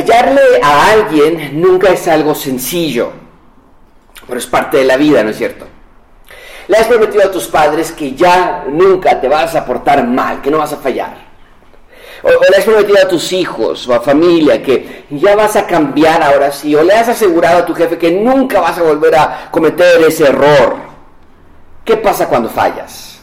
Fallarle 0.00 0.40
a 0.62 0.92
alguien 0.92 1.60
nunca 1.60 1.90
es 1.90 2.08
algo 2.08 2.34
sencillo, 2.34 3.12
pero 4.26 4.38
es 4.38 4.46
parte 4.46 4.78
de 4.78 4.84
la 4.84 4.96
vida, 4.96 5.22
¿no 5.22 5.28
es 5.28 5.36
cierto? 5.36 5.66
Le 6.68 6.76
has 6.78 6.86
prometido 6.86 7.24
a 7.24 7.30
tus 7.30 7.48
padres 7.48 7.92
que 7.92 8.14
ya 8.14 8.64
nunca 8.66 9.20
te 9.20 9.28
vas 9.28 9.54
a 9.54 9.66
portar 9.66 10.06
mal, 10.06 10.40
que 10.40 10.50
no 10.50 10.56
vas 10.56 10.72
a 10.72 10.78
fallar. 10.78 11.28
O, 12.22 12.28
le 12.30 12.56
has 12.56 12.64
prometido 12.64 12.96
a 12.96 13.08
tus 13.08 13.30
hijos 13.34 13.86
o 13.88 13.94
a 13.94 14.00
familia 14.00 14.62
que 14.62 15.04
ya 15.10 15.36
vas 15.36 15.56
a 15.56 15.66
cambiar 15.66 16.22
ahora 16.22 16.50
sí. 16.50 16.74
O 16.74 16.82
le 16.82 16.94
has 16.94 17.10
asegurado 17.10 17.58
a 17.58 17.66
tu 17.66 17.74
jefe 17.74 17.98
que 17.98 18.10
nunca 18.10 18.58
vas 18.58 18.78
a 18.78 18.82
volver 18.82 19.14
a 19.14 19.50
cometer 19.50 20.00
ese 20.00 20.28
error. 20.28 20.76
¿Qué 21.84 21.98
pasa 21.98 22.26
cuando 22.26 22.48
fallas? 22.48 23.20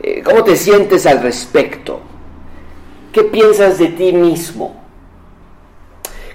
Eh, 0.00 0.22
¿Cómo 0.24 0.42
te 0.42 0.56
sientes 0.56 1.04
al 1.04 1.20
respecto? 1.20 2.00
¿Qué 3.12 3.24
piensas 3.24 3.76
de 3.76 3.88
ti 3.88 4.14
mismo? 4.14 4.85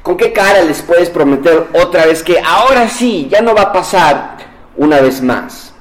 ¿Con 0.04 0.18
qué 0.18 0.34
cara 0.34 0.62
les 0.64 0.82
puedes 0.82 1.10
prometer 1.10 1.68
otra 1.74 2.06
vez 2.06 2.24
que 2.24 2.40
ahora 2.40 2.90
sí, 2.90 3.28
ya 3.30 3.42
no 3.42 3.54
va 3.54 3.64
a 3.64 3.74
pasar 3.74 4.38
una 4.76 5.00
vez 5.00 5.22
más? 5.22 5.74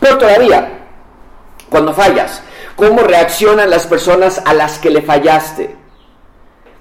Pero 0.00 0.16
todavía, 0.16 0.86
cuando 1.68 1.92
fallas, 1.92 2.42
¿cómo 2.74 3.02
reaccionan 3.02 3.68
las 3.68 3.86
personas 3.86 4.40
a 4.44 4.54
las 4.54 4.78
que 4.78 4.90
le 4.90 5.02
fallaste? 5.02 5.76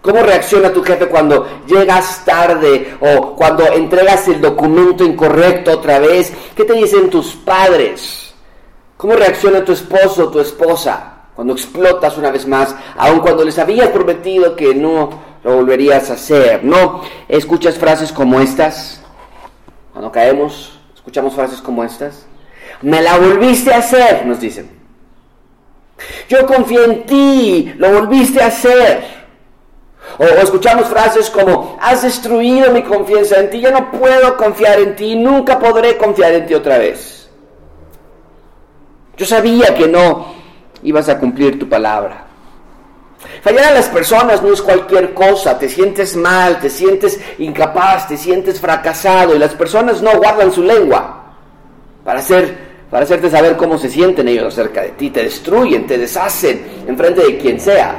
¿Cómo 0.01 0.21
reacciona 0.21 0.71
tu 0.71 0.83
jefe 0.83 1.07
cuando 1.07 1.63
llegas 1.65 2.23
tarde 2.23 2.95
o 3.01 3.35
cuando 3.35 3.65
entregas 3.73 4.27
el 4.27 4.39
documento 4.39 5.03
incorrecto 5.03 5.71
otra 5.71 5.99
vez? 5.99 6.31
¿Qué 6.55 6.63
te 6.63 6.73
dicen 6.73 7.09
tus 7.09 7.35
padres? 7.35 8.33
¿Cómo 8.95 9.15
reacciona 9.15 9.65
tu 9.65 9.73
esposo 9.73 10.25
o 10.25 10.29
tu 10.29 10.39
esposa? 10.39 11.15
cuando 11.35 11.53
explotas 11.53 12.17
una 12.17 12.31
vez 12.31 12.47
más, 12.47 12.73
aun 12.95 13.19
cuando 13.19 13.43
les 13.43 13.59
habías 13.59 13.89
prometido 13.89 14.55
que 14.55 14.73
no 14.73 15.34
lo 15.45 15.57
volverías 15.57 16.09
a 16.09 16.13
hacer. 16.13 16.63
No 16.63 17.01
escuchas 17.27 17.77
frases 17.77 18.11
como 18.11 18.41
estas. 18.41 18.99
Cuando 19.93 20.11
caemos, 20.11 20.79
escuchamos 20.95 21.35
frases 21.35 21.61
como 21.61 21.83
estas. 21.83 22.25
Me 22.81 22.99
la 22.99 23.17
volviste 23.19 23.71
a 23.71 23.77
hacer, 23.77 24.25
nos 24.25 24.39
dicen. 24.39 24.71
Yo 26.27 26.47
confié 26.47 26.83
en 26.85 27.05
ti, 27.05 27.73
lo 27.77 27.91
volviste 27.91 28.41
a 28.41 28.47
hacer. 28.47 29.03
O, 30.17 30.23
escuchamos 30.23 30.87
frases 30.87 31.29
como, 31.29 31.77
has 31.79 32.01
destruido 32.01 32.71
mi 32.71 32.81
confianza 32.81 33.39
en 33.39 33.51
ti, 33.51 33.61
ya 33.61 33.69
no 33.69 33.91
puedo 33.91 34.37
confiar 34.37 34.79
en 34.79 34.95
ti, 34.95 35.15
nunca 35.15 35.59
podré 35.59 35.95
confiar 35.95 36.33
en 36.33 36.47
ti 36.47 36.55
otra 36.55 36.79
vez. 36.79 37.29
Yo 39.15 39.25
sabía 39.27 39.75
que 39.75 39.87
no 39.87 40.25
ibas 40.81 41.07
a 41.07 41.19
cumplir 41.19 41.59
tu 41.59 41.69
palabra. 41.69 42.24
Fallar 43.41 43.65
a 43.65 43.71
las 43.71 43.87
personas 43.89 44.41
no 44.41 44.53
es 44.53 44.61
cualquier 44.61 45.13
cosa, 45.13 45.57
te 45.57 45.69
sientes 45.69 46.15
mal, 46.15 46.59
te 46.59 46.69
sientes 46.69 47.19
incapaz, 47.37 48.07
te 48.07 48.17
sientes 48.17 48.59
fracasado 48.59 49.35
y 49.35 49.39
las 49.39 49.53
personas 49.53 50.01
no 50.01 50.17
guardan 50.17 50.51
su 50.51 50.63
lengua 50.63 51.33
para, 52.03 52.19
hacer, 52.19 52.57
para 52.89 53.03
hacerte 53.03 53.29
saber 53.29 53.55
cómo 53.57 53.77
se 53.77 53.89
sienten 53.89 54.27
ellos 54.27 54.53
acerca 54.53 54.81
de 54.81 54.89
ti, 54.89 55.09
te 55.09 55.23
destruyen, 55.23 55.87
te 55.87 55.97
deshacen 55.97 56.85
en 56.87 56.97
frente 56.97 57.23
de 57.23 57.37
quien 57.37 57.59
sea. 57.59 57.95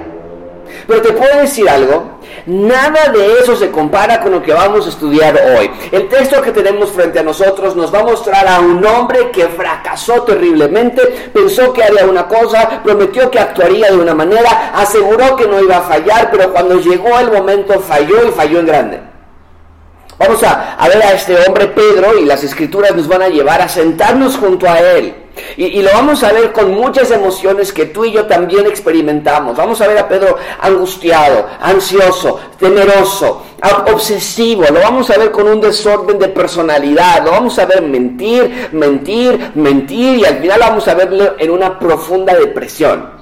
Pero 0.87 1.03
te 1.03 1.13
puedo 1.13 1.41
decir 1.41 1.69
algo, 1.69 2.19
nada 2.47 3.09
de 3.13 3.41
eso 3.41 3.57
se 3.57 3.71
compara 3.71 4.21
con 4.21 4.33
lo 4.33 4.43
que 4.43 4.53
vamos 4.53 4.87
a 4.87 4.91
estudiar 4.91 5.35
hoy. 5.57 5.71
El 5.93 6.09
texto 6.09 6.41
que 6.43 6.53
tenemos 6.53 6.91
frente 6.91 7.19
a 7.19 7.23
nosotros 7.23 7.77
nos 7.77 7.93
va 7.93 8.01
a 8.01 8.05
mostrar 8.05 8.47
a 8.47 8.61
un 8.61 8.85
hombre 8.85 9.31
que 9.31 9.47
fracasó 9.49 10.23
terriblemente, 10.23 11.31
pensó 11.33 11.73
que 11.73 11.83
haría 11.83 12.07
una 12.07 12.29
cosa, 12.29 12.83
prometió 12.83 13.31
que 13.31 13.39
actuaría 13.39 13.91
de 13.91 13.97
una 13.97 14.15
manera, 14.15 14.73
aseguró 14.75 15.37
que 15.37 15.47
no 15.47 15.61
iba 15.61 15.79
a 15.79 15.83
fallar, 15.83 16.31
pero 16.31 16.53
cuando 16.53 16.81
llegó 16.81 17.19
el 17.19 17.31
momento 17.31 17.81
falló 17.81 18.29
y 18.29 18.33
falló 18.33 18.61
en 18.61 18.67
grande. 18.67 19.17
Vamos 20.19 20.43
a, 20.43 20.79
ver 20.89 21.03
a 21.03 21.13
este 21.13 21.37
hombre 21.47 21.67
Pedro 21.67 22.19
y 22.19 22.25
las 22.25 22.43
escrituras 22.43 22.95
nos 22.97 23.07
van 23.07 23.23
a 23.23 23.29
llevar 23.29 23.61
a 23.61 23.69
sentarnos 23.69 24.37
junto 24.37 24.67
a 24.67 24.79
él. 24.81 25.15
Y, 25.57 25.83
lo 25.83 25.91
vamos 25.93 26.23
a 26.23 26.33
ver 26.33 26.53
con 26.53 26.73
muchas 26.73 27.11
emociones 27.11 27.73
que 27.73 27.87
tú 27.87 28.05
y 28.05 28.13
yo 28.13 28.27
también 28.27 28.67
experimentamos. 28.67 29.57
Vamos 29.57 29.81
a 29.81 29.89
ver 29.89 29.99
a 29.99 30.09
Pedro 30.09 30.37
angustiado, 30.61 31.47
ansioso, 31.61 32.41
temeroso, 32.59 33.43
obsesivo. 33.93 34.65
Lo 34.65 34.81
vamos 34.81 35.11
a 35.11 35.19
ver 35.19 35.31
con 35.31 35.49
un 35.49 35.61
desorden 35.61 36.19
de 36.19 36.29
personalidad. 36.29 37.25
Lo 37.25 37.33
vamos 37.33 37.59
a 37.59 37.67
ver 37.67 37.83
mentir, 37.83 38.69
mentir, 38.73 39.53
mentir 39.55 40.19
y 40.19 40.25
al 40.25 40.39
final 40.39 40.61
vamos 40.61 40.89
a 40.89 40.95
verlo 40.95 41.35
en 41.39 41.51
una 41.51 41.79
profunda 41.79 42.35
depresión. 42.35 43.16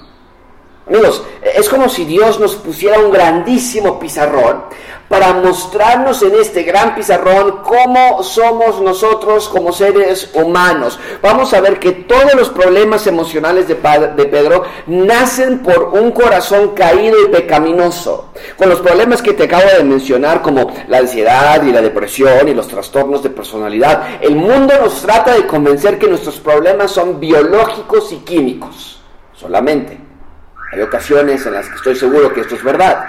Amigos, 0.86 1.24
es 1.56 1.66
como 1.70 1.88
si 1.88 2.04
Dios 2.04 2.38
nos 2.38 2.56
pusiera 2.56 2.98
un 2.98 3.10
grandísimo 3.10 3.98
pizarrón 3.98 4.64
para 5.08 5.32
mostrarnos 5.32 6.22
en 6.22 6.34
este 6.34 6.62
gran 6.62 6.94
pizarrón 6.94 7.62
cómo 7.62 8.22
somos 8.22 8.82
nosotros 8.82 9.48
como 9.48 9.72
seres 9.72 10.30
humanos. 10.34 10.98
Vamos 11.22 11.54
a 11.54 11.62
ver 11.62 11.78
que 11.78 11.92
todos 11.92 12.34
los 12.34 12.50
problemas 12.50 13.06
emocionales 13.06 13.66
de, 13.66 13.74
de 13.74 14.24
Pedro 14.26 14.64
nacen 14.86 15.60
por 15.60 15.84
un 15.94 16.10
corazón 16.10 16.74
caído 16.74 17.16
y 17.22 17.28
pecaminoso. 17.28 18.30
Con 18.58 18.68
los 18.68 18.80
problemas 18.80 19.22
que 19.22 19.32
te 19.32 19.44
acabo 19.44 19.64
de 19.78 19.84
mencionar 19.84 20.42
como 20.42 20.70
la 20.88 20.98
ansiedad 20.98 21.62
y 21.62 21.72
la 21.72 21.80
depresión 21.80 22.46
y 22.46 22.54
los 22.54 22.68
trastornos 22.68 23.22
de 23.22 23.30
personalidad, 23.30 24.18
el 24.20 24.36
mundo 24.36 24.74
nos 24.82 25.00
trata 25.00 25.34
de 25.34 25.46
convencer 25.46 25.98
que 25.98 26.08
nuestros 26.08 26.40
problemas 26.40 26.90
son 26.90 27.20
biológicos 27.20 28.12
y 28.12 28.16
químicos 28.16 29.00
solamente. 29.32 30.03
Hay 30.74 30.82
ocasiones 30.82 31.46
en 31.46 31.54
las 31.54 31.68
que 31.68 31.76
estoy 31.76 31.94
seguro 31.94 32.32
que 32.32 32.40
esto 32.40 32.56
es 32.56 32.64
verdad. 32.64 33.06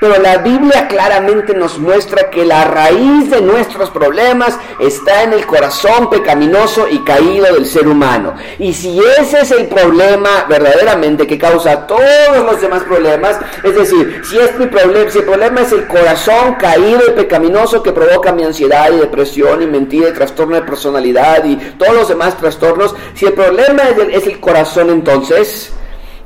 Pero 0.00 0.18
la 0.22 0.38
Biblia 0.38 0.88
claramente 0.88 1.52
nos 1.52 1.78
muestra 1.78 2.30
que 2.30 2.46
la 2.46 2.64
raíz 2.64 3.28
de 3.28 3.42
nuestros 3.42 3.90
problemas 3.90 4.58
está 4.78 5.24
en 5.24 5.34
el 5.34 5.44
corazón 5.44 6.08
pecaminoso 6.08 6.86
y 6.88 7.00
caído 7.00 7.52
del 7.52 7.66
ser 7.66 7.86
humano. 7.88 8.36
Y 8.58 8.72
si 8.72 8.98
ese 9.18 9.40
es 9.40 9.50
el 9.50 9.66
problema 9.66 10.46
verdaderamente 10.48 11.26
que 11.26 11.36
causa 11.36 11.86
todos 11.86 12.38
los 12.38 12.60
demás 12.60 12.84
problemas, 12.84 13.38
es 13.62 13.74
decir, 13.74 14.22
si, 14.24 14.38
es 14.38 14.58
mi 14.58 14.66
problema, 14.66 15.10
si 15.10 15.18
el 15.18 15.24
problema 15.24 15.60
es 15.60 15.72
el 15.72 15.86
corazón 15.86 16.54
caído 16.54 17.02
y 17.08 17.12
pecaminoso 17.12 17.82
que 17.82 17.92
provoca 17.92 18.32
mi 18.32 18.44
ansiedad 18.44 18.90
y 18.92 19.00
depresión 19.00 19.60
y 19.60 19.66
mentira 19.66 20.08
y 20.08 20.12
trastorno 20.12 20.54
de 20.54 20.62
personalidad 20.62 21.44
y 21.44 21.56
todos 21.56 21.94
los 21.94 22.08
demás 22.08 22.38
trastornos, 22.38 22.94
si 23.14 23.26
el 23.26 23.34
problema 23.34 23.82
es 24.10 24.26
el 24.26 24.40
corazón 24.40 24.88
entonces, 24.88 25.72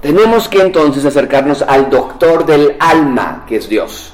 tenemos 0.01 0.49
que 0.49 0.61
entonces 0.61 1.05
acercarnos 1.05 1.63
al 1.63 1.91
doctor 1.91 2.47
del 2.47 2.77
alma, 2.79 3.45
que 3.49 3.57
es 3.57 3.69
Dios. 3.69 4.13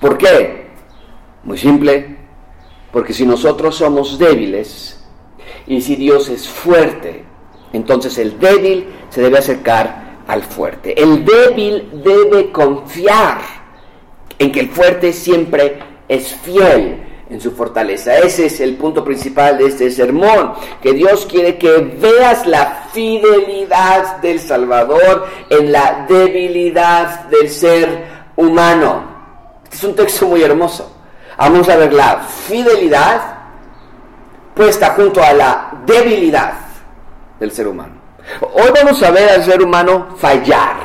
¿Por 0.00 0.18
qué? 0.18 0.70
Muy 1.44 1.58
simple, 1.58 2.18
porque 2.92 3.12
si 3.12 3.24
nosotros 3.24 3.76
somos 3.76 4.18
débiles 4.18 5.02
y 5.66 5.80
si 5.80 5.96
Dios 5.96 6.28
es 6.28 6.48
fuerte, 6.48 7.24
entonces 7.72 8.18
el 8.18 8.38
débil 8.38 8.86
se 9.08 9.22
debe 9.22 9.38
acercar 9.38 10.18
al 10.26 10.42
fuerte. 10.42 11.00
El 11.00 11.24
débil 11.24 12.02
debe 12.04 12.52
confiar 12.52 13.40
en 14.38 14.52
que 14.52 14.60
el 14.60 14.68
fuerte 14.68 15.12
siempre 15.12 15.78
es 16.08 16.34
fiel 16.34 17.11
en 17.32 17.40
su 17.40 17.52
fortaleza. 17.52 18.18
Ese 18.18 18.46
es 18.46 18.60
el 18.60 18.76
punto 18.76 19.02
principal 19.02 19.56
de 19.56 19.66
este 19.66 19.90
sermón, 19.90 20.52
que 20.82 20.92
Dios 20.92 21.26
quiere 21.26 21.56
que 21.56 21.78
veas 21.78 22.46
la 22.46 22.88
fidelidad 22.92 24.18
del 24.18 24.38
Salvador 24.38 25.26
en 25.48 25.72
la 25.72 26.04
debilidad 26.08 27.24
del 27.24 27.48
ser 27.48 28.06
humano. 28.36 29.04
Este 29.64 29.76
es 29.76 29.84
un 29.84 29.96
texto 29.96 30.26
muy 30.26 30.42
hermoso. 30.42 30.94
Vamos 31.38 31.68
a 31.70 31.76
ver 31.76 31.92
la 31.94 32.18
fidelidad 32.18 33.20
puesta 34.54 34.90
junto 34.90 35.22
a 35.22 35.32
la 35.32 35.70
debilidad 35.86 36.52
del 37.40 37.50
ser 37.50 37.66
humano. 37.66 37.94
Hoy 38.42 38.70
vamos 38.74 39.02
a 39.02 39.10
ver 39.10 39.30
al 39.30 39.42
ser 39.42 39.62
humano 39.62 40.14
fallar. 40.18 40.76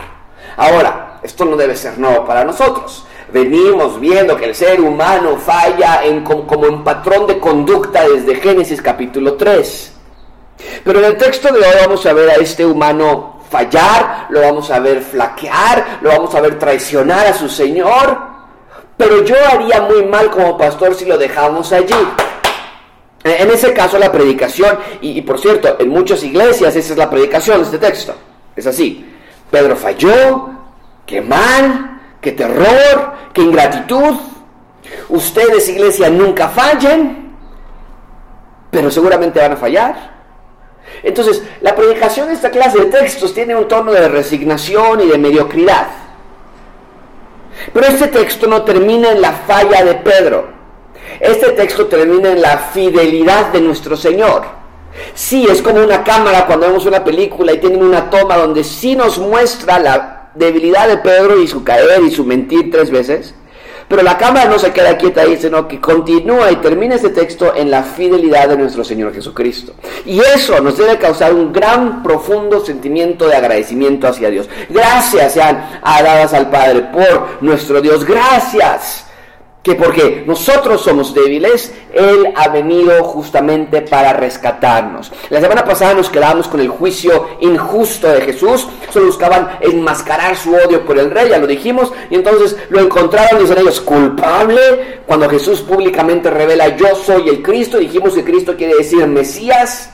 Ahora, 0.56 1.20
esto 1.22 1.44
no 1.44 1.58
debe 1.58 1.76
ser 1.76 2.00
nuevo 2.00 2.26
para 2.26 2.46
nosotros 2.46 3.07
venimos 3.32 4.00
viendo 4.00 4.38
que 4.38 4.46
el 4.46 4.56
ser 4.56 4.80
humano 4.80 5.38
falla 5.38 6.02
como, 6.24 6.66
en 6.66 6.84
patrón 6.84 7.28
de 7.28 7.40
conducta 7.40 8.08
desde 8.08 8.36
Génesis 8.36 8.82
capítulo 8.82 9.34
3. 9.36 9.94
Pero 10.84 11.00
en 11.00 11.06
el 11.06 11.18
texto 11.18 11.52
de 11.52 11.60
hoy 11.60 11.76
vamos 11.82 12.06
a 12.06 12.14
ver 12.14 12.30
a 12.30 12.36
este 12.36 12.66
humano 12.66 13.40
fallar, 13.50 14.28
lo 14.30 14.42
vamos 14.42 14.70
a 14.72 14.80
ver 14.80 15.02
flaquear, 15.02 16.00
lo 16.02 16.10
vamos 16.10 16.34
a 16.36 16.42
ver 16.42 16.58
traicionar 16.58 17.28
a 17.28 17.34
su 17.34 17.50
Señor. 17.50 18.18
Pero 18.96 19.24
yo 19.24 19.36
haría 19.52 19.82
muy 19.82 20.04
mal 20.06 20.32
como 20.32 20.58
pastor 20.58 20.96
si 20.96 21.06
lo 21.06 21.18
dejamos 21.18 21.72
allí. 21.72 21.94
En 23.24 23.52
ese 23.52 23.74
caso 23.74 24.00
la 24.00 24.12
predicación, 24.12 24.78
y, 25.02 25.20
y 25.20 25.22
por 25.22 25.40
cierto, 25.40 25.76
en 25.80 25.90
muchas 25.90 26.24
iglesias 26.24 26.76
esa 26.76 26.94
es 26.94 26.98
la 26.98 27.10
predicación 27.10 27.58
de 27.58 27.64
este 27.66 27.78
texto. 27.78 28.16
Es 28.56 28.66
así. 28.66 29.14
Pedro 29.52 29.76
falló, 29.76 30.50
qué 31.06 31.22
mal, 31.22 31.97
qué 32.22 32.32
terror, 32.32 33.14
qué 33.34 33.42
ingratitud. 33.42 34.16
Ustedes, 35.10 35.70
iglesia, 35.70 36.10
nunca 36.10 36.50
fallen, 36.50 37.36
pero 38.72 38.92
seguramente 38.92 39.40
van 39.40 39.54
a 39.54 39.58
fallar. 39.58 40.18
Entonces, 41.04 41.44
la 41.62 41.76
predicación 41.76 42.28
de 42.28 42.34
esta 42.34 42.50
clase 42.50 42.80
de 42.80 42.86
textos 42.86 43.34
tiene 43.34 43.56
un 43.56 43.68
tono 43.68 43.92
de 43.92 44.08
resignación 44.08 45.02
y 45.02 45.08
de 45.08 45.18
mediocridad. 45.18 45.88
Pero 47.74 47.88
este 47.88 48.08
texto 48.08 48.48
no 48.48 48.64
termina 48.64 49.12
en 49.12 49.22
la 49.22 49.32
falla 49.32 49.84
de 49.84 49.96
Pedro. 49.96 50.50
Este 51.20 51.52
texto 51.52 51.88
termina 51.88 52.32
en 52.32 52.42
la 52.42 52.58
fidelidad 52.58 53.52
de 53.52 53.62
nuestro 53.62 53.98
Señor. 53.98 54.44
Sí, 55.14 55.46
es 55.50 55.62
como 55.62 55.84
una 55.84 56.04
cámara 56.04 56.46
cuando 56.46 56.68
vemos 56.68 56.86
una 56.86 57.04
película 57.04 57.54
y 57.54 57.60
tienen 57.60 57.84
una 57.84 58.10
toma 58.10 58.38
donde 58.38 58.64
sí 58.64 58.96
nos 58.96 59.20
muestra 59.20 59.80
la 59.80 60.17
debilidad 60.38 60.88
de 60.88 60.98
Pedro 60.98 61.40
y 61.42 61.48
su 61.48 61.64
caer 61.64 62.02
y 62.04 62.12
su 62.12 62.26
mentir 62.26 62.72
tres 62.72 62.92
veces, 62.92 63.34
pero 63.88 64.02
la 64.04 64.18
cámara 64.18 64.50
no 64.50 64.60
se 64.60 64.72
queda 64.72 64.98
quieta 64.98 65.22
ahí, 65.22 65.38
sino 65.38 65.68
que 65.68 65.80
continúa 65.80 66.52
y 66.52 66.58
termina 66.58 66.96
ese 66.96 67.10
texto 67.10 67.56
en 67.56 67.72
la 67.72 67.84
fidelidad 67.84 68.50
de 68.50 68.58
nuestro 68.58 68.84
Señor 68.84 69.14
Jesucristo. 69.14 69.74
Y 70.06 70.20
eso 70.20 70.60
nos 70.60 70.78
debe 70.78 70.98
causar 70.98 71.34
un 71.34 71.54
gran, 71.54 72.04
profundo 72.04 72.64
sentimiento 72.66 73.28
de 73.28 73.36
agradecimiento 73.36 74.08
hacia 74.08 74.30
Dios. 74.30 74.50
Gracias 74.70 75.34
sean 75.34 75.80
dadas 75.82 76.34
al 76.34 76.50
Padre 76.50 76.82
por 76.92 77.42
nuestro 77.42 77.82
Dios. 77.82 78.04
Gracias 78.04 79.07
que 79.68 79.76
porque 79.76 80.24
nosotros 80.26 80.82
somos 80.82 81.14
débiles, 81.14 81.74
Él 81.94 82.32
ha 82.38 82.48
venido 82.48 83.04
justamente 83.04 83.82
para 83.82 84.14
rescatarnos. 84.14 85.12
La 85.30 85.42
semana 85.42 85.66
pasada 85.66 85.94
nos 85.94 86.10
quedamos 86.10 86.48
con 86.48 86.62
el 86.62 86.70
juicio 86.70 87.28
injusto 87.42 88.08
de 88.08 88.22
Jesús, 88.22 88.66
solo 88.92 89.08
buscaban 89.08 89.58
enmascarar 89.60 90.38
su 90.38 90.56
odio 90.56 90.86
por 90.86 90.98
el 90.98 91.12
rey, 91.12 91.32
ya 91.32 91.38
lo 91.38 91.48
dijimos, 91.48 91.92
y 92.10 92.16
entonces 92.16 92.56
lo 92.70 92.80
encontraron, 92.80 93.42
dicen 93.42 93.58
ellos, 93.58 93.82
culpable, 93.82 95.02
cuando 95.06 95.28
Jesús 95.28 95.60
públicamente 95.62 96.30
revela, 96.30 96.78
yo 96.78 96.96
soy 96.96 97.28
el 97.28 97.44
Cristo, 97.44 97.78
dijimos 97.78 98.14
que 98.14 98.24
Cristo 98.24 98.56
quiere 98.56 98.76
decir 98.76 99.06
Mesías, 99.06 99.90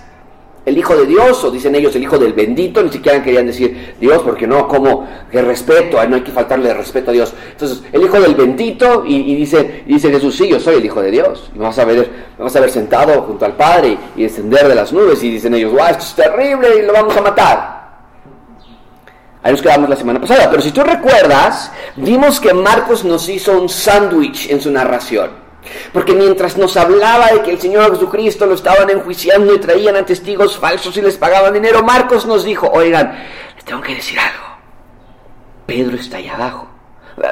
el 0.65 0.77
Hijo 0.77 0.95
de 0.95 1.06
Dios, 1.06 1.44
o 1.44 1.51
dicen 1.51 1.75
ellos 1.75 1.95
el 1.95 2.04
Hijo 2.04 2.18
del 2.18 2.33
bendito, 2.33 2.81
ni 2.81 2.89
siquiera 2.89 3.21
querían 3.21 3.48
decir 3.48 3.95
Dios, 4.00 4.21
porque 4.24 4.48
no, 4.48 4.68
como 4.68 5.07
que 5.30 5.42
respeto, 5.42 5.98
no 6.07 6.15
hay 6.15 6.21
que 6.21 6.31
faltarle 6.31 6.74
respeto 6.74 7.12
a 7.12 7.13
Dios. 7.13 7.33
Entonces, 7.51 7.83
el 7.92 8.01
Hijo 8.01 8.19
del 8.19 8.36
bendito, 8.36 9.04
y, 9.06 9.36
dice, 9.36 9.83
dice 9.86 10.10
Jesús, 10.10 10.36
sí, 10.36 10.48
yo 10.48 10.60
soy 10.60 10.75
el 10.75 10.86
Hijo 10.86 11.01
de 11.01 11.12
Dios. 11.12 11.51
Y 11.54 11.60
vamos 11.60 11.77
a 11.77 11.86
ver, 11.86 12.10
vamos 12.38 12.56
a 12.56 12.60
ver 12.62 12.69
sentado 12.69 13.21
junto 13.24 13.45
al 13.45 13.56
Padre 13.56 13.98
y, 14.15 14.24
descender 14.24 14.68
de 14.68 14.75
las 14.75 14.94
nubes, 14.94 15.21
y 15.24 15.31
dicen 15.31 15.54
ellos, 15.54 15.74
guau, 15.74 15.92
esto 15.92 16.04
es 16.04 16.15
terrible 16.15 16.68
y 16.80 16.86
lo 16.86 16.94
vamos 16.94 17.18
a 17.18 17.21
matar. 17.21 17.83
Ahí 19.44 19.51
nos 19.51 19.62
quedamos 19.62 19.89
la 19.89 19.98
semana 19.98 20.21
pasada. 20.21 20.50
Pero 20.50 20.62
si 20.62 20.71
tú 20.71 20.81
recuerdas, 20.81 21.69
vimos 21.98 22.39
que 22.39 22.54
Marcos 22.54 23.04
nos 23.04 23.27
hizo 23.27 23.60
un 23.60 23.68
sándwich 23.68 24.50
en 24.50 24.62
su 24.62 24.71
narración. 24.71 25.42
Porque 25.92 26.13
mientras 26.13 26.57
nos 26.57 26.75
hablaba 26.77 27.27
de 27.27 27.42
que 27.42 27.51
el 27.51 27.60
Señor 27.60 27.92
Jesucristo 27.92 28.45
lo 28.45 28.56
estaban 28.56 28.89
enjuiciando 28.89 29.54
y 29.54 29.60
traían 29.60 29.95
a 29.95 30.06
testigos 30.06 30.57
falsos 30.57 30.95
y 30.98 31.01
les 31.01 31.18
pagaban 31.18 31.54
dinero, 31.54 31.83
Marcos 31.83 32.25
nos 32.25 32.44
dijo, 32.44 32.69
oigan, 32.74 33.18
les 33.56 33.65
tengo 33.65 33.81
que 33.81 33.95
decir 33.95 34.19
algo. 34.19 34.44
Pedro 35.65 35.95
está 35.95 36.18
ahí 36.18 36.27
abajo. 36.27 36.68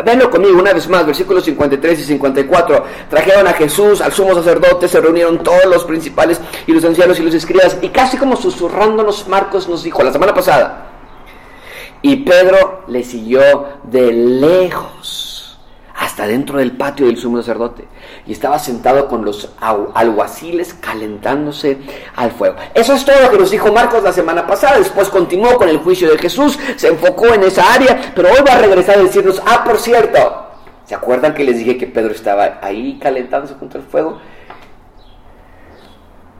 Venlo 0.05 0.29
conmigo 0.29 0.59
una 0.59 0.73
vez 0.73 0.87
más, 0.87 1.05
versículos 1.05 1.43
53 1.43 1.99
y 1.99 2.03
54. 2.03 2.85
Trajeron 3.09 3.47
a 3.47 3.53
Jesús, 3.53 3.99
al 3.99 4.11
sumo 4.11 4.35
sacerdote, 4.35 4.87
se 4.87 5.01
reunieron 5.01 5.41
todos 5.43 5.65
los 5.65 5.85
principales 5.85 6.39
y 6.67 6.71
los 6.71 6.85
ancianos 6.85 7.19
y 7.19 7.23
los 7.23 7.33
escribas, 7.33 7.77
y 7.81 7.89
casi 7.89 8.17
como 8.17 8.35
susurrándonos, 8.35 9.27
Marcos 9.27 9.67
nos 9.67 9.83
dijo 9.83 10.03
la 10.03 10.13
semana 10.13 10.33
pasada. 10.33 10.87
Y 12.03 12.17
Pedro 12.17 12.83
le 12.87 13.03
siguió 13.03 13.41
de 13.83 14.11
lejos 14.11 15.30
hasta 16.01 16.25
dentro 16.25 16.57
del 16.57 16.71
patio 16.71 17.05
del 17.05 17.17
sumo 17.17 17.37
sacerdote 17.37 17.85
y 18.25 18.31
estaba 18.31 18.57
sentado 18.57 19.07
con 19.07 19.23
los 19.23 19.51
alguaciles 19.93 20.73
calentándose 20.73 21.77
al 22.15 22.31
fuego. 22.31 22.55
Eso 22.73 22.93
es 22.93 23.05
todo 23.05 23.21
lo 23.21 23.29
que 23.29 23.37
nos 23.37 23.51
dijo 23.51 23.71
Marcos 23.71 24.01
la 24.01 24.11
semana 24.11 24.47
pasada. 24.47 24.79
Después 24.79 25.09
continuó 25.09 25.57
con 25.57 25.69
el 25.69 25.77
juicio 25.77 26.09
de 26.09 26.17
Jesús, 26.17 26.57
se 26.75 26.87
enfocó 26.87 27.27
en 27.35 27.43
esa 27.43 27.71
área, 27.71 28.13
pero 28.15 28.29
hoy 28.29 28.39
va 28.47 28.55
a 28.55 28.57
regresar 28.57 28.97
a 28.97 29.03
decirnos, 29.03 29.43
ah, 29.45 29.63
por 29.63 29.77
cierto, 29.77 30.47
¿se 30.85 30.95
acuerdan 30.95 31.35
que 31.35 31.43
les 31.43 31.59
dije 31.59 31.77
que 31.77 31.85
Pedro 31.85 32.13
estaba 32.13 32.57
ahí 32.63 32.97
calentándose 32.99 33.53
junto 33.53 33.77
al 33.77 33.83
fuego? 33.83 34.17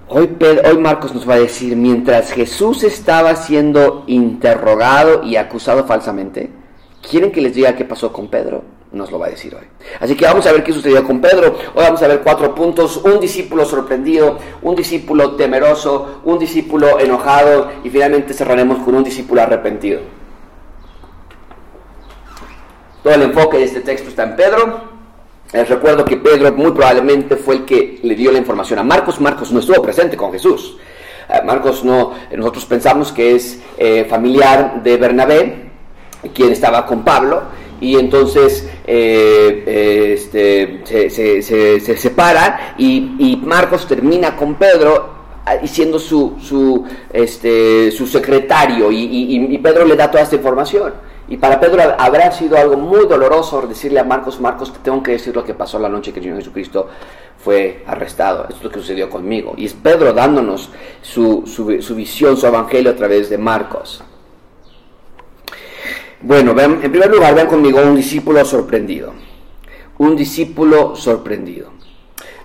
Hoy, 0.07 0.36
hoy 0.66 0.78
Marcos 0.80 1.14
nos 1.14 1.30
va 1.30 1.36
a 1.36 1.40
decir, 1.40 1.75
mientras 1.75 2.31
Jesús 2.31 2.84
estaba 2.84 3.36
siendo 3.36 4.06
interrogado 4.07 5.24
y 5.24 5.36
acusado 5.36 5.86
falsamente, 5.86 6.50
¿quieren 7.07 7.31
que 7.31 7.42
les 7.42 7.54
diga 7.54 7.75
qué 7.75 7.86
pasó 7.86 8.12
con 8.12 8.28
Pedro? 8.28 8.81
Nos 8.92 9.10
lo 9.10 9.20
va 9.20 9.28
a 9.28 9.30
decir 9.30 9.56
hoy. 9.56 9.66
Así 10.00 10.16
que 10.16 10.26
vamos 10.26 10.46
a 10.46 10.52
ver 10.52 10.64
qué 10.64 10.74
sucedió 10.74 11.04
con 11.04 11.22
Pedro. 11.22 11.56
Hoy 11.74 11.84
vamos 11.84 12.02
a 12.02 12.08
ver 12.08 12.22
cuatro 12.22 12.54
puntos. 12.54 12.98
Un 12.98 13.20
discípulo 13.20 13.66
sorprendido, 13.66 14.38
un 14.62 14.76
discípulo 14.76 15.36
temeroso, 15.36 16.22
un 16.26 16.38
discípulo 16.38 17.00
enojado 17.00 17.72
y 17.84 17.90
finalmente 17.90 18.34
cerraremos 18.34 18.80
con 18.80 18.96
un 18.96 19.04
discípulo 19.04 19.42
arrepentido. 19.42 20.02
Todo 23.02 23.14
el 23.14 23.22
enfoque 23.24 23.58
de 23.58 23.64
este 23.64 23.82
texto 23.82 24.10
está 24.10 24.24
en 24.24 24.36
Pedro. 24.36 24.92
Les 25.54 25.68
recuerdo 25.68 26.06
que 26.06 26.18
Pedro 26.18 26.52
muy 26.54 26.72
probablemente 26.72 27.36
fue 27.36 27.56
el 27.56 27.66
que 27.66 28.00
le 28.04 28.16
dio 28.16 28.32
la 28.32 28.38
información 28.38 28.80
a 28.80 28.84
Marcos. 28.84 29.20
Marcos 29.20 29.52
no 29.52 29.60
estuvo 29.60 29.82
presente 29.82 30.18
con 30.18 30.32
Jesús. 30.32 30.78
Eh, 31.30 31.42
Marcos 31.46 31.84
no, 31.84 32.14
nosotros 32.36 32.66
pensamos 32.66 33.12
que 33.12 33.36
es 33.36 33.62
eh, 33.78 34.06
familiar 34.10 34.84
de 34.84 34.98
Bernabé, 34.98 35.72
quien 36.34 36.52
estaba 36.52 36.86
con 36.86 37.04
Pablo 37.04 37.42
y 37.81 37.98
entonces 37.98 38.69
eh, 38.86 39.63
eh, 39.66 40.13
este, 40.13 41.10
se, 41.10 41.98
separan 41.98 42.75
y, 42.78 43.42
Marcos 43.44 43.88
termina 43.88 44.36
con 44.38 44.56
Pedro 44.56 45.10
ah, 45.45 45.56
y 45.62 45.68
siendo 45.68 46.00
su, 46.00 46.38
su, 46.39 46.86
este, 47.12 47.92
su 47.92 48.06
secretario 48.06 48.92
y, 48.92 49.57
Pedro 49.57 49.86
le 49.86 49.95
da 49.95 50.10
toda 50.10 50.24
esta 50.24 50.36
información. 50.36 50.94
Y 51.28 51.38
para 51.38 51.60
Pedro 51.62 51.81
habrá 51.98 52.30
sido 52.31 52.57
algo 52.57 52.75
muy 52.75 53.07
doloroso 53.07 53.62
decirle 53.62 54.01
a 54.01 54.04
Marcos, 54.04 54.39
Marcos, 54.42 54.74
te 54.74 54.80
tengo 54.80 55.01
que 55.01 55.12
decir 55.12 55.33
lo 55.33 55.45
que 55.45 55.54
pasó 55.54 55.80
la 55.80 55.88
noche 55.88 56.12
que 56.12 56.19
el 56.19 56.25
Señor 56.25 56.39
Jesucristo 56.39 56.89
fue 57.38 57.83
arrestado. 57.88 58.44
Esto 58.44 58.56
es 58.57 58.63
lo 58.63 58.69
que 58.69 58.80
sucedió 58.80 59.09
conmigo. 59.09 59.54
Y 59.56 59.66
es 59.66 59.73
Pedro 59.73 60.11
dándonos 60.11 60.69
su, 61.02 61.44
su, 61.47 61.81
su 61.81 61.95
visión, 61.95 62.35
su 62.35 62.47
evangelio 62.47 62.92
a 62.92 62.95
través 62.95 63.30
de 63.30 63.38
Marcos. 63.38 64.04
Bueno, 66.23 66.59
en 66.59 66.80
primer 66.80 67.09
lugar, 67.09 67.33
vean 67.33 67.47
conmigo 67.47 67.81
un 67.81 67.95
discípulo 67.95 68.45
sorprendido. 68.45 69.13
Un 69.97 70.16
discípulo 70.16 70.95
sorprendido. 70.95 71.71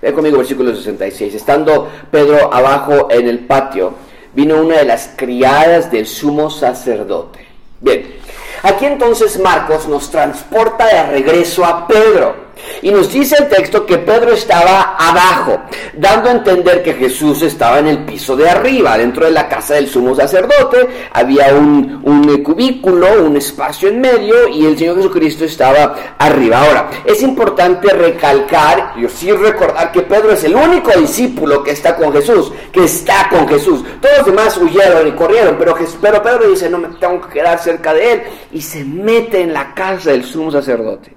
Vean 0.01 0.15
conmigo 0.15 0.39
versículo 0.39 0.75
66. 0.75 1.35
Estando 1.35 1.89
Pedro 2.11 2.53
abajo 2.53 3.09
en 3.11 3.29
el 3.29 3.41
patio, 3.41 3.93
vino 4.35 4.61
una 4.61 4.77
de 4.77 4.85
las 4.85 5.13
criadas 5.17 5.91
del 5.91 6.07
sumo 6.07 6.49
sacerdote. 6.49 7.47
Bien, 7.81 8.17
aquí 8.63 8.87
entonces 8.87 9.39
Marcos 9.39 9.87
nos 9.89 10.11
transporta 10.11 10.87
de 10.87 11.11
regreso 11.11 11.65
a 11.65 11.87
Pedro. 11.87 12.46
Y 12.83 12.91
nos 12.91 13.13
dice 13.13 13.37
el 13.39 13.49
texto 13.49 13.87
que 13.87 13.99
Pedro 13.99 14.33
estaba 14.33 14.97
abajo, 14.99 15.61
dando 15.95 16.29
a 16.29 16.33
entender 16.33 16.83
que 16.83 16.95
Jesús 16.95 17.43
estaba 17.43 17.79
en 17.79 17.89
el 17.89 18.05
piso 18.05 18.37
de 18.37 18.49
arriba, 18.49 18.99
dentro 18.99 19.27
de 19.27 19.33
la 19.33 19.49
casa 19.49 19.75
del 19.75 19.89
sumo 19.89 20.15
sacerdote. 20.15 20.89
Había 21.13 21.55
un, 21.55 22.43
cubículo, 22.43 23.25
un 23.25 23.37
espacio 23.37 23.89
en 23.89 24.01
medio 24.01 24.49
y 24.49 24.67
el 24.67 24.79
Señor 24.79 24.97
Jesucristo 24.97 25.45
estaba 25.45 26.17
arriba. 26.19 26.63
Ahora, 26.63 26.91
es 27.05 27.23
importante 27.23 27.89
recalcar, 27.91 28.95
y 28.97 29.09
sí 29.09 29.33
recordar 29.33 29.91
que 29.93 30.03
Pedro 30.03 30.33
es 30.33 30.45
el 30.45 30.55
único 30.55 30.91
discípulo 30.99 31.63
que 31.63 31.73
está 31.73 31.97
con 31.97 32.13
Jesús, 32.13 32.53
que 32.73 32.85
está 32.85 33.29
con 33.31 33.49
Jesús. 33.49 33.83
Todos 34.01 34.19
los 34.19 34.27
demás 34.27 34.57
huyeron 34.59 35.09
y 35.09 35.13
corrieron, 35.13 35.57
pero, 35.59 35.77
pero 36.01 36.23
Pedro 36.23 36.51
dice, 36.51 36.69
no 36.69 36.79
me 36.79 36.89
tengo 36.99 37.21
que 37.23 37.35
quedar 37.35 37.59
cerca 37.59 37.95
de 37.95 38.13
él 38.13 38.23
y 38.53 38.61
se 38.61 38.85
mete 38.85 39.41
en 39.41 39.53
la 39.53 39.75
casa 39.75 40.11
del 40.11 40.25
sumo 40.25 40.51
sacerdote. 40.51 41.16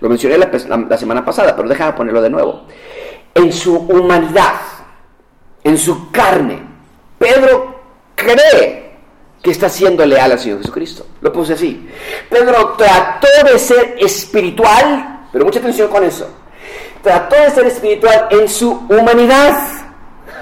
Lo 0.00 0.08
mencioné 0.08 0.38
la, 0.38 0.98
semana 0.98 1.24
pasada, 1.24 1.56
pero 1.56 1.68
déjame 1.68 1.92
ponerlo 1.94 2.20
de 2.20 2.30
nuevo. 2.30 2.66
En 3.34 3.52
su 3.52 3.76
humanidad, 3.76 4.60
en 5.64 5.78
su 5.78 6.10
carne, 6.10 6.62
Pedro 7.18 7.80
cree 8.14 8.96
que 9.42 9.50
está 9.50 9.68
siendo 9.68 10.04
leal 10.04 10.32
al 10.32 10.38
Señor 10.38 10.58
Jesucristo. 10.58 11.06
Lo 11.20 11.32
puse 11.32 11.54
así. 11.54 11.88
Pedro 12.28 12.74
trató 12.76 13.28
de 13.44 13.58
ser 13.58 13.96
espiritual, 13.98 15.28
pero 15.32 15.44
mucha 15.44 15.60
atención 15.60 15.88
con 15.88 16.04
eso. 16.04 16.28
Trató 17.02 17.36
de 17.36 17.50
ser 17.50 17.66
espiritual 17.66 18.28
en 18.30 18.48
su 18.48 18.70
humanidad 18.88 19.75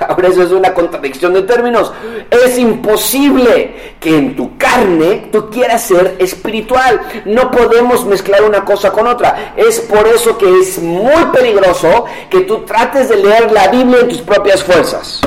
Ahora 0.09 0.29
eso 0.29 0.43
es 0.43 0.51
una 0.51 0.75
contradicción 0.75 1.35
de 1.35 1.43
términos. 1.43 1.93
Es 2.31 2.59
imposible 2.59 3.95
que 4.01 4.17
en 4.17 4.37
tu 4.37 4.57
carne 4.57 5.29
tú 5.33 5.51
quieras 5.51 5.83
ser 5.83 6.17
espiritual. 6.19 7.01
No 7.25 7.51
podemos 7.51 8.05
mezclar 8.07 8.43
una 8.43 8.65
cosa 8.65 8.93
con 8.93 9.07
otra. 9.07 9.55
Es 9.57 9.81
por 9.81 10.07
eso 10.07 10.37
que 10.39 10.61
es 10.61 10.79
muy 10.79 11.25
peligroso 11.33 12.05
que 12.31 12.41
tú 12.41 12.65
trates 12.65 13.09
de 13.09 13.17
leer 13.17 13.53
la 13.53 13.69
Biblia 13.69 14.01
en 14.01 14.09
tus 14.09 14.21
propias 14.21 14.63
fuerzas. 14.63 15.21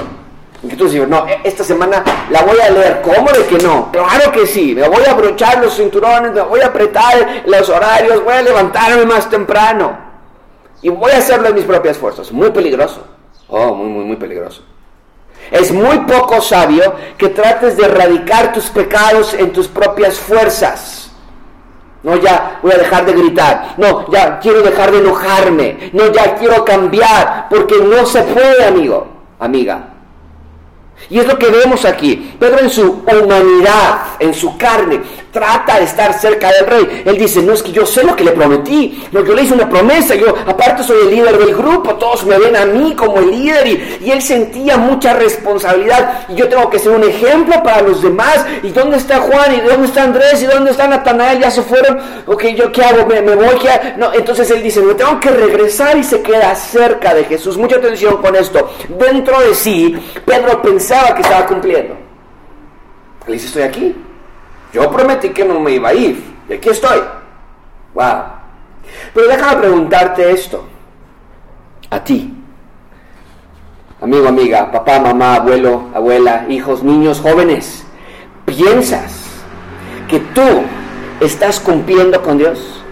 Que 0.67 0.75
tú 0.75 0.85
dices, 0.85 1.07
no, 1.07 1.27
e-, 1.27 1.41
esta 1.43 1.63
semana 1.63 2.03
la 2.29 2.41
voy 2.43 2.59
a 2.59 2.69
leer. 2.69 3.01
¿Cómo 3.01 3.31
de 3.31 3.45
que 3.45 3.63
no? 3.63 3.91
Claro 3.91 4.31
que 4.31 4.45
sí. 4.45 4.73
Me 4.75 4.87
voy 4.87 5.03
a 5.05 5.11
abrochar 5.11 5.61
los 5.61 5.75
cinturones, 5.75 6.31
me 6.31 6.41
voy 6.41 6.61
a 6.61 6.67
apretar 6.67 7.43
los 7.45 7.69
horarios, 7.69 8.23
voy 8.23 8.33
a 8.33 8.41
levantarme 8.41 9.05
más 9.05 9.29
temprano. 9.29 10.05
Y 10.81 10.89
voy 10.89 11.11
a 11.11 11.17
hacerlo 11.17 11.49
en 11.49 11.55
mis 11.55 11.63
propias 11.63 11.97
fuerzas. 11.97 12.31
Muy 12.31 12.51
peligroso. 12.51 13.16
Oh, 13.49 13.73
muy, 13.73 13.87
muy, 13.89 14.05
muy 14.05 14.15
peligroso. 14.15 14.63
Es 15.51 15.71
muy 15.71 15.99
poco 15.99 16.41
sabio 16.41 16.93
que 17.17 17.29
trates 17.29 17.77
de 17.77 17.85
erradicar 17.85 18.53
tus 18.53 18.65
pecados 18.65 19.33
en 19.33 19.53
tus 19.53 19.67
propias 19.67 20.19
fuerzas. 20.19 21.11
No, 22.03 22.15
ya 22.17 22.59
voy 22.61 22.71
a 22.73 22.77
dejar 22.77 23.05
de 23.05 23.13
gritar. 23.13 23.75
No, 23.77 24.09
ya 24.11 24.39
quiero 24.39 24.61
dejar 24.61 24.91
de 24.91 24.99
enojarme. 24.99 25.89
No, 25.93 26.11
ya 26.11 26.35
quiero 26.35 26.63
cambiar. 26.63 27.47
Porque 27.49 27.75
no 27.81 28.05
se 28.05 28.21
puede, 28.23 28.65
amigo, 28.65 29.07
amiga. 29.39 29.93
Y 31.09 31.19
es 31.19 31.27
lo 31.27 31.37
que 31.37 31.49
vemos 31.49 31.85
aquí. 31.85 32.35
Pedro 32.39 32.59
en 32.59 32.69
su 32.69 33.03
humanidad, 33.05 33.99
en 34.19 34.33
su 34.33 34.57
carne, 34.57 35.01
trata 35.37 35.77
de 35.77 35.85
estar 35.85 36.19
cerca 36.19 36.51
del 36.51 36.65
rey. 36.65 37.03
Él 37.05 37.17
dice, 37.17 37.43
no 37.43 37.53
es 37.53 37.61
que 37.61 37.71
yo 37.71 37.85
sé 37.85 38.03
lo 38.03 38.15
que 38.15 38.23
le 38.23 38.31
prometí, 38.31 39.03
no, 39.11 39.23
yo 39.23 39.35
le 39.35 39.43
hice 39.43 39.53
una 39.53 39.69
promesa, 39.69 40.15
yo 40.15 40.29
aparte 40.47 40.83
soy 40.83 40.97
el 41.03 41.11
líder 41.11 41.37
del 41.37 41.55
grupo, 41.55 41.93
todos 41.95 42.25
me 42.25 42.39
ven 42.39 42.55
a 42.55 42.65
mí 42.65 42.95
como 42.95 43.19
el 43.19 43.29
líder 43.29 43.67
y, 44.01 44.11
él 44.11 44.21
sentía 44.21 44.77
mucha 44.77 45.13
responsabilidad 45.13 46.25
y 46.29 46.35
yo 46.35 46.47
tengo 46.47 46.69
que 46.69 46.79
ser 46.79 46.93
un 46.93 47.03
ejemplo 47.03 47.61
para 47.61 47.81
los 47.81 48.01
demás. 48.01 48.45
¿Y 48.63 48.69
dónde 48.69 48.97
está 48.97 49.19
Juan? 49.19 49.53
¿Y 49.53 49.59
dónde 49.61 49.87
está 49.87 50.03
Andrés? 50.03 50.41
¿Y 50.41 50.45
dónde 50.45 50.71
está 50.71 50.87
Natanael? 50.87 51.39
Ya 51.39 51.51
se 51.51 51.61
fueron. 51.61 51.99
Ok, 52.25 52.45
¿yo 52.55 52.71
qué 52.71 52.83
hago? 52.83 53.05
¿Me, 53.05 53.21
voy? 53.21 53.59
No, 53.97 54.11
entonces 54.13 54.49
él 54.49 54.63
dice, 54.63 54.81
me 54.81 54.95
tengo 54.95 55.19
que 55.19 55.29
regresar 55.29 55.97
y 55.97 56.03
se 56.03 56.21
queda 56.21 56.55
cerca 56.55 57.13
de 57.13 57.25
Jesús. 57.25 57.57
Mucha 57.57 57.75
atención 57.75 58.17
con 58.17 58.35
esto. 58.35 58.71
Dentro 58.97 59.39
de 59.41 59.53
sí, 59.53 59.95
Pedro 60.25 60.61
pensaba 60.61 61.13
que 61.13 61.21
estaba 61.21 61.45
cumpliendo. 61.45 61.95
Él 63.27 63.33
dice, 63.33 63.47
estoy 63.47 63.63
aquí. 63.63 64.06
Yo 64.77 64.91
prometí 64.91 65.29
que 65.29 65.43
no 65.43 65.59
me 65.59 65.71
iba 65.71 65.89
a 65.89 65.93
ir. 65.95 66.23
Y 66.47 66.53
aquí 66.53 66.69
estoy. 66.69 66.99
Wow. 67.95 68.25
Pero 69.11 69.27
déjame 69.27 69.57
preguntarte 69.57 70.29
esto. 70.29 70.65
A 71.89 72.03
ti. 72.03 72.31
Amigo, 73.99 74.27
amiga, 74.27 74.71
papá, 74.71 74.99
mamá, 74.99 75.37
abuelo, 75.37 75.85
abuela, 75.95 76.45
hijos, 76.47 76.83
niños, 76.83 77.19
jóvenes. 77.19 77.87
¿Piensas 78.45 79.25
que 80.07 80.19
tú 80.19 80.61
estás 81.21 81.59
cumpliendo 81.59 82.21
con 82.21 82.37
Dios? 82.37 82.83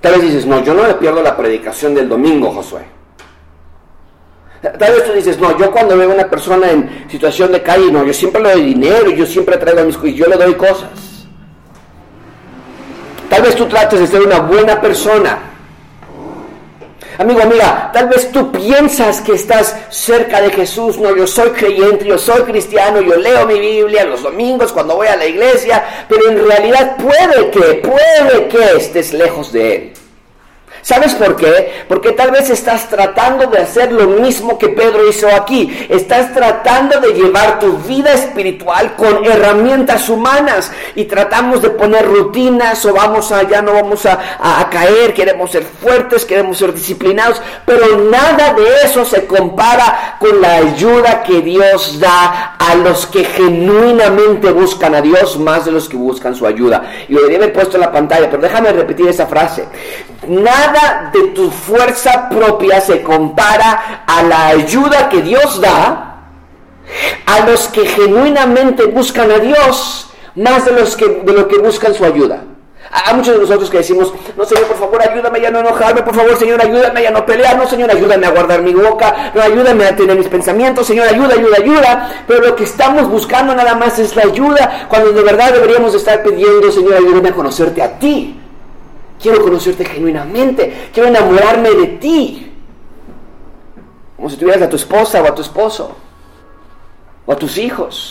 Tal 0.00 0.12
vez 0.12 0.22
dices, 0.22 0.46
no, 0.46 0.64
yo 0.64 0.72
no 0.72 0.86
le 0.86 0.94
pierdo 0.94 1.22
la 1.22 1.36
predicación 1.36 1.94
del 1.94 2.08
domingo, 2.08 2.52
Josué. 2.52 2.97
Tal 4.60 4.92
vez 4.92 5.04
tú 5.04 5.12
dices, 5.12 5.38
no, 5.38 5.56
yo 5.56 5.70
cuando 5.70 5.96
veo 5.96 6.10
a 6.10 6.14
una 6.14 6.28
persona 6.28 6.70
en 6.70 7.06
situación 7.08 7.52
de 7.52 7.62
calle, 7.62 7.92
no, 7.92 8.04
yo 8.04 8.12
siempre 8.12 8.42
le 8.42 8.52
doy 8.52 8.62
dinero, 8.62 9.10
yo 9.10 9.24
siempre 9.24 9.56
traigo 9.56 9.80
a 9.80 9.84
mis 9.84 9.96
yo 10.16 10.26
le 10.26 10.36
doy 10.36 10.54
cosas. 10.54 10.90
Tal 13.30 13.42
vez 13.42 13.54
tú 13.54 13.66
trates 13.66 14.00
de 14.00 14.06
ser 14.06 14.22
una 14.22 14.40
buena 14.40 14.80
persona. 14.80 15.38
Amigo, 17.18 17.42
amiga, 17.42 17.90
tal 17.92 18.08
vez 18.08 18.30
tú 18.32 18.50
piensas 18.50 19.20
que 19.20 19.32
estás 19.32 19.76
cerca 19.90 20.40
de 20.40 20.50
Jesús, 20.50 20.98
no, 20.98 21.14
yo 21.16 21.26
soy 21.26 21.50
creyente, 21.50 22.04
yo 22.04 22.16
soy 22.16 22.42
cristiano, 22.42 23.00
yo 23.00 23.16
leo 23.16 23.44
mi 23.46 23.58
Biblia 23.58 24.04
los 24.04 24.22
domingos 24.22 24.72
cuando 24.72 24.96
voy 24.96 25.08
a 25.08 25.16
la 25.16 25.26
iglesia, 25.26 25.84
pero 26.08 26.30
en 26.30 26.46
realidad 26.46 26.96
puede 26.96 27.50
que, 27.50 27.82
puede 27.88 28.48
que 28.48 28.76
estés 28.76 29.12
lejos 29.12 29.52
de 29.52 29.74
Él. 29.74 29.92
¿Sabes 30.88 31.14
por 31.16 31.36
qué? 31.36 31.84
Porque 31.86 32.12
tal 32.12 32.30
vez 32.30 32.48
estás 32.48 32.88
tratando 32.88 33.46
de 33.48 33.58
hacer 33.58 33.92
lo 33.92 34.06
mismo 34.06 34.56
que 34.56 34.70
Pedro 34.70 35.06
hizo 35.06 35.28
aquí. 35.28 35.86
Estás 35.86 36.32
tratando 36.32 36.98
de 36.98 37.12
llevar 37.12 37.58
tu 37.58 37.76
vida 37.76 38.14
espiritual 38.14 38.96
con 38.96 39.22
herramientas 39.22 40.08
humanas 40.08 40.72
y 40.94 41.04
tratamos 41.04 41.60
de 41.60 41.68
poner 41.68 42.06
rutinas 42.06 42.82
o 42.86 42.94
vamos 42.94 43.30
a, 43.32 43.42
ya 43.42 43.60
no 43.60 43.74
vamos 43.74 44.06
a, 44.06 44.66
caer, 44.70 45.12
queremos 45.12 45.50
ser 45.50 45.64
fuertes, 45.64 46.24
queremos 46.24 46.56
ser 46.56 46.72
disciplinados, 46.72 47.42
pero 47.66 47.98
nada 48.10 48.54
de 48.54 48.64
eso 48.82 49.04
se 49.04 49.26
compara 49.26 50.16
con 50.18 50.40
la 50.40 50.54
ayuda 50.54 51.22
que 51.22 51.42
Dios 51.42 52.00
da 52.00 52.56
a 52.58 52.74
los 52.76 53.04
que 53.04 53.24
genuinamente 53.24 54.50
buscan 54.52 54.94
a 54.94 55.02
Dios 55.02 55.38
más 55.38 55.66
de 55.66 55.72
los 55.72 55.86
que 55.86 55.98
buscan 55.98 56.34
su 56.34 56.46
ayuda. 56.46 56.90
Y 57.10 57.12
lo 57.12 57.26
haber 57.26 57.52
puesto 57.52 57.76
en 57.76 57.82
la 57.82 57.92
pantalla, 57.92 58.30
pero 58.30 58.40
déjame 58.40 58.72
repetir 58.72 59.06
esa 59.06 59.26
frase. 59.26 59.68
Nada 60.26 61.10
de 61.12 61.28
tu 61.28 61.50
fuerza 61.50 62.28
propia 62.28 62.80
se 62.80 63.02
compara 63.02 64.04
a 64.06 64.22
la 64.22 64.48
ayuda 64.48 65.08
que 65.08 65.22
Dios 65.22 65.60
da 65.60 66.08
a 67.26 67.40
los 67.46 67.68
que 67.68 67.86
genuinamente 67.86 68.86
buscan 68.86 69.30
a 69.30 69.38
Dios 69.38 70.10
más 70.34 70.64
de, 70.64 70.72
los 70.72 70.96
que, 70.96 71.06
de 71.24 71.32
lo 71.32 71.46
que 71.48 71.58
buscan 71.58 71.94
su 71.94 72.04
ayuda. 72.04 72.44
A 72.90 73.12
muchos 73.12 73.34
de 73.34 73.40
nosotros 73.40 73.68
que 73.68 73.78
decimos, 73.78 74.14
no 74.34 74.44
Señor, 74.46 74.64
por 74.64 74.78
favor, 74.78 75.02
ayúdame 75.02 75.46
a 75.46 75.50
no 75.50 75.58
enojarme, 75.60 76.02
por 76.02 76.14
favor, 76.14 76.36
Señor, 76.38 76.60
ayúdame 76.62 77.06
a 77.06 77.10
no 77.10 77.26
pelear, 77.26 77.58
no 77.58 77.68
Señor, 77.68 77.90
ayúdame 77.90 78.26
a 78.26 78.30
guardar 78.30 78.62
mi 78.62 78.72
boca, 78.72 79.30
no 79.34 79.42
ayúdame 79.42 79.84
a 79.84 79.94
tener 79.94 80.16
mis 80.16 80.28
pensamientos, 80.28 80.86
Señor, 80.86 81.06
ayuda, 81.06 81.34
ayuda, 81.34 81.56
ayuda. 81.58 82.24
Pero 82.26 82.40
lo 82.40 82.56
que 82.56 82.64
estamos 82.64 83.08
buscando 83.10 83.54
nada 83.54 83.74
más 83.74 83.98
es 83.98 84.16
la 84.16 84.22
ayuda, 84.22 84.86
cuando 84.88 85.12
de 85.12 85.22
verdad 85.22 85.52
deberíamos 85.52 85.94
estar 85.94 86.22
pidiendo, 86.22 86.72
Señor, 86.72 86.94
ayúdame 86.94 87.28
a 87.28 87.34
conocerte 87.34 87.82
a 87.82 87.98
ti. 87.98 88.40
Quiero 89.20 89.42
conocerte 89.42 89.84
genuinamente. 89.84 90.90
Quiero 90.92 91.08
enamorarme 91.08 91.70
de 91.70 91.86
ti. 91.98 92.52
Como 94.16 94.30
si 94.30 94.36
tuvieras 94.36 94.62
a 94.62 94.68
tu 94.68 94.76
esposa 94.76 95.22
o 95.22 95.26
a 95.26 95.34
tu 95.34 95.42
esposo. 95.42 95.96
O 97.26 97.32
a 97.32 97.36
tus 97.36 97.58
hijos. 97.58 98.10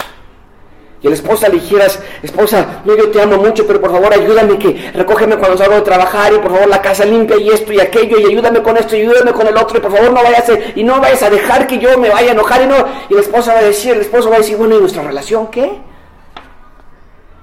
Y 1.02 1.08
a 1.08 1.10
la 1.12 1.16
esposa 1.16 1.48
le 1.48 1.60
dijeras, 1.60 2.02
esposa, 2.24 2.82
no, 2.84 2.96
yo 2.98 3.12
te 3.12 3.22
amo 3.22 3.38
mucho, 3.38 3.68
pero 3.68 3.80
por 3.80 3.92
favor 3.92 4.12
ayúdame 4.12 4.58
que 4.58 4.92
recógeme 4.96 5.38
cuando 5.38 5.56
salgo 5.56 5.76
de 5.76 5.82
trabajar 5.82 6.34
y 6.34 6.40
por 6.40 6.52
favor 6.52 6.68
la 6.68 6.82
casa 6.82 7.06
limpia 7.06 7.38
y 7.38 7.50
esto 7.50 7.72
y 7.72 7.80
aquello 7.80 8.18
y 8.18 8.26
ayúdame 8.26 8.64
con 8.64 8.78
esto 8.78 8.96
y 8.96 9.02
ayúdame 9.02 9.32
con 9.32 9.46
el 9.46 9.56
otro 9.58 9.78
y 9.78 9.82
por 9.82 9.92
favor 9.92 10.12
no 10.12 10.24
vayas 10.24 10.50
a, 10.50 10.54
y 10.76 10.84
no 10.84 11.00
vayas 11.00 11.22
a 11.22 11.30
dejar 11.30 11.68
que 11.68 11.78
yo 11.78 12.00
me 12.00 12.10
vaya 12.10 12.30
a 12.30 12.32
enojar 12.32 12.64
y 12.64 12.66
no. 12.66 12.76
Y 13.10 13.14
la 13.14 13.22
esposa 13.22 13.54
va 13.54 13.60
a 13.60 13.64
decir, 13.64 13.94
el 13.94 14.02
esposo 14.02 14.30
va 14.30 14.38
a 14.38 14.40
decir, 14.40 14.58
bueno, 14.58 14.76
¿y 14.76 14.80
nuestra 14.80 15.04
relación 15.04 15.48
qué? 15.52 15.72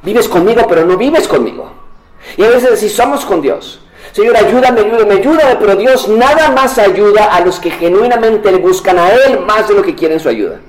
Vives 0.02 0.28
conmigo, 0.28 0.66
pero 0.68 0.84
no 0.84 0.96
vives 0.96 1.28
conmigo. 1.28 1.83
Y 2.36 2.44
a 2.44 2.50
veces 2.50 2.80
si 2.80 2.88
somos 2.88 3.24
con 3.24 3.40
Dios. 3.40 3.80
Señor, 4.12 4.36
ayúdame, 4.36 4.80
ayúdame, 4.80 5.14
ayúdame, 5.14 5.56
pero 5.56 5.76
Dios 5.76 6.08
nada 6.08 6.50
más 6.50 6.78
ayuda 6.78 7.34
a 7.34 7.40
los 7.40 7.58
que 7.58 7.70
genuinamente 7.70 8.52
le 8.52 8.58
buscan 8.58 8.98
a 8.98 9.10
Él 9.10 9.40
más 9.40 9.68
de 9.68 9.74
lo 9.74 9.82
que 9.82 9.94
quieren 9.94 10.20
su 10.20 10.28
ayuda. 10.28 10.60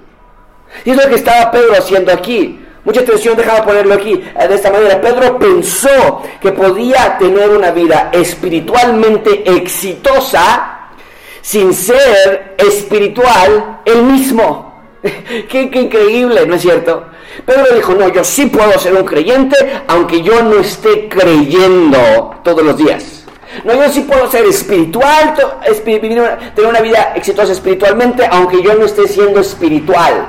Y 0.84 0.92
es 0.92 0.98
lo 0.98 1.08
que 1.08 1.16
estaba 1.16 1.52
Pedro 1.52 1.74
haciendo 1.78 2.12
aquí. 2.12 2.60
Mucha 2.84 3.02
atención, 3.02 3.36
dejaba 3.36 3.66
ponerlo 3.66 3.96
aquí 3.96 4.14
eh, 4.14 4.48
de 4.48 4.56
esta 4.56 4.72
manera. 4.72 5.02
Pedro 5.02 5.40
pensó 5.40 6.22
que 6.40 6.52
podía 6.52 7.18
tener 7.18 7.50
una 7.50 7.72
vida 7.72 8.10
espiritualmente 8.12 9.44
exitosa 9.50 10.90
sin 11.42 11.74
ser 11.74 12.56
espiritual 12.58 13.82
él 13.86 14.04
mismo. 14.04 14.84
qué, 15.02 15.70
qué 15.70 15.82
increíble, 15.82 16.46
¿no 16.46 16.56
es 16.56 16.62
cierto? 16.62 17.06
Pedro 17.46 17.76
dijo, 17.76 17.94
no, 17.94 18.10
yo 18.10 18.24
sí 18.24 18.46
puedo 18.48 18.78
ser 18.80 18.94
un 18.94 19.04
creyente 19.04 19.56
aunque 19.88 20.22
yo 20.22 20.42
no 20.44 20.60
esté 20.60 21.10
creyendo 21.10 22.36
todos 22.44 22.64
los 22.64 22.78
días. 22.78 23.24
No, 23.64 23.74
yo 23.74 23.90
sí 23.90 24.02
puedo 24.02 24.30
ser 24.30 24.46
espiritual, 24.46 25.34
tener 26.56 26.70
una 26.70 26.82
vida 26.82 27.14
exitosa 27.16 27.54
espiritualmente 27.54 28.28
aunque 28.30 28.62
yo 28.62 28.76
no 28.76 28.86
esté 28.86 29.08
siendo 29.08 29.40
espiritual. 29.40 30.28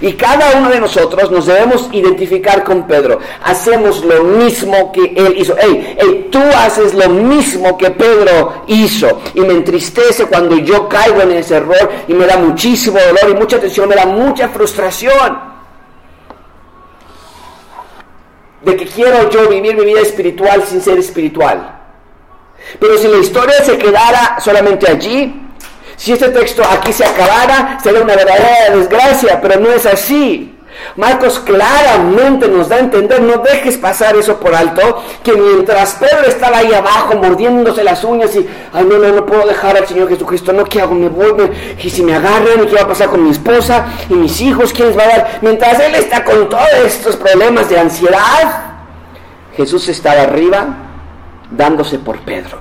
Y 0.00 0.12
cada 0.14 0.58
uno 0.58 0.70
de 0.70 0.80
nosotros 0.80 1.30
nos 1.30 1.46
debemos 1.46 1.88
identificar 1.92 2.64
con 2.64 2.86
Pedro. 2.86 3.20
Hacemos 3.44 4.04
lo 4.04 4.24
mismo 4.24 4.92
que 4.92 5.12
él 5.16 5.34
hizo. 5.38 5.54
Hey, 5.58 6.28
tú 6.30 6.40
haces 6.56 6.94
lo 6.94 7.08
mismo 7.08 7.76
que 7.78 7.90
Pedro 7.90 8.64
hizo. 8.66 9.20
Y 9.34 9.40
me 9.40 9.52
entristece 9.52 10.26
cuando 10.26 10.56
yo 10.56 10.88
caigo 10.88 11.22
en 11.22 11.32
ese 11.32 11.56
error 11.56 11.90
y 12.06 12.12
me 12.12 12.26
da 12.26 12.36
muchísimo 12.36 12.98
dolor 12.98 13.30
y 13.30 13.34
mucha 13.34 13.58
tensión, 13.58 13.88
me 13.88 13.94
da 13.94 14.06
mucha 14.06 14.48
frustración. 14.48 15.47
De 18.68 18.76
que 18.76 18.86
quiero 18.86 19.30
yo 19.30 19.48
vivir 19.48 19.76
mi 19.76 19.84
vida 19.84 20.00
espiritual 20.00 20.62
sin 20.64 20.80
ser 20.82 20.98
espiritual. 20.98 21.76
Pero 22.78 22.98
si 22.98 23.08
la 23.08 23.18
historia 23.18 23.64
se 23.64 23.78
quedara 23.78 24.38
solamente 24.40 24.90
allí, 24.90 25.34
si 25.96 26.12
este 26.12 26.28
texto 26.28 26.62
aquí 26.62 26.92
se 26.92 27.04
acabara, 27.04 27.78
sería 27.82 28.02
una 28.02 28.14
verdadera 28.14 28.76
desgracia, 28.76 29.40
pero 29.40 29.58
no 29.58 29.70
es 29.72 29.86
así. 29.86 30.57
Marcos 30.98 31.38
claramente 31.38 32.48
nos 32.48 32.68
da 32.68 32.74
a 32.74 32.80
entender, 32.80 33.22
no 33.22 33.38
dejes 33.38 33.76
pasar 33.76 34.16
eso 34.16 34.40
por 34.40 34.52
alto, 34.52 35.00
que 35.22 35.32
mientras 35.32 35.94
Pedro 35.94 36.26
estaba 36.26 36.58
ahí 36.58 36.74
abajo 36.74 37.14
mordiéndose 37.14 37.84
las 37.84 38.02
uñas 38.02 38.34
y, 38.34 38.44
ay 38.72 38.84
no, 38.84 38.98
no, 38.98 39.12
no 39.12 39.24
puedo 39.24 39.46
dejar 39.46 39.76
al 39.76 39.86
Señor 39.86 40.08
Jesucristo, 40.08 40.52
no, 40.52 40.64
¿qué 40.64 40.80
hago? 40.80 40.96
Me 40.96 41.08
voy, 41.08 41.52
y 41.80 41.88
si 41.88 42.02
me 42.02 42.16
agarran, 42.16 42.66
¿qué 42.66 42.74
va 42.74 42.80
a 42.80 42.88
pasar 42.88 43.10
con 43.10 43.22
mi 43.22 43.30
esposa 43.30 43.86
y 44.10 44.14
mis 44.14 44.40
hijos? 44.40 44.72
¿Quién 44.72 44.88
les 44.88 44.98
va 44.98 45.04
a 45.04 45.06
dar? 45.06 45.38
Mientras 45.40 45.78
él 45.78 45.94
está 45.94 46.24
con 46.24 46.48
todos 46.48 46.66
estos 46.84 47.14
problemas 47.14 47.70
de 47.70 47.78
ansiedad, 47.78 48.72
Jesús 49.56 49.88
estaba 49.88 50.22
arriba 50.22 50.66
dándose 51.48 52.00
por 52.00 52.18
Pedro 52.22 52.58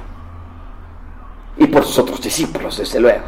y 1.57 1.65
por 1.65 1.83
sus 1.83 1.97
otros 1.97 2.21
discípulos, 2.21 2.77
desde 2.77 2.99
luego. 2.99 3.23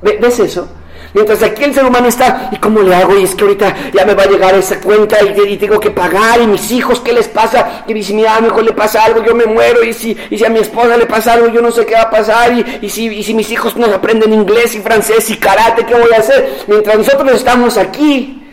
¿Ves 0.00 0.38
eso? 0.38 0.66
Mientras 1.14 1.40
aquí 1.44 1.62
el 1.62 1.72
ser 1.72 1.84
humano 1.84 2.08
está, 2.08 2.50
¿y 2.50 2.56
cómo 2.56 2.82
le 2.82 2.92
hago? 2.92 3.16
Y 3.16 3.22
es 3.22 3.36
que 3.36 3.44
ahorita 3.44 3.92
ya 3.92 4.04
me 4.04 4.14
va 4.14 4.24
a 4.24 4.26
llegar 4.26 4.52
esa 4.56 4.80
cuenta 4.80 5.16
y, 5.22 5.56
tengo 5.56 5.78
que 5.78 5.92
pagar, 5.92 6.40
y 6.40 6.46
mis 6.48 6.72
hijos, 6.72 7.00
¿qué 7.00 7.12
les 7.12 7.28
pasa? 7.28 7.84
Y 7.86 8.02
si 8.02 8.12
mi 8.12 8.26
amigo 8.26 8.60
le 8.60 8.72
pasa 8.72 9.04
algo, 9.04 9.22
yo 9.22 9.32
me 9.32 9.46
muero, 9.46 9.84
y 9.84 9.92
si, 9.92 10.16
y 10.28 10.36
si 10.36 10.44
a 10.44 10.50
mi 10.50 10.58
esposa 10.58 10.96
le 10.96 11.06
pasa 11.06 11.34
algo, 11.34 11.48
yo 11.50 11.62
no 11.62 11.70
sé 11.70 11.86
qué 11.86 11.94
va 11.94 12.02
a 12.02 12.10
pasar, 12.10 12.52
y, 12.82 12.90
si, 12.90 13.06
y 13.06 13.22
si 13.22 13.32
mis 13.32 13.48
hijos 13.52 13.76
no 13.76 13.86
aprenden 13.86 14.32
inglés 14.32 14.74
y 14.74 14.80
francés 14.80 15.30
y 15.30 15.36
karate, 15.36 15.86
¿qué 15.86 15.94
voy 15.94 16.12
a 16.12 16.18
hacer? 16.18 16.64
Mientras 16.66 16.98
nosotros 16.98 17.32
estamos 17.32 17.78
aquí, 17.78 18.44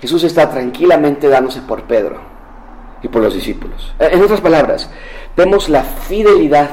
Jesús 0.00 0.24
está 0.24 0.50
tranquilamente 0.50 1.28
dándose 1.28 1.60
por 1.62 1.84
Pedro. 1.84 2.34
y 3.02 3.08
por 3.08 3.22
los 3.22 3.34
discípulos. 3.34 3.94
Eh, 4.00 4.08
en 4.12 4.22
otras 4.22 4.40
palabras, 4.40 4.90
vemos 5.36 5.68
la 5.68 5.84
fidelidad 5.84 6.70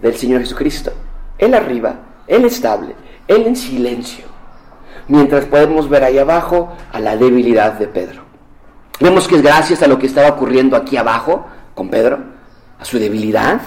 del 0.00 0.16
Señor 0.16 0.40
Jesucristo. 0.40 0.92
Él 1.36 1.52
arriba, 1.52 1.96
Él 2.26 2.46
estable, 2.46 2.94
Él 3.28 3.46
en 3.46 3.56
silencio. 3.56 4.24
Mientras 5.08 5.44
podemos 5.44 5.88
ver 5.88 6.04
ahí 6.04 6.18
abajo 6.18 6.72
a 6.92 7.00
la 7.00 7.16
debilidad 7.16 7.74
de 7.74 7.86
Pedro. 7.86 8.22
Vemos 8.98 9.28
que 9.28 9.36
es 9.36 9.42
gracias 9.42 9.82
a 9.82 9.86
lo 9.86 9.98
que 9.98 10.06
estaba 10.06 10.28
ocurriendo 10.28 10.76
aquí 10.76 10.96
abajo 10.96 11.46
con 11.74 11.90
Pedro, 11.90 12.18
a 12.78 12.84
su 12.84 12.98
debilidad. 12.98 13.60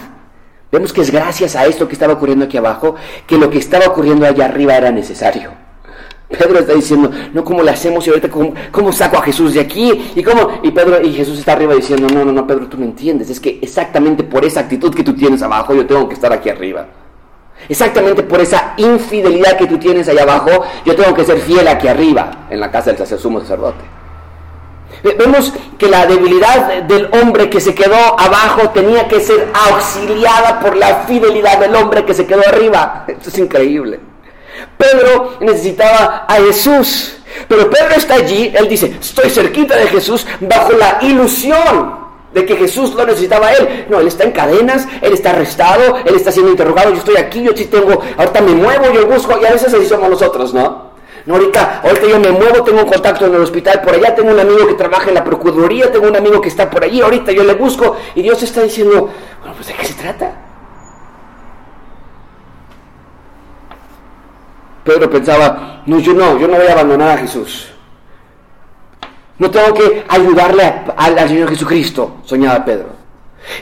Vemos 0.72 0.92
que 0.92 1.02
es 1.02 1.12
gracias 1.12 1.56
a 1.56 1.66
esto 1.66 1.88
que 1.88 1.94
estaba 1.94 2.14
ocurriendo 2.14 2.46
aquí 2.46 2.58
abajo, 2.58 2.96
que 3.28 3.38
lo 3.38 3.50
que 3.50 3.60
estaba 3.60 3.86
ocurriendo 3.88 4.26
allá 4.26 4.46
arriba 4.46 4.76
era 4.76 4.92
necesario. 4.92 5.52
Pedro 6.30 6.60
está 6.60 6.74
diciendo, 6.74 7.10
no, 7.34 7.44
¿cómo 7.44 7.64
le 7.64 7.72
hacemos 7.72 8.06
y 8.06 8.12
ahorita 8.12 8.30
cómo, 8.30 8.92
saco 8.92 9.18
a 9.18 9.24
Jesús 9.24 9.56
de 9.56 9.62
aquí? 9.62 10.12
¿Y 10.16 10.22
cómo? 10.22 10.60
Y 10.62 10.70
Pedro 10.72 11.02
y 11.02 11.12
Jesús 11.14 11.40
está 11.40 11.54
arriba 11.54 11.74
diciendo, 11.74 12.08
no, 12.14 12.24
no, 12.24 12.32
no, 12.32 12.46
Pedro, 12.46 12.68
tú 12.68 12.78
no 12.78 12.86
entiendes. 12.86 13.32
Es 13.32 13.40
que 13.40 13.60
exactamente 13.62 14.24
por 14.24 14.46
esa 14.46 14.60
actitud 14.62 14.94
que 14.94 15.04
tú 15.04 15.16
tienes 15.16 15.42
abajo, 15.42 15.74
yo 15.74 15.88
tengo 15.88 16.08
que 16.08 16.14
estar 16.14 16.32
aquí 16.32 16.50
arriba. 16.50 16.88
Exactamente 17.68 18.24
por 18.24 18.40
esa 18.40 18.74
infidelidad 18.78 19.58
que 19.58 19.68
tú 19.68 19.78
tienes 19.78 20.08
allá 20.08 20.24
abajo, 20.24 20.64
yo 20.86 20.96
tengo 20.96 21.14
que 21.14 21.26
ser 21.26 21.40
fiel 21.40 21.68
aquí 21.68 21.88
arriba, 21.88 22.48
en 22.50 22.60
la 22.60 22.72
casa 22.72 22.92
del 22.92 22.98
sacerdote 22.98 23.42
sacerdote. 23.42 24.00
Vemos 25.04 25.54
que 25.78 25.88
la 25.88 26.06
debilidad 26.06 26.84
del 26.84 27.10
hombre 27.14 27.50
que 27.50 27.62
se 27.62 27.74
quedó 27.74 28.20
abajo 28.20 28.70
tenía 28.70 29.08
que 29.08 29.22
ser 29.22 29.50
auxiliada 29.54 30.60
por 30.60 30.76
la 30.76 31.04
fidelidad 31.08 31.60
del 31.60 31.76
hombre 31.76 32.04
que 32.06 32.14
se 32.14 32.26
quedó 32.26 32.42
arriba. 32.48 33.06
Esto 33.08 33.30
es 33.30 33.38
increíble. 33.38 34.00
Pedro 34.78 35.38
necesitaba 35.40 36.26
a 36.28 36.36
Jesús. 36.36 37.16
Pero 37.48 37.70
Pedro 37.70 37.96
está 37.96 38.16
allí, 38.16 38.52
él 38.54 38.68
dice, 38.68 38.98
estoy 39.00 39.30
cerquita 39.30 39.76
de 39.78 39.88
Jesús 39.88 40.26
bajo 40.42 40.74
la 40.74 40.98
ilusión 41.02 42.09
de 42.34 42.46
que 42.46 42.56
Jesús 42.56 42.94
lo 42.94 43.06
necesitaba 43.06 43.48
a 43.48 43.54
él. 43.54 43.86
No, 43.90 44.00
él 44.00 44.08
está 44.08 44.24
en 44.24 44.32
cadenas, 44.32 44.88
él 45.02 45.14
está 45.14 45.32
arrestado, 45.32 45.98
él 46.06 46.16
está 46.16 46.32
siendo 46.32 46.52
interrogado, 46.52 46.92
yo 46.92 46.98
estoy 46.98 47.18
aquí, 47.18 47.42
yo 47.42 47.52
sí 47.56 47.66
tengo, 47.66 48.02
ahorita 48.18 48.42
me 48.42 48.52
muevo, 48.52 48.92
yo 48.94 49.08
busco, 49.08 49.38
y 49.42 49.46
a 49.46 49.52
veces 49.52 49.74
así 49.74 49.86
somos 49.86 50.10
nosotros, 50.10 50.54
¿no? 50.54 50.90
No, 51.26 51.36
ahorita, 51.36 51.82
ahorita 51.84 52.08
yo 52.08 52.20
me 52.20 52.32
muevo, 52.32 52.64
tengo 52.64 52.82
un 52.82 52.88
contacto 52.88 53.26
en 53.26 53.36
el 53.36 53.42
hospital, 53.42 53.82
por 53.82 53.94
allá 53.94 54.16
tengo 54.16 54.32
un 54.32 54.40
amigo 54.40 54.68
que 54.68 54.74
trabaja 54.74 55.10
en 55.10 55.16
la 55.16 55.24
Procuraduría, 55.24 55.92
tengo 55.92 56.08
un 56.08 56.16
amigo 56.16 56.40
que 56.42 56.50
está 56.50 56.70
por 56.70 56.84
allí, 56.84 57.02
ahorita 57.02 57.32
yo 57.32 57.44
le 57.44 57.54
busco, 57.54 57.98
y 58.16 58.22
Dios 58.22 58.42
está 58.42 58.62
diciendo, 58.64 59.10
bueno, 59.40 59.56
pues 59.56 59.68
¿de 59.68 59.74
qué 59.74 59.86
se 59.86 59.94
trata? 59.94 60.32
Pedro 64.84 65.10
pensaba, 65.10 65.84
no, 65.86 66.00
yo 66.00 66.14
no, 66.14 66.40
yo 66.40 66.48
no 66.48 66.56
voy 66.56 66.68
a 66.68 66.72
abandonar 66.72 67.12
a 67.12 67.18
Jesús. 67.18 67.70
No 69.40 69.50
tengo 69.50 69.74
que 69.74 70.06
ayudarle 70.08 70.64
al 70.96 71.28
Señor 71.28 71.50
Jesucristo, 71.50 72.18
soñaba 72.26 72.64
Pedro. 72.64 73.00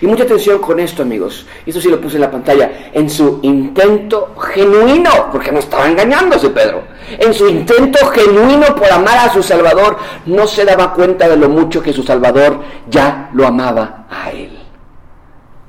Y 0.02 0.08
mucha 0.08 0.24
atención 0.24 0.60
con 0.60 0.80
esto, 0.80 1.04
amigos. 1.04 1.46
Esto 1.66 1.80
sí 1.80 1.90
lo 1.90 2.02
puse 2.02 2.16
en 2.16 2.22
la 2.22 2.32
pantalla. 2.32 2.90
En 2.92 3.10
su 3.10 3.40
intento 3.44 4.36
genuino, 4.40 5.30
porque 5.32 5.52
no 5.52 5.60
estaba 5.60 5.88
engañándose 5.88 6.50
Pedro. 6.50 6.82
En 7.10 7.34
su 7.34 7.48
intento 7.48 8.06
genuino 8.08 8.76
por 8.76 8.92
amar 8.92 9.20
a 9.20 9.34
su 9.34 9.44
Salvador, 9.44 9.98
no 10.26 10.48
se 10.48 10.66
daba 10.66 10.94
cuenta 10.94 11.30
de 11.30 11.38
lo 11.38 11.48
mucho 11.48 11.82
que 11.82 11.94
su 11.94 12.04
Salvador 12.04 12.60
ya 12.90 13.30
lo 13.34 13.46
amaba 13.46 14.08
a 14.10 14.32
él. 14.32 14.58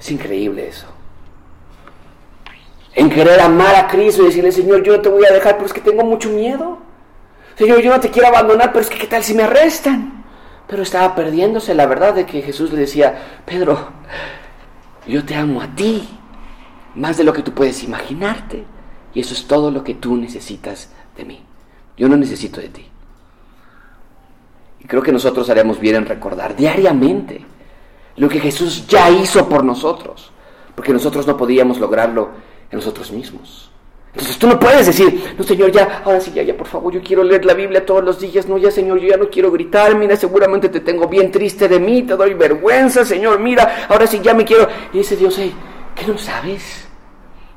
Es 0.00 0.10
increíble 0.10 0.68
eso 0.68 0.86
en 2.98 3.10
querer 3.10 3.40
amar 3.40 3.76
a 3.76 3.86
Cristo 3.86 4.22
y 4.22 4.26
decirle, 4.26 4.50
Señor, 4.50 4.82
yo 4.82 4.96
no 4.96 5.00
te 5.00 5.08
voy 5.08 5.24
a 5.24 5.32
dejar, 5.32 5.54
pero 5.54 5.66
es 5.66 5.72
que 5.72 5.80
tengo 5.80 6.02
mucho 6.02 6.30
miedo. 6.30 6.78
Señor, 7.58 7.80
yo 7.80 7.90
no 7.90 7.98
te 7.98 8.10
quiero 8.10 8.28
abandonar, 8.28 8.70
pero 8.72 8.82
es 8.84 8.88
que 8.88 8.98
qué 8.98 9.08
tal 9.08 9.24
si 9.24 9.34
me 9.34 9.42
arrestan. 9.42 10.24
Pero 10.68 10.84
estaba 10.84 11.16
perdiéndose 11.16 11.74
la 11.74 11.86
verdad 11.86 12.14
de 12.14 12.24
que 12.24 12.40
Jesús 12.40 12.72
le 12.72 12.78
decía, 12.78 13.40
Pedro, 13.44 13.88
yo 15.08 15.24
te 15.24 15.34
amo 15.34 15.60
a 15.60 15.74
ti, 15.74 16.08
más 16.94 17.16
de 17.16 17.24
lo 17.24 17.32
que 17.32 17.42
tú 17.42 17.52
puedes 17.52 17.82
imaginarte. 17.82 18.64
Y 19.12 19.20
eso 19.20 19.34
es 19.34 19.48
todo 19.48 19.72
lo 19.72 19.82
que 19.82 19.94
tú 19.94 20.16
necesitas 20.16 20.92
de 21.16 21.24
mí. 21.24 21.42
Yo 21.96 22.08
no 22.08 22.16
necesito 22.16 22.60
de 22.60 22.68
ti. 22.68 22.86
Y 24.78 24.84
creo 24.84 25.02
que 25.02 25.10
nosotros 25.10 25.50
haremos 25.50 25.80
bien 25.80 25.96
en 25.96 26.06
recordar 26.06 26.54
diariamente 26.54 27.44
lo 28.14 28.28
que 28.28 28.38
Jesús 28.38 28.86
ya 28.86 29.10
hizo 29.10 29.48
por 29.48 29.64
nosotros, 29.64 30.30
porque 30.76 30.92
nosotros 30.92 31.26
no 31.26 31.36
podíamos 31.36 31.80
lograrlo 31.80 32.30
en 32.70 32.76
nosotros 32.76 33.10
mismos. 33.10 33.67
Entonces 34.18 34.36
tú 34.36 34.48
no 34.48 34.58
puedes 34.58 34.84
decir, 34.84 35.32
no 35.38 35.44
Señor, 35.44 35.70
ya, 35.70 36.02
ahora 36.04 36.20
sí, 36.20 36.32
ya, 36.34 36.42
ya, 36.42 36.56
por 36.56 36.66
favor, 36.66 36.92
yo 36.92 37.00
quiero 37.00 37.22
leer 37.22 37.44
la 37.44 37.54
Biblia 37.54 37.86
todos 37.86 38.02
los 38.02 38.18
días, 38.18 38.48
no, 38.48 38.58
ya 38.58 38.68
Señor, 38.68 38.98
yo 38.98 39.06
ya 39.06 39.16
no 39.16 39.30
quiero 39.30 39.52
gritar, 39.52 39.96
mira, 39.96 40.16
seguramente 40.16 40.68
te 40.68 40.80
tengo 40.80 41.06
bien 41.06 41.30
triste 41.30 41.68
de 41.68 41.78
mí, 41.78 42.02
te 42.02 42.16
doy 42.16 42.34
vergüenza, 42.34 43.04
Señor, 43.04 43.38
mira, 43.38 43.86
ahora 43.88 44.08
sí 44.08 44.18
ya 44.20 44.34
me 44.34 44.44
quiero. 44.44 44.66
Y 44.92 44.98
dice 44.98 45.14
Dios, 45.14 45.36
hey, 45.38 45.54
¿qué 45.94 46.04
no 46.08 46.18
sabes? 46.18 46.88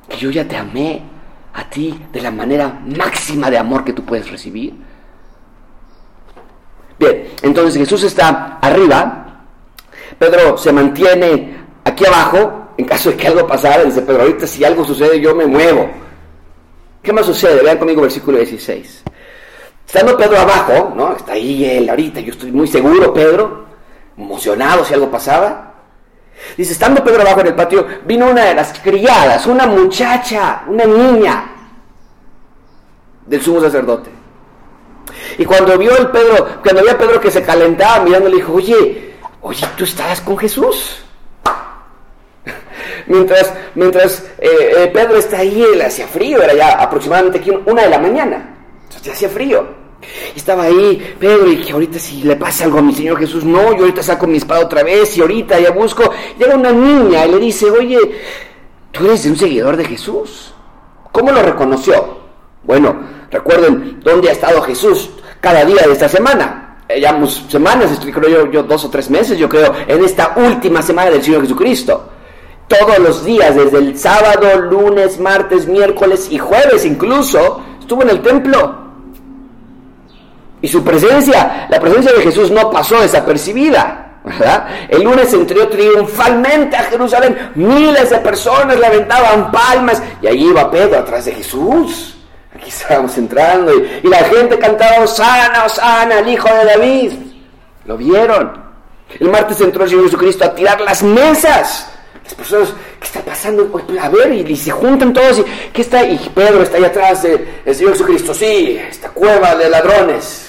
Que 0.07 0.17
yo 0.17 0.29
ya 0.29 0.47
te 0.47 0.55
amé 0.55 1.01
a 1.51 1.67
ti 1.67 1.99
de 2.13 2.21
la 2.21 2.29
manera 2.29 2.79
máxima 2.85 3.49
de 3.49 3.57
amor 3.57 3.83
que 3.83 3.93
tú 3.93 4.05
puedes 4.05 4.29
recibir. 4.29 4.75
Bien, 6.99 7.27
entonces 7.41 7.75
Jesús 7.75 8.03
está 8.03 8.59
arriba, 8.61 9.47
Pedro 10.19 10.59
se 10.59 10.71
mantiene 10.71 11.57
aquí 11.83 12.05
abajo, 12.05 12.67
en 12.77 12.85
caso 12.85 13.09
de 13.09 13.17
que 13.17 13.25
algo 13.25 13.47
pasara, 13.47 13.83
dice 13.83 14.03
Pedro, 14.03 14.21
ahorita 14.21 14.45
si 14.45 14.63
algo 14.63 14.85
sucede 14.85 15.19
yo 15.19 15.33
me 15.33 15.47
muevo. 15.47 15.89
¿Qué 17.01 17.11
más 17.11 17.25
sucede? 17.25 17.63
Vean 17.63 17.77
conmigo 17.77 18.01
versículo 18.01 18.37
16. 18.37 19.03
Estando 19.85 20.15
Pedro 20.17 20.39
abajo, 20.39 20.93
¿no? 20.95 21.15
Está 21.15 21.33
ahí 21.33 21.65
él 21.65 21.89
ahorita, 21.89 22.19
yo 22.19 22.31
estoy 22.31 22.51
muy 22.51 22.67
seguro, 22.67 23.13
Pedro, 23.13 23.65
emocionado 24.17 24.85
si 24.85 24.93
algo 24.93 25.09
pasaba. 25.09 25.73
Dice, 26.55 26.73
estando 26.73 27.03
Pedro 27.03 27.21
abajo 27.21 27.41
en 27.41 27.47
el 27.47 27.55
patio, 27.55 27.85
vino 28.05 28.29
una 28.29 28.45
de 28.45 28.55
las 28.55 28.79
criadas, 28.79 29.45
una 29.47 29.67
muchacha, 29.67 30.63
una 30.67 30.85
niña 30.85 31.51
del 33.25 33.41
sumo 33.41 33.61
sacerdote. 33.61 34.09
Y 35.37 35.45
cuando 35.45 35.77
vio 35.77 35.95
el 35.97 36.07
Pedro, 36.09 36.61
cuando 36.63 36.83
vio 36.83 36.91
a 36.91 36.97
Pedro 36.97 37.19
que 37.19 37.31
se 37.31 37.43
calentaba 37.43 38.03
mirando, 38.03 38.29
le 38.29 38.37
dijo, 38.37 38.53
oye, 38.53 39.15
oye, 39.41 39.67
¿tú 39.75 39.83
estabas 39.83 40.21
con 40.21 40.37
Jesús? 40.37 41.03
Mientras, 43.07 43.53
mientras 43.75 44.25
eh, 44.39 44.73
eh, 44.77 44.91
Pedro 44.93 45.17
está 45.17 45.39
ahí, 45.39 45.63
él 45.73 45.81
hacía 45.81 46.07
frío, 46.07 46.41
era 46.41 46.53
ya 46.53 46.71
aproximadamente 46.73 47.39
aquí 47.39 47.51
una 47.65 47.83
de 47.83 47.89
la 47.89 47.99
mañana, 47.99 48.55
entonces 48.83 49.13
hacía 49.13 49.29
frío. 49.29 49.81
estaba 50.35 50.63
ahí 50.63 51.15
Pedro 51.19 51.51
y 51.51 51.57
que 51.61 51.71
ahorita 51.71 51.99
si 51.99 52.23
le 52.23 52.35
pasa 52.35 52.65
algo 52.65 52.79
a 52.79 52.81
mi 52.81 52.93
Señor 52.93 53.19
Jesús, 53.19 53.43
no, 53.43 53.73
yo 53.73 53.81
ahorita 53.81 54.03
saco 54.03 54.27
mi 54.27 54.37
espada 54.37 54.65
otra 54.65 54.83
vez 54.83 55.17
y 55.17 55.21
ahorita 55.21 55.59
ya 55.59 55.71
busco. 55.71 56.11
Llega 56.37 56.55
una 56.55 56.71
niña 56.71 57.25
y 57.25 57.31
le 57.31 57.39
dice, 57.39 57.69
oye, 57.69 57.99
tú 58.91 59.05
eres 59.05 59.25
un 59.25 59.37
seguidor 59.37 59.77
de 59.77 59.85
Jesús. 59.85 60.53
¿Cómo 61.11 61.31
lo 61.31 61.41
reconoció? 61.41 62.21
Bueno, 62.63 62.95
recuerden 63.29 63.99
dónde 64.03 64.29
ha 64.29 64.33
estado 64.33 64.61
Jesús 64.61 65.09
cada 65.39 65.65
día 65.65 65.83
de 65.85 65.93
esta 65.93 66.07
semana. 66.07 66.77
Llevamos 66.87 67.45
semanas, 67.49 67.99
creo 68.13 68.51
yo 68.51 68.63
dos 68.63 68.83
o 68.83 68.89
tres 68.89 69.09
meses, 69.09 69.37
yo 69.37 69.47
creo, 69.47 69.73
en 69.87 70.03
esta 70.03 70.33
última 70.35 70.81
semana 70.81 71.11
del 71.11 71.23
Señor 71.23 71.41
Jesucristo 71.41 72.09
todos 72.71 72.99
los 72.99 73.25
días, 73.25 73.53
desde 73.55 73.77
el 73.79 73.97
sábado, 73.97 74.61
lunes, 74.61 75.19
martes, 75.19 75.67
miércoles 75.67 76.27
y 76.29 76.37
jueves 76.37 76.85
incluso, 76.85 77.61
estuvo 77.79 78.01
en 78.03 78.09
el 78.11 78.21
templo. 78.21 78.79
Y 80.61 80.67
su 80.67 80.83
presencia, 80.83 81.67
la 81.69 81.79
presencia 81.79 82.13
de 82.13 82.21
Jesús 82.21 82.49
no 82.49 82.69
pasó 82.69 83.01
desapercibida. 83.01 84.07
El 84.87 85.03
lunes 85.03 85.33
entró 85.33 85.67
triunfalmente 85.67 86.77
a 86.77 86.83
Jerusalén, 86.83 87.51
miles 87.55 88.09
de 88.09 88.17
personas 88.19 88.79
le 88.79 88.85
aventaban 88.85 89.51
palmas 89.51 90.01
y 90.21 90.27
allí 90.27 90.45
iba 90.45 90.69
Pedro 90.69 90.99
atrás 90.99 91.25
de 91.25 91.33
Jesús. 91.33 92.15
Aquí 92.55 92.69
estábamos 92.69 93.17
entrando 93.17 93.73
y, 93.73 94.01
y 94.03 94.07
la 94.07 94.19
gente 94.19 94.59
cantaba 94.59 95.03
Osana, 95.03 95.65
Osana, 95.65 96.19
el 96.19 96.27
hijo 96.29 96.47
de 96.47 96.65
David. 96.65 97.11
Lo 97.85 97.97
vieron. 97.97 98.61
El 99.19 99.29
martes 99.29 99.59
entró 99.59 99.83
el 99.83 99.89
Señor 99.89 100.05
Jesucristo 100.05 100.45
a 100.45 100.53
tirar 100.53 100.79
las 100.79 101.01
mesas 101.01 101.91
las 102.23 102.35
personas, 102.35 102.73
¿qué 102.99 103.05
está 103.05 103.21
pasando? 103.21 103.67
Pues, 103.67 103.85
a 103.99 104.09
ver, 104.09 104.49
y, 104.49 104.55
se 104.55 104.71
juntan 104.71 105.13
todos, 105.13 105.39
y 105.39 105.43
¿qué 105.71 105.81
está? 105.81 106.03
Y 106.03 106.17
Pedro 106.33 106.61
está 106.61 106.77
ahí 106.77 106.85
atrás 106.85 107.23
del 107.23 107.75
Señor 107.75 107.93
Jesucristo, 107.93 108.33
sí, 108.33 108.79
esta 108.89 109.09
cueva 109.09 109.55
de 109.55 109.69
ladrones. 109.69 110.47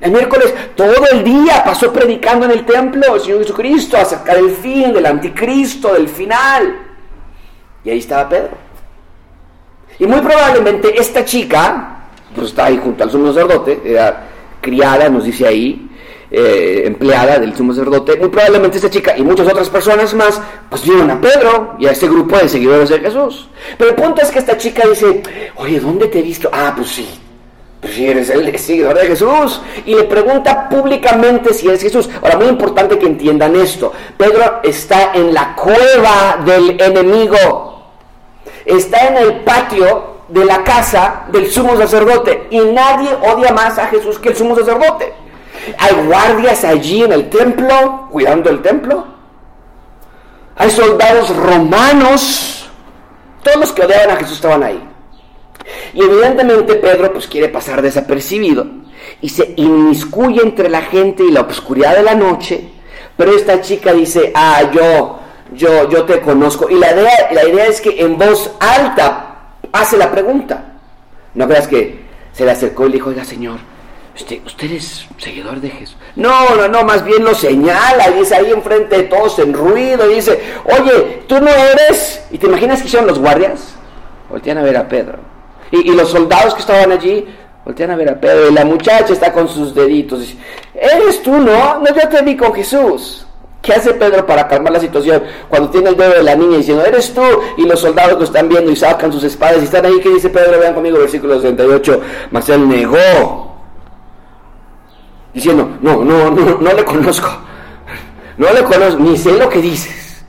El 0.00 0.12
miércoles 0.12 0.54
todo 0.74 0.94
el 1.10 1.24
día 1.24 1.64
pasó 1.64 1.90
predicando 1.92 2.44
en 2.44 2.52
el 2.52 2.66
templo 2.66 3.14
el 3.14 3.20
Señor 3.20 3.38
Jesucristo 3.40 3.96
acerca 3.96 4.34
del 4.34 4.50
fin, 4.50 4.92
del 4.92 5.06
anticristo, 5.06 5.94
del 5.94 6.08
final. 6.08 6.80
Y 7.82 7.90
ahí 7.90 7.98
estaba 7.98 8.28
Pedro. 8.28 8.66
Y 9.98 10.06
muy 10.06 10.20
probablemente 10.20 11.00
esta 11.00 11.24
chica, 11.24 12.08
pues 12.34 12.48
está 12.48 12.66
ahí 12.66 12.78
junto 12.82 13.02
al 13.02 13.10
sumo 13.10 13.28
sacerdote, 13.28 13.80
era 13.84 14.28
criada, 14.60 15.08
nos 15.08 15.24
dice 15.24 15.46
ahí, 15.46 15.85
eh, 16.38 16.82
empleada 16.84 17.38
del 17.38 17.56
sumo 17.56 17.72
sacerdote, 17.72 18.18
muy 18.18 18.28
probablemente 18.28 18.76
esta 18.76 18.90
chica 18.90 19.16
y 19.16 19.22
muchas 19.22 19.48
otras 19.48 19.70
personas 19.70 20.12
más, 20.12 20.38
pues 20.68 20.82
vieron 20.82 21.10
a 21.10 21.18
Pedro 21.18 21.76
y 21.78 21.86
a 21.86 21.92
este 21.92 22.06
grupo 22.08 22.36
de 22.36 22.46
seguidores 22.46 22.90
de 22.90 22.98
Jesús. 23.00 23.48
Pero 23.78 23.88
el 23.88 23.96
punto 23.96 24.20
es 24.20 24.30
que 24.30 24.40
esta 24.40 24.58
chica 24.58 24.86
dice, 24.86 25.22
oye, 25.54 25.80
¿dónde 25.80 26.08
te 26.08 26.18
he 26.18 26.22
visto? 26.22 26.50
Ah, 26.52 26.74
pues 26.76 26.88
sí, 26.88 27.08
Pues 27.80 27.94
si 27.94 28.06
eres 28.06 28.28
el 28.28 28.58
seguidor 28.58 28.98
de 28.98 29.06
Jesús. 29.06 29.62
Y 29.86 29.94
le 29.94 30.04
pregunta 30.04 30.68
públicamente 30.68 31.54
si 31.54 31.70
es 31.70 31.80
Jesús. 31.80 32.10
Ahora, 32.20 32.36
muy 32.36 32.48
importante 32.48 32.98
que 32.98 33.06
entiendan 33.06 33.56
esto. 33.56 33.94
Pedro 34.18 34.60
está 34.62 35.14
en 35.14 35.32
la 35.32 35.56
cueva 35.56 36.42
del 36.44 36.78
enemigo. 36.78 37.92
Está 38.66 39.08
en 39.08 39.16
el 39.16 39.36
patio 39.36 40.16
de 40.28 40.44
la 40.44 40.62
casa 40.62 41.24
del 41.32 41.50
sumo 41.50 41.78
sacerdote. 41.78 42.48
Y 42.50 42.60
nadie 42.60 43.08
odia 43.22 43.54
más 43.54 43.78
a 43.78 43.86
Jesús 43.86 44.18
que 44.18 44.28
el 44.28 44.36
sumo 44.36 44.54
sacerdote. 44.54 45.24
Hay 45.78 46.06
guardias 46.06 46.64
allí 46.64 47.02
en 47.02 47.12
el 47.12 47.28
templo, 47.28 48.08
cuidando 48.10 48.50
el 48.50 48.62
templo. 48.62 49.06
Hay 50.56 50.70
soldados 50.70 51.34
romanos. 51.36 52.68
Todos 53.42 53.58
los 53.58 53.72
que 53.72 53.82
odiaban 53.82 54.10
a 54.10 54.16
Jesús 54.16 54.36
estaban 54.36 54.62
ahí. 54.62 54.82
Y 55.94 56.02
evidentemente 56.02 56.74
Pedro 56.76 57.12
pues 57.12 57.26
quiere 57.26 57.48
pasar 57.48 57.82
desapercibido 57.82 58.66
y 59.20 59.28
se 59.28 59.54
inmiscuye 59.56 60.42
entre 60.42 60.68
la 60.68 60.82
gente 60.82 61.24
y 61.24 61.30
la 61.30 61.42
oscuridad 61.42 61.96
de 61.96 62.02
la 62.02 62.14
noche, 62.14 62.68
pero 63.16 63.34
esta 63.34 63.60
chica 63.60 63.92
dice, 63.92 64.32
ah, 64.34 64.70
yo, 64.72 65.18
yo, 65.54 65.88
yo 65.88 66.04
te 66.04 66.20
conozco. 66.20 66.68
Y 66.68 66.74
la 66.74 66.92
idea, 66.92 67.30
la 67.32 67.48
idea 67.48 67.66
es 67.66 67.80
que 67.80 68.00
en 68.00 68.18
voz 68.18 68.52
alta 68.60 69.54
hace 69.72 69.96
la 69.96 70.10
pregunta. 70.10 70.74
No 71.34 71.46
creas 71.46 71.66
que 71.66 72.04
se 72.32 72.44
le 72.44 72.50
acercó 72.50 72.86
y 72.86 72.90
le 72.90 72.94
dijo, 72.94 73.10
oiga 73.10 73.24
señor, 73.24 73.58
¿usted, 74.16 74.38
usted 74.44 74.72
es 74.72 75.06
seguidor 75.18 75.60
de 75.60 75.70
Jesús? 75.70 75.96
No, 76.16 76.56
no, 76.56 76.66
no, 76.68 76.82
más 76.82 77.04
bien 77.04 77.22
lo 77.22 77.34
señala, 77.34 78.10
y 78.10 78.20
dice 78.20 78.34
ahí 78.34 78.50
enfrente 78.50 78.96
de 78.96 79.02
todos 79.04 79.38
en 79.38 79.52
ruido, 79.52 80.08
dice, 80.08 80.40
oye, 80.64 81.22
tú 81.26 81.40
no 81.40 81.50
eres, 81.50 82.24
y 82.30 82.38
te 82.38 82.46
imaginas 82.46 82.82
que 82.82 82.88
son 82.88 83.06
los 83.06 83.18
guardias, 83.18 83.74
voltean 84.28 84.58
a 84.58 84.62
ver 84.62 84.76
a 84.76 84.88
Pedro. 84.88 85.18
Y, 85.70 85.92
los 85.92 86.10
soldados 86.10 86.54
que 86.54 86.60
estaban 86.60 86.92
allí 86.92 87.26
voltean 87.64 87.90
a 87.90 87.96
ver 87.96 88.08
a 88.08 88.20
Pedro 88.20 88.50
y 88.50 88.54
la 88.54 88.64
muchacha 88.64 89.12
está 89.12 89.32
con 89.32 89.48
sus 89.48 89.74
deditos. 89.74 90.34
¿Eres 90.72 91.22
tú, 91.22 91.32
no? 91.32 91.80
No, 91.80 91.86
yo 91.86 92.08
te 92.08 92.22
vi 92.22 92.36
con 92.36 92.54
Jesús. 92.54 93.26
¿Qué 93.60 93.72
hace 93.72 93.94
Pedro 93.94 94.24
para 94.24 94.46
calmar 94.46 94.72
la 94.72 94.78
situación? 94.78 95.24
Cuando 95.48 95.70
tiene 95.70 95.88
el 95.88 95.96
dedo 95.96 96.12
de 96.12 96.22
la 96.22 96.36
niña 96.36 96.58
diciendo, 96.58 96.84
eres 96.84 97.12
tú, 97.12 97.22
y 97.56 97.62
los 97.62 97.80
soldados 97.80 98.16
lo 98.16 98.24
están 98.24 98.48
viendo 98.48 98.70
y 98.70 98.76
sacan 98.76 99.12
sus 99.12 99.24
espadas 99.24 99.60
y 99.60 99.64
están 99.64 99.84
ahí, 99.84 99.98
¿qué 100.00 100.08
dice 100.10 100.28
Pedro? 100.28 100.60
Vean 100.60 100.74
conmigo, 100.74 100.98
versículo 100.98 101.40
68. 101.40 102.00
Mas 102.30 102.48
él 102.48 102.68
negó, 102.68 103.45
diciendo, 105.36 105.78
no, 105.80 106.04
no, 106.04 106.30
no, 106.30 106.58
no 106.58 106.72
le 106.72 106.84
conozco. 106.84 107.30
No 108.36 108.52
le 108.52 108.64
conozco, 108.64 109.00
ni 109.00 109.16
sé 109.16 109.32
lo 109.38 109.48
que 109.48 109.62
dices. 109.62 110.24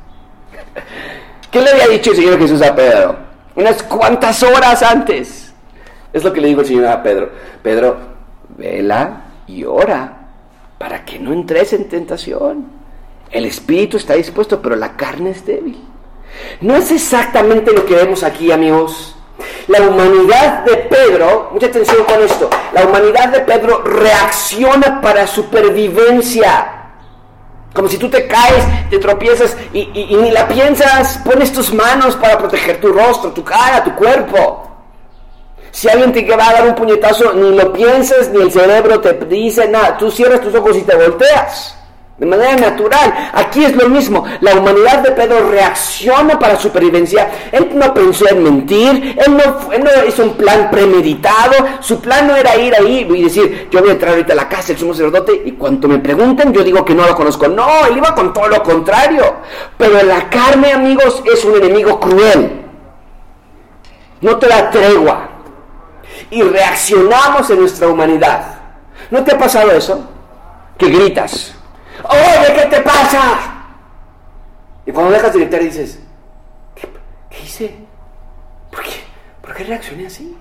¿Qué 1.50 1.62
le 1.62 1.72
había 1.72 1.88
dicho 1.88 2.12
el 2.12 2.18
Señor 2.18 2.38
Jesús 2.38 2.62
a 2.62 2.76
Pedro? 2.76 3.28
unas 3.58 3.84
cuantas 3.84 4.42
horas 4.44 4.82
antes. 4.84 5.52
Es 6.14 6.24
lo 6.24 6.32
que 6.32 6.40
le 6.40 6.48
digo 6.48 6.62
el 6.62 6.68
Señor 6.68 6.86
a 6.86 7.04
Pedro. 7.04 7.32
Pedro, 7.62 7.98
vela 8.56 9.24
y 9.48 9.64
ora 9.66 10.30
para 10.78 11.04
que 11.04 11.20
no 11.20 11.34
entres 11.34 11.74
en 11.74 11.90
tentación. 11.90 12.68
El 13.32 13.46
espíritu 13.46 13.98
está 13.98 14.14
dispuesto, 14.14 14.62
pero 14.62 14.76
la 14.76 14.96
carne 14.96 15.32
es 15.32 15.46
débil. 15.46 15.84
No 16.62 16.76
es 16.76 16.92
exactamente 16.92 17.74
lo 17.74 17.86
que 17.86 17.96
vemos 17.96 18.24
aquí, 18.24 18.52
amigos. 18.52 19.17
La 19.68 19.82
humanidad 19.82 20.64
de 20.64 20.78
Pedro, 20.78 21.50
mucha 21.52 21.68
atención 21.68 22.04
con 22.06 22.22
esto, 22.24 22.50
la 22.74 22.86
humanidad 22.86 23.30
de 23.30 23.42
Pedro 23.42 23.84
reacciona 23.84 25.02
para 25.02 25.28
supervivencia. 25.28 26.74
Como 27.74 27.88
si 27.88 27.98
tú 27.98 28.10
te 28.10 28.26
caes, 28.28 28.64
te 28.90 28.98
tropiezas 28.98 29.56
y, 29.74 29.86
ni 30.16 30.32
la 30.32 30.48
piensas, 30.48 31.20
pones 31.24 31.52
tus 31.52 31.74
manos 31.74 32.16
para 32.16 32.38
proteger 32.38 32.82
tu 32.82 32.92
rostro, 32.92 33.32
tu 33.32 33.44
cara, 33.44 33.84
tu 33.84 33.94
cuerpo. 33.94 34.64
Si 35.70 35.88
alguien 35.88 36.12
te 36.12 36.24
va 36.36 36.50
a 36.50 36.54
dar 36.54 36.68
un 36.68 36.76
puñetazo, 36.76 37.34
ni 37.34 37.56
lo 37.56 37.72
piensas, 37.74 38.30
ni 38.30 38.42
el 38.42 38.52
cerebro 38.52 39.00
te 39.00 39.14
dice 39.14 39.68
nada. 39.68 39.98
Tú 39.98 40.10
cierras 40.10 40.42
tus 40.42 40.56
ojos 40.56 40.76
y 40.78 40.82
te 40.82 40.96
volteas 40.96 41.77
de 42.18 42.26
manera 42.26 42.56
natural. 42.56 43.32
Aquí 43.34 43.64
es 43.64 43.76
lo 43.76 43.90
mismo. 43.90 44.26
La 44.42 44.56
humanidad 44.56 45.04
de 45.04 45.12
Pedro 45.12 45.50
reacciona 45.50 46.40
para 46.40 46.58
supervivencia. 46.58 47.30
Él 47.52 47.70
no 47.76 47.94
pensó 47.94 48.28
en 48.28 48.44
mentir, 48.44 49.16
él 49.24 49.38
no, 49.38 50.06
hizo 50.08 50.24
un 50.24 50.34
plan 50.34 50.70
premeditado. 50.72 51.54
Su 51.80 52.02
plan 52.02 52.28
no 52.28 52.36
era 52.36 52.56
ir 52.56 52.74
ahí 52.76 53.08
y 53.08 53.24
decir, 53.24 53.68
yo 53.70 53.82
voy 53.82 53.90
a 53.90 53.94
entrar 53.94 54.12
ahorita 54.12 54.34
a 54.34 54.36
la 54.36 54.50
casa 54.50 54.70
del 54.70 54.78
sumo 54.78 54.94
sacerdote 54.94 55.44
y 55.46 55.52
cuando 55.54 55.88
me 55.88 56.00
pregunten 56.00 56.52
yo 56.54 56.64
digo 56.64 56.84
que 56.84 56.96
no 56.96 57.06
lo 57.06 57.16
conozco. 57.16 57.48
No, 57.48 57.86
él 57.86 57.98
iba 57.98 58.16
con 58.16 58.34
todo 58.34 58.48
lo 58.48 58.64
contrario. 58.64 59.36
Pero 59.78 60.02
la 60.04 60.28
carne, 60.30 60.74
amigos, 60.74 61.22
es 61.32 61.46
un 61.46 61.56
enemigo 61.56 62.00
cruel. 62.00 62.64
No 64.22 64.38
te 64.38 64.48
da 64.48 64.72
tregua. 64.72 65.30
Y 66.32 66.42
reaccionamos 66.42 67.48
en 67.52 67.60
nuestra 67.60 67.88
humanidad. 67.88 68.56
¿No 69.12 69.24
te 69.24 69.36
ha 69.36 69.38
pasado 69.38 69.72
eso? 69.72 70.04
Que 70.78 70.90
gritas 70.90 71.57
oye, 72.04 72.54
¿qué 72.54 72.66
te 72.70 72.82
pasa? 72.82 73.40
Y 74.86 74.92
cuando 74.92 75.12
dejas 75.12 75.34
de 75.34 75.40
gritar 75.40 75.62
dices, 75.62 76.00
¿qué, 76.76 76.88
hice? 77.44 77.76
¿Por 78.72 78.82
qué? 78.84 79.04
¿Por 79.42 79.54
qué 79.54 79.64
reaccioné 79.64 80.08
así? 80.08 80.38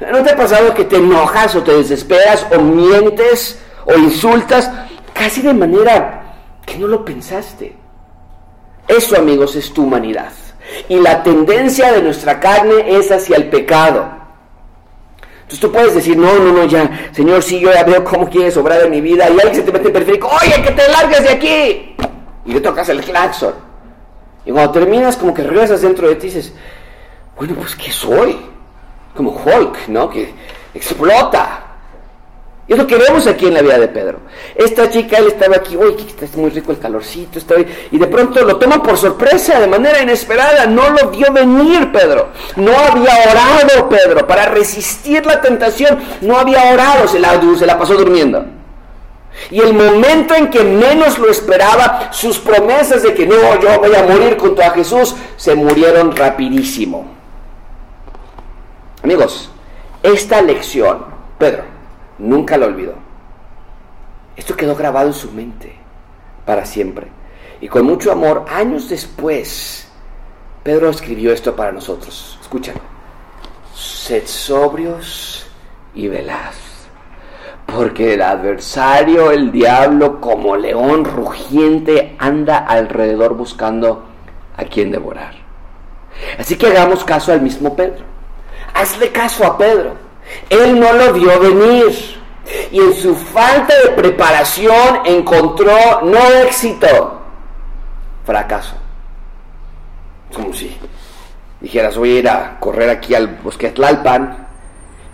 ¿No 0.00 0.22
te 0.22 0.30
ha 0.30 0.36
pasado 0.36 0.74
que 0.74 0.84
te 0.84 0.96
enojas 0.96 1.54
o 1.54 1.62
te 1.62 1.72
desesperas 1.72 2.46
o 2.54 2.60
mientes 2.60 3.60
o 3.84 3.94
insultas 3.94 4.70
casi 5.12 5.42
de 5.42 5.54
manera 5.54 6.36
que 6.64 6.78
no 6.78 6.86
lo 6.86 7.04
pensaste? 7.04 7.76
Eso, 8.88 9.16
amigos, 9.16 9.56
es 9.56 9.72
tu 9.72 9.84
humanidad. 9.84 10.32
Y 10.88 10.98
la 11.00 11.22
tendencia 11.22 11.92
de 11.92 12.02
nuestra 12.02 12.40
carne 12.40 12.96
es 12.96 13.10
hacia 13.10 13.36
el 13.36 13.48
pecado. 13.48 14.21
Entonces 15.52 15.68
tú 15.68 15.72
puedes 15.72 15.94
decir, 15.94 16.16
no, 16.16 16.32
no, 16.38 16.50
no, 16.50 16.64
ya, 16.64 17.10
Señor, 17.12 17.42
sí, 17.42 17.60
yo 17.60 17.70
ya 17.70 17.84
veo 17.84 18.02
cómo 18.02 18.26
quieres 18.30 18.56
obrar 18.56 18.80
en 18.80 18.90
mi 18.90 19.02
vida. 19.02 19.28
Y 19.28 19.32
alguien 19.32 19.54
se 19.54 19.60
te 19.60 19.70
mete 19.70 19.88
en 19.88 19.92
periférico, 19.92 20.28
oye, 20.28 20.62
que 20.62 20.70
te 20.70 20.88
largues 20.88 21.22
de 21.24 21.28
aquí. 21.28 21.94
Y 22.46 22.54
le 22.54 22.60
tocas 22.62 22.88
el 22.88 23.02
claxon. 23.02 23.52
Y 24.46 24.50
cuando 24.50 24.72
terminas, 24.72 25.14
como 25.18 25.34
que 25.34 25.42
regresas 25.42 25.82
dentro 25.82 26.08
de 26.08 26.14
ti 26.14 26.28
y 26.28 26.30
dices, 26.30 26.54
bueno, 27.36 27.54
pues 27.56 27.76
¿qué 27.76 27.92
soy? 27.92 28.38
Como 29.14 29.30
Hulk, 29.30 29.88
¿no? 29.88 30.08
Que 30.08 30.32
explota. 30.72 31.61
Y 32.68 32.72
es 32.72 32.78
lo 32.78 32.86
que 32.86 32.96
vemos 32.96 33.26
aquí 33.26 33.46
en 33.46 33.54
la 33.54 33.62
vida 33.62 33.78
de 33.78 33.88
Pedro. 33.88 34.20
Esta 34.54 34.88
chica, 34.88 35.18
él 35.18 35.28
estaba 35.28 35.56
aquí, 35.56 35.76
uy, 35.76 35.96
está 36.20 36.38
muy 36.38 36.50
rico 36.50 36.70
el 36.70 36.78
calorcito, 36.78 37.38
está 37.38 37.56
y 37.90 37.98
de 37.98 38.06
pronto 38.06 38.44
lo 38.44 38.56
toma 38.56 38.80
por 38.80 38.96
sorpresa, 38.96 39.58
de 39.58 39.66
manera 39.66 40.00
inesperada. 40.00 40.66
No 40.66 40.90
lo 40.90 41.10
vio 41.10 41.32
venir, 41.32 41.90
Pedro. 41.90 42.28
No 42.56 42.72
había 42.72 43.14
orado, 43.30 43.88
Pedro, 43.88 44.26
para 44.26 44.46
resistir 44.46 45.26
la 45.26 45.40
tentación. 45.40 45.98
No 46.20 46.38
había 46.38 46.72
orado, 46.72 47.08
se 47.08 47.18
la, 47.18 47.40
se 47.58 47.66
la 47.66 47.78
pasó 47.78 47.94
durmiendo. 47.94 48.44
Y 49.50 49.60
el 49.60 49.74
momento 49.74 50.34
en 50.34 50.48
que 50.48 50.62
menos 50.62 51.18
lo 51.18 51.30
esperaba, 51.30 52.12
sus 52.12 52.38
promesas 52.38 53.02
de 53.02 53.12
que 53.12 53.26
no, 53.26 53.60
yo 53.60 53.80
voy 53.80 53.94
a 53.94 54.04
morir 54.04 54.38
junto 54.38 54.62
a 54.62 54.70
Jesús, 54.70 55.16
se 55.36 55.54
murieron 55.54 56.14
rapidísimo. 56.14 57.06
Amigos, 59.02 59.50
esta 60.02 60.40
lección, 60.42 61.06
Pedro, 61.38 61.71
Nunca 62.22 62.56
lo 62.56 62.66
olvidó. 62.66 62.94
Esto 64.36 64.56
quedó 64.56 64.76
grabado 64.76 65.08
en 65.08 65.12
su 65.12 65.32
mente 65.32 65.74
para 66.46 66.64
siempre. 66.64 67.08
Y 67.60 67.66
con 67.66 67.84
mucho 67.84 68.12
amor, 68.12 68.44
años 68.48 68.88
después, 68.88 69.90
Pedro 70.62 70.88
escribió 70.90 71.32
esto 71.32 71.56
para 71.56 71.72
nosotros. 71.72 72.38
Escuchen. 72.40 72.74
Sed 73.74 74.22
sobrios 74.26 75.46
y 75.94 76.06
velaz, 76.06 76.56
porque 77.66 78.14
el 78.14 78.22
adversario, 78.22 79.32
el 79.32 79.50
diablo, 79.50 80.20
como 80.20 80.56
león 80.56 81.04
rugiente, 81.04 82.14
anda 82.18 82.58
alrededor 82.58 83.34
buscando 83.34 84.04
a 84.56 84.64
quien 84.64 84.92
devorar. 84.92 85.34
Así 86.38 86.56
que 86.56 86.68
hagamos 86.68 87.04
caso 87.04 87.32
al 87.32 87.40
mismo 87.40 87.74
Pedro. 87.74 88.04
Hazle 88.74 89.10
caso 89.10 89.44
a 89.44 89.58
Pedro. 89.58 90.01
Él 90.50 90.78
no 90.78 90.92
lo 90.92 91.12
vio 91.12 91.38
venir. 91.40 92.22
Y 92.70 92.80
en 92.80 92.94
su 92.94 93.14
falta 93.14 93.74
de 93.82 93.90
preparación 93.90 95.00
encontró 95.04 96.02
no 96.02 96.18
éxito, 96.44 97.20
fracaso. 98.24 98.74
Como 100.34 100.52
si 100.52 100.76
dijeras, 101.60 101.96
voy 101.96 102.16
a 102.16 102.18
ir 102.18 102.28
a 102.28 102.58
correr 102.58 102.90
aquí 102.90 103.14
al 103.14 103.28
bosque 103.28 103.70
Tlalpan 103.70 104.48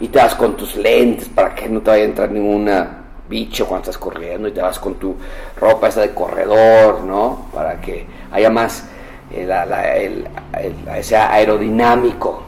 y 0.00 0.08
te 0.08 0.18
vas 0.18 0.34
con 0.34 0.56
tus 0.56 0.76
lentes 0.76 1.28
para 1.28 1.54
que 1.54 1.68
no 1.68 1.80
te 1.80 1.90
vaya 1.90 2.02
a 2.04 2.06
entrar 2.06 2.30
ninguna 2.30 2.98
bicho 3.28 3.66
cuando 3.66 3.82
estás 3.82 3.98
corriendo 3.98 4.48
y 4.48 4.52
te 4.52 4.62
vas 4.62 4.78
con 4.78 4.94
tu 4.94 5.14
ropa 5.60 5.88
esa 5.88 6.00
de 6.00 6.14
corredor, 6.14 7.02
¿no? 7.02 7.48
Para 7.52 7.80
que 7.80 8.06
haya 8.32 8.48
más 8.48 8.84
eh, 9.30 10.24
ese 10.96 11.16
aerodinámico 11.16 12.47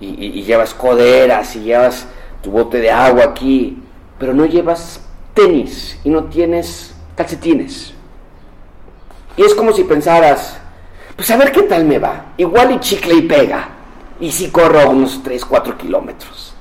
y, 0.00 0.42
llevas 0.42 0.74
coderas 0.74 1.56
y 1.56 1.60
llevas 1.60 2.06
tu 2.42 2.50
bote 2.50 2.78
de 2.78 2.90
agua 2.90 3.24
aquí, 3.24 3.82
pero 4.18 4.34
no 4.34 4.44
llevas 4.44 5.00
tenis 5.32 5.98
y 6.04 6.10
no 6.10 6.24
tienes 6.24 6.94
calcetines. 7.16 7.94
Y 9.36 9.42
es 9.42 9.54
como 9.54 9.72
si 9.72 9.84
pensaras, 9.84 10.58
pues 11.16 11.30
a 11.30 11.36
ver 11.36 11.52
qué 11.52 11.62
tal 11.62 11.84
me 11.84 11.98
va. 11.98 12.26
Igual 12.36 12.72
y 12.72 12.80
chicle 12.80 13.14
y 13.14 13.22
pega. 13.22 13.68
Y 14.20 14.30
si 14.30 14.50
corro 14.50 14.90
unos 14.90 15.22
3, 15.22 15.44
4 15.44 15.76
kilómetros. 15.76 16.54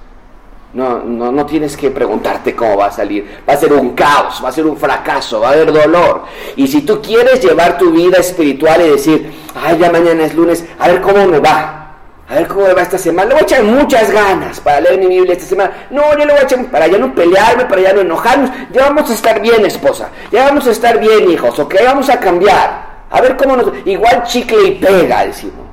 No, 0.74 1.04
no, 1.04 1.32
no 1.32 1.46
tienes 1.46 1.78
que 1.78 1.92
preguntarte 1.92 2.56
cómo 2.56 2.78
va 2.78 2.88
a 2.88 2.92
salir. 2.92 3.42
Va 3.48 3.54
a 3.54 3.58
ser 3.58 3.74
un 3.74 3.92
caos, 3.92 4.42
va 4.44 4.50
a 4.50 4.52
ser 4.52 4.66
un 4.66 4.76
fracaso, 4.76 5.40
va 5.40 5.50
a 5.50 5.52
haber 5.52 5.72
dolor. 5.72 6.24
Y 6.56 6.68
si 6.68 6.82
tú 6.82 7.00
quieres 7.00 7.44
llevar 7.44 7.78
tu 7.78 7.92
vida 7.92 8.18
espiritual 8.18 8.82
y 8.82 8.90
decir, 8.90 9.32
ay, 9.54 9.78
ya 9.78 9.92
mañana 9.92 10.24
es 10.24 10.34
lunes, 10.34 10.66
a 10.80 10.88
ver 10.88 11.02
cómo 11.02 11.28
me 11.28 11.38
va. 11.38 11.83
A 12.30 12.36
ver 12.36 12.48
cómo 12.48 12.62
va 12.62 12.82
esta 12.82 12.98
semana. 12.98 13.30
Le 13.30 13.34
voy 13.34 13.42
a 13.42 13.46
echar 13.46 13.64
muchas 13.64 14.12
ganas 14.12 14.60
para 14.60 14.80
leer 14.80 15.00
mi 15.00 15.08
Biblia 15.08 15.34
esta 15.34 15.46
semana. 15.46 15.88
No, 15.90 16.12
yo 16.18 16.26
le 16.26 16.34
voy 16.34 16.42
a 16.42 16.44
echar 16.44 16.66
para 16.68 16.88
ya 16.88 16.98
no 16.98 17.14
pelearme, 17.14 17.66
para 17.66 17.82
ya 17.82 17.94
no 17.94 18.02
enojarnos. 18.02 18.50
Ya 18.72 18.84
vamos 18.84 19.10
a 19.10 19.14
estar 19.14 19.42
bien, 19.42 19.66
esposa. 19.66 20.10
Ya 20.32 20.46
vamos 20.46 20.66
a 20.68 20.72
estar 20.72 21.00
bien, 21.00 21.30
hijos, 21.30 21.60
¿ok? 21.60 21.76
Vamos 21.84 22.10
a 22.10 22.20
cambiar. 22.20 22.94
A 23.10 23.22
ver 23.22 23.36
cómo 23.38 23.56
nos... 23.56 23.72
Igual 23.86 24.24
chicle 24.24 24.68
y 24.68 24.72
pega, 24.76 25.26
decimos. 25.26 25.68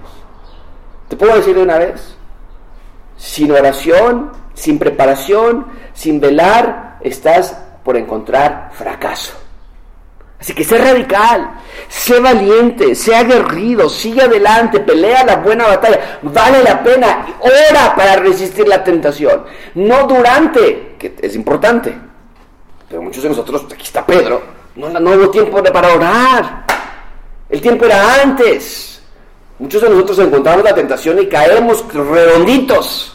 ¿Te 1.08 1.16
puedo 1.16 1.36
decir 1.36 1.54
de 1.54 1.62
una 1.62 1.78
vez? 1.78 2.14
Sin 3.16 3.50
oración, 3.52 4.32
sin 4.54 4.78
preparación, 4.78 5.66
sin 5.94 6.20
velar, 6.20 6.98
estás 7.00 7.56
por 7.84 7.96
encontrar 7.96 8.70
fracaso. 8.72 9.39
Así 10.40 10.54
que 10.54 10.64
sé 10.64 10.78
radical, 10.78 11.50
sé 11.88 12.18
valiente, 12.18 12.94
sé 12.94 13.14
aguerrido, 13.14 13.90
sigue 13.90 14.22
adelante, 14.22 14.80
pelea 14.80 15.22
la 15.22 15.36
buena 15.36 15.66
batalla, 15.66 16.18
vale 16.22 16.62
la 16.62 16.82
pena, 16.82 17.26
ora 17.40 17.94
para 17.94 18.16
resistir 18.16 18.66
la 18.66 18.82
tentación, 18.82 19.44
no 19.74 20.06
durante, 20.06 20.94
que 20.98 21.14
es 21.20 21.36
importante. 21.36 21.94
Pero 22.88 23.02
muchos 23.02 23.22
de 23.22 23.28
nosotros, 23.28 23.66
aquí 23.70 23.84
está 23.84 24.06
Pedro, 24.06 24.42
no, 24.76 24.88
no 24.88 25.10
hubo 25.10 25.28
tiempo 25.28 25.62
para 25.62 25.94
orar, 25.94 26.64
el 27.50 27.60
tiempo 27.60 27.84
era 27.84 28.22
antes. 28.22 29.02
Muchos 29.58 29.82
de 29.82 29.90
nosotros 29.90 30.20
encontramos 30.20 30.64
la 30.64 30.74
tentación 30.74 31.18
y 31.18 31.26
caemos 31.26 31.84
redonditos. 31.92 33.14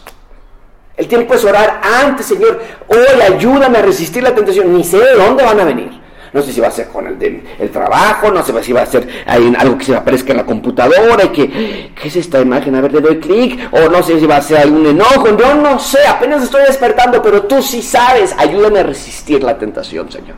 El 0.95 1.07
tiempo 1.07 1.33
es 1.33 1.43
orar 1.43 1.81
antes, 1.81 2.27
Señor. 2.27 2.61
Hoy 2.87 3.21
ayúdame 3.21 3.79
a 3.79 3.81
resistir 3.81 4.21
la 4.21 4.35
tentación. 4.35 4.71
Ni 4.75 4.83
sé 4.83 4.99
de 4.99 5.13
dónde 5.15 5.43
van 5.43 5.59
a 5.59 5.63
venir. 5.63 6.04
No 6.35 6.41
sé 6.41 6.51
si 6.51 6.59
va 6.59 6.67
a 6.67 6.71
ser 6.71 6.89
con 6.89 7.07
el, 7.07 7.43
el 7.57 7.69
trabajo, 7.69 8.29
no 8.29 8.43
sé 8.43 8.51
si 8.61 8.73
va 8.73 8.81
a 8.81 8.85
ser 8.85 9.07
algo 9.25 9.77
que 9.77 9.85
se 9.85 9.95
aparezca 9.95 10.31
en 10.31 10.37
la 10.37 10.45
computadora 10.45 11.23
y 11.23 11.29
que, 11.29 11.91
¿qué 11.95 12.09
es 12.09 12.15
esta 12.17 12.41
imagen? 12.41 12.75
A 12.75 12.81
ver, 12.81 12.91
le 12.91 12.99
doy 12.99 13.19
clic. 13.21 13.69
O 13.71 13.87
no 13.89 14.03
sé 14.03 14.19
si 14.19 14.25
va 14.25 14.35
a 14.35 14.41
ser 14.41 14.57
algún 14.57 14.85
enojo. 14.85 15.29
Yo 15.37 15.55
no 15.55 15.79
sé, 15.79 16.05
apenas 16.05 16.43
estoy 16.43 16.63
despertando, 16.63 17.21
pero 17.21 17.43
tú 17.43 17.61
sí 17.61 17.81
sabes. 17.81 18.35
Ayúdame 18.37 18.79
a 18.79 18.83
resistir 18.83 19.41
la 19.43 19.57
tentación, 19.57 20.11
Señor. 20.11 20.35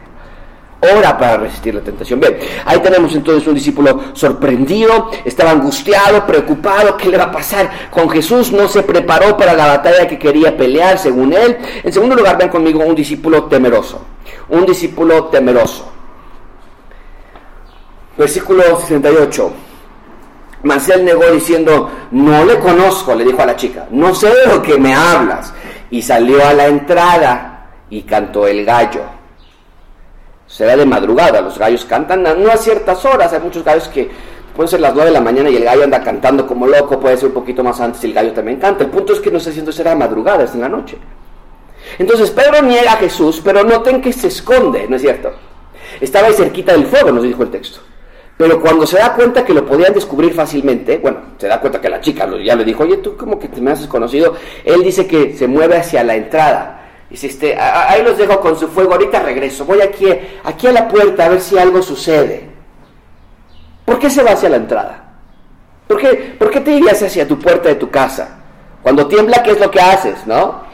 Ora 0.81 1.17
para 1.17 1.37
resistir 1.37 1.73
la 1.73 1.81
tentación. 1.81 2.19
Bien, 2.19 2.37
ahí 2.65 2.77
tenemos 2.77 3.15
entonces 3.15 3.47
un 3.47 3.55
discípulo 3.55 3.99
sorprendido, 4.13 5.09
estaba 5.25 5.49
angustiado, 5.49 6.27
preocupado, 6.27 6.95
¿qué 6.95 7.09
le 7.09 7.17
va 7.17 7.23
a 7.23 7.31
pasar? 7.31 7.71
Con 7.89 8.07
Jesús 8.07 8.51
no 8.51 8.67
se 8.67 8.83
preparó 8.83 9.35
para 9.35 9.55
la 9.55 9.65
batalla 9.65 10.07
que 10.07 10.19
quería 10.19 10.55
pelear, 10.55 10.99
según 10.99 11.33
él. 11.33 11.57
En 11.83 11.91
segundo 11.91 12.15
lugar, 12.15 12.37
ven 12.37 12.49
conmigo 12.49 12.83
un 12.83 12.93
discípulo 12.93 13.45
temeroso. 13.45 14.16
Un 14.49 14.65
discípulo 14.65 15.25
temeroso. 15.25 15.91
Versículo 18.17 18.63
68. 18.79 19.51
Marcel 20.63 21.05
negó 21.05 21.31
diciendo, 21.31 21.91
no 22.11 22.43
le 22.45 22.59
conozco, 22.59 23.13
le 23.13 23.23
dijo 23.23 23.41
a 23.41 23.45
la 23.45 23.55
chica, 23.55 23.87
no 23.91 24.13
sé 24.15 24.27
de 24.27 24.47
lo 24.47 24.61
que 24.61 24.77
me 24.77 24.93
hablas. 24.93 25.53
Y 25.89 26.01
salió 26.01 26.45
a 26.45 26.53
la 26.53 26.67
entrada 26.67 27.69
y 27.89 28.01
cantó 28.01 28.47
el 28.47 28.65
gallo 28.65 29.17
será 30.47 30.77
de 30.77 30.85
madrugada, 30.85 31.41
los 31.41 31.59
gallos 31.59 31.85
cantan 31.85 32.23
no 32.23 32.51
a 32.51 32.57
ciertas 32.57 33.03
horas, 33.05 33.33
hay 33.33 33.39
muchos 33.41 33.63
gallos 33.63 33.87
que 33.89 34.09
pueden 34.55 34.69
ser 34.69 34.79
las 34.79 34.93
9 34.93 35.09
de 35.09 35.13
la 35.13 35.21
mañana 35.21 35.49
y 35.49 35.57
el 35.57 35.63
gallo 35.63 35.83
anda 35.83 36.01
cantando 36.01 36.47
como 36.47 36.65
loco, 36.65 36.99
puede 36.99 37.17
ser 37.17 37.27
un 37.27 37.33
poquito 37.33 37.63
más 37.63 37.79
antes 37.79 38.03
y 38.03 38.07
el 38.07 38.13
gallo 38.13 38.31
también 38.31 38.57
canta. 38.57 38.83
El 38.85 38.89
punto 38.89 39.13
es 39.13 39.19
que 39.19 39.29
no 39.29 39.37
está 39.37 39.51
haciendo 39.51 39.71
será 39.71 39.93
madrugada, 39.93 40.45
es 40.45 40.55
en 40.55 40.61
la 40.61 40.69
noche. 40.69 40.97
Entonces 41.97 42.31
Pedro 42.31 42.61
niega 42.61 42.93
a 42.93 42.97
Jesús, 42.97 43.41
pero 43.43 43.63
noten 43.63 44.01
que 44.01 44.13
se 44.13 44.27
esconde, 44.27 44.87
¿no 44.87 44.95
es 44.95 45.01
cierto? 45.01 45.31
Estaba 45.99 46.27
ahí 46.27 46.33
cerquita 46.33 46.73
del 46.73 46.85
fuego, 46.85 47.11
nos 47.11 47.23
dijo 47.23 47.43
el 47.43 47.49
texto. 47.49 47.79
Pero 48.37 48.61
cuando 48.61 48.85
se 48.85 48.97
da 48.97 49.15
cuenta 49.15 49.43
que 49.43 49.53
lo 49.53 49.65
podían 49.65 49.93
descubrir 49.93 50.33
fácilmente, 50.33 50.99
bueno, 50.99 51.19
se 51.37 51.47
da 51.47 51.59
cuenta 51.59 51.81
que 51.81 51.89
la 51.89 51.99
chica 51.99 52.29
ya 52.43 52.55
le 52.55 52.63
dijo, 52.63 52.83
oye, 52.83 52.97
tú 52.97 53.17
como 53.17 53.39
que 53.39 53.47
te 53.47 53.59
me 53.61 53.71
has 53.71 53.87
conocido, 53.87 54.35
él 54.63 54.83
dice 54.83 55.07
que 55.07 55.35
se 55.35 55.47
mueve 55.47 55.77
hacia 55.77 56.03
la 56.03 56.15
entrada 56.15 56.77
Dice, 57.09 57.27
este, 57.27 57.57
ahí 57.57 58.03
los 58.03 58.17
dejo 58.17 58.39
con 58.41 58.57
su 58.57 58.67
fuego, 58.67 58.93
ahorita 58.93 59.19
regreso, 59.21 59.63
voy 59.63 59.81
aquí, 59.81 60.07
aquí 60.43 60.67
a 60.67 60.73
la 60.73 60.87
puerta 60.87 61.25
a 61.25 61.29
ver 61.29 61.41
si 61.41 61.57
algo 61.57 61.81
sucede. 61.81 62.49
¿Por 63.85 63.97
qué 63.97 64.09
se 64.09 64.23
va 64.23 64.31
hacia 64.31 64.49
la 64.49 64.57
entrada? 64.57 65.03
¿Por 65.87 65.97
qué, 65.97 66.35
¿Por 66.37 66.49
qué 66.49 66.59
te 66.59 66.71
irías 66.71 67.01
hacia 67.01 67.25
tu 67.25 67.39
puerta 67.39 67.69
de 67.69 67.75
tu 67.75 67.89
casa? 67.89 68.39
Cuando 68.83 69.07
tiembla, 69.07 69.41
¿qué 69.41 69.51
es 69.51 69.59
lo 69.59 69.71
que 69.71 69.79
haces, 69.79 70.27
no? 70.27 70.66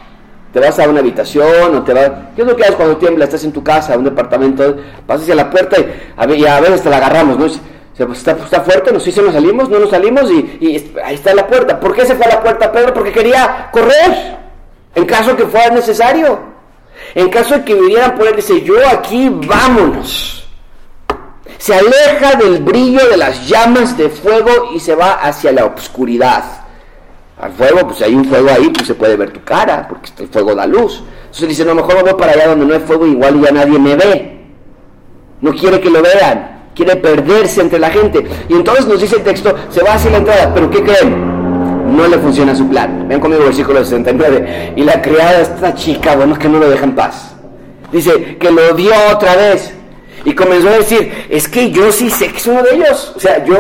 Te 0.54 0.60
vas 0.60 0.78
a 0.78 0.88
una 0.88 1.00
habitación 1.00 1.76
o 1.76 1.84
te 1.84 1.94
vas... 1.94 2.12
¿Qué 2.36 2.44
es 2.44 2.48
lo 2.48 2.56
que 2.56 2.64
haces 2.64 2.76
cuando 2.76 2.98
tiembla? 2.98 3.26
Estás 3.26 3.44
en 3.44 3.52
tu 3.52 3.64
casa, 3.64 3.98
un 3.98 4.04
departamento, 4.04 4.78
vas 5.08 5.22
hacia 5.22 5.34
la 5.34 5.50
puerta 5.50 5.78
y 5.80 6.46
a, 6.46 6.60
veces 6.62 6.84
te 6.84 6.92
la 6.92 6.98
agarramos, 6.98 7.40
¿no? 7.40 7.46
Pues, 7.46 8.18
está, 8.20 8.32
está, 8.32 8.62
fuerte, 8.62 8.92
no 8.92 9.00
sé 9.00 9.12
si 9.12 9.20
nos 9.20 9.34
salimos, 9.34 9.70
no 9.70 9.80
nos 9.80 9.90
salimos 9.90 10.30
y, 10.32 10.58
y 10.62 10.94
ahí 11.04 11.16
está 11.16 11.34
la 11.34 11.48
puerta. 11.48 11.80
¿Por 11.80 11.96
qué 11.96 12.06
se 12.06 12.16
fue 12.16 12.26
a 12.26 12.36
la 12.36 12.44
puerta 12.44 12.72
Pedro? 12.72 12.94
Porque 12.94 13.12
quería 13.12 13.70
correr. 13.72 14.38
En 14.96 15.06
caso 15.06 15.36
que 15.36 15.46
fuera 15.46 15.70
necesario. 15.72 16.40
En 17.16 17.30
caso 17.30 17.56
de 17.56 17.64
que 17.64 17.74
vinieran 17.74 18.16
por 18.16 18.28
él, 18.28 18.36
dice, 18.36 18.62
yo 18.62 18.76
aquí 18.88 19.30
vámonos. 19.30 20.48
Se 21.58 21.74
aleja 21.74 22.36
del 22.36 22.62
brillo 22.62 23.08
de 23.10 23.18
las 23.18 23.48
llamas 23.48 23.98
de 23.98 24.10
fuego 24.10 24.72
y 24.76 24.80
se 24.80 24.96
va 24.96 25.14
hacia 25.14 25.52
la 25.52 25.66
oscuridad. 25.66 26.63
Al 27.44 27.52
fuego, 27.52 27.82
pues 27.88 27.98
si 27.98 28.06
hay 28.06 28.16
un 28.16 28.24
fuego 28.24 28.48
ahí, 28.50 28.70
pues 28.70 28.88
se 28.88 28.96
puede 28.96 29.18
ver 29.18 29.32
tu 29.32 29.44
cara, 29.44 29.86
porque 29.90 30.10
el 30.18 30.30
fuego 30.30 30.56
da 30.56 30.66
luz. 30.66 31.04
Entonces 31.26 31.50
dice, 31.50 31.66
no, 31.66 31.76
mejor 31.76 32.02
voy 32.02 32.14
para 32.14 32.32
allá 32.32 32.48
donde 32.48 32.66
no 32.66 32.74
hay 32.74 32.80
fuego, 32.80 33.06
igual 33.06 33.42
ya 33.42 33.52
nadie 33.52 33.78
me 33.78 33.98
ve. 33.98 34.46
No 35.42 35.52
quiere 35.52 35.82
que 35.82 35.90
lo 35.90 36.02
vean, 36.02 36.70
quiere 36.74 36.96
perderse 36.96 37.60
entre 37.60 37.80
la 37.80 37.90
gente. 37.90 38.26
Y 38.48 38.54
entonces 38.54 38.88
nos 38.88 39.02
dice 39.02 39.18
el 39.18 39.24
texto, 39.24 39.54
se 39.68 39.84
va 39.84 39.96
hacia 39.96 40.12
la 40.12 40.18
entrada, 40.20 40.54
pero 40.54 40.70
¿qué 40.70 40.84
creen? 40.84 41.34
no 41.86 42.08
le 42.08 42.18
funciona 42.18 42.56
su 42.56 42.66
plan. 42.70 43.10
Ven 43.10 43.20
conmigo 43.20 43.42
el 43.42 43.48
versículo 43.50 43.84
69. 43.84 44.76
Y 44.78 44.84
la 44.84 45.02
criada, 45.02 45.42
esta 45.42 45.76
chica, 45.76 46.16
bueno, 46.16 46.40
que 46.40 46.48
no 46.48 46.60
lo 46.60 46.70
deja 46.70 46.86
en 46.86 46.96
paz. 46.96 47.36
Dice 47.92 48.38
que 48.38 48.52
lo 48.52 48.74
dio 48.74 48.94
otra 49.12 49.36
vez. 49.36 49.74
Y 50.24 50.34
comenzó 50.34 50.70
a 50.70 50.78
decir, 50.78 51.28
es 51.30 51.50
que 51.50 51.72
yo 51.72 51.92
sí 51.92 52.10
sé 52.10 52.30
que 52.30 52.38
es 52.38 52.48
uno 52.48 52.64
de 52.64 52.76
ellos. 52.78 53.12
O 53.18 53.20
sea, 53.20 53.44
yo 53.44 53.58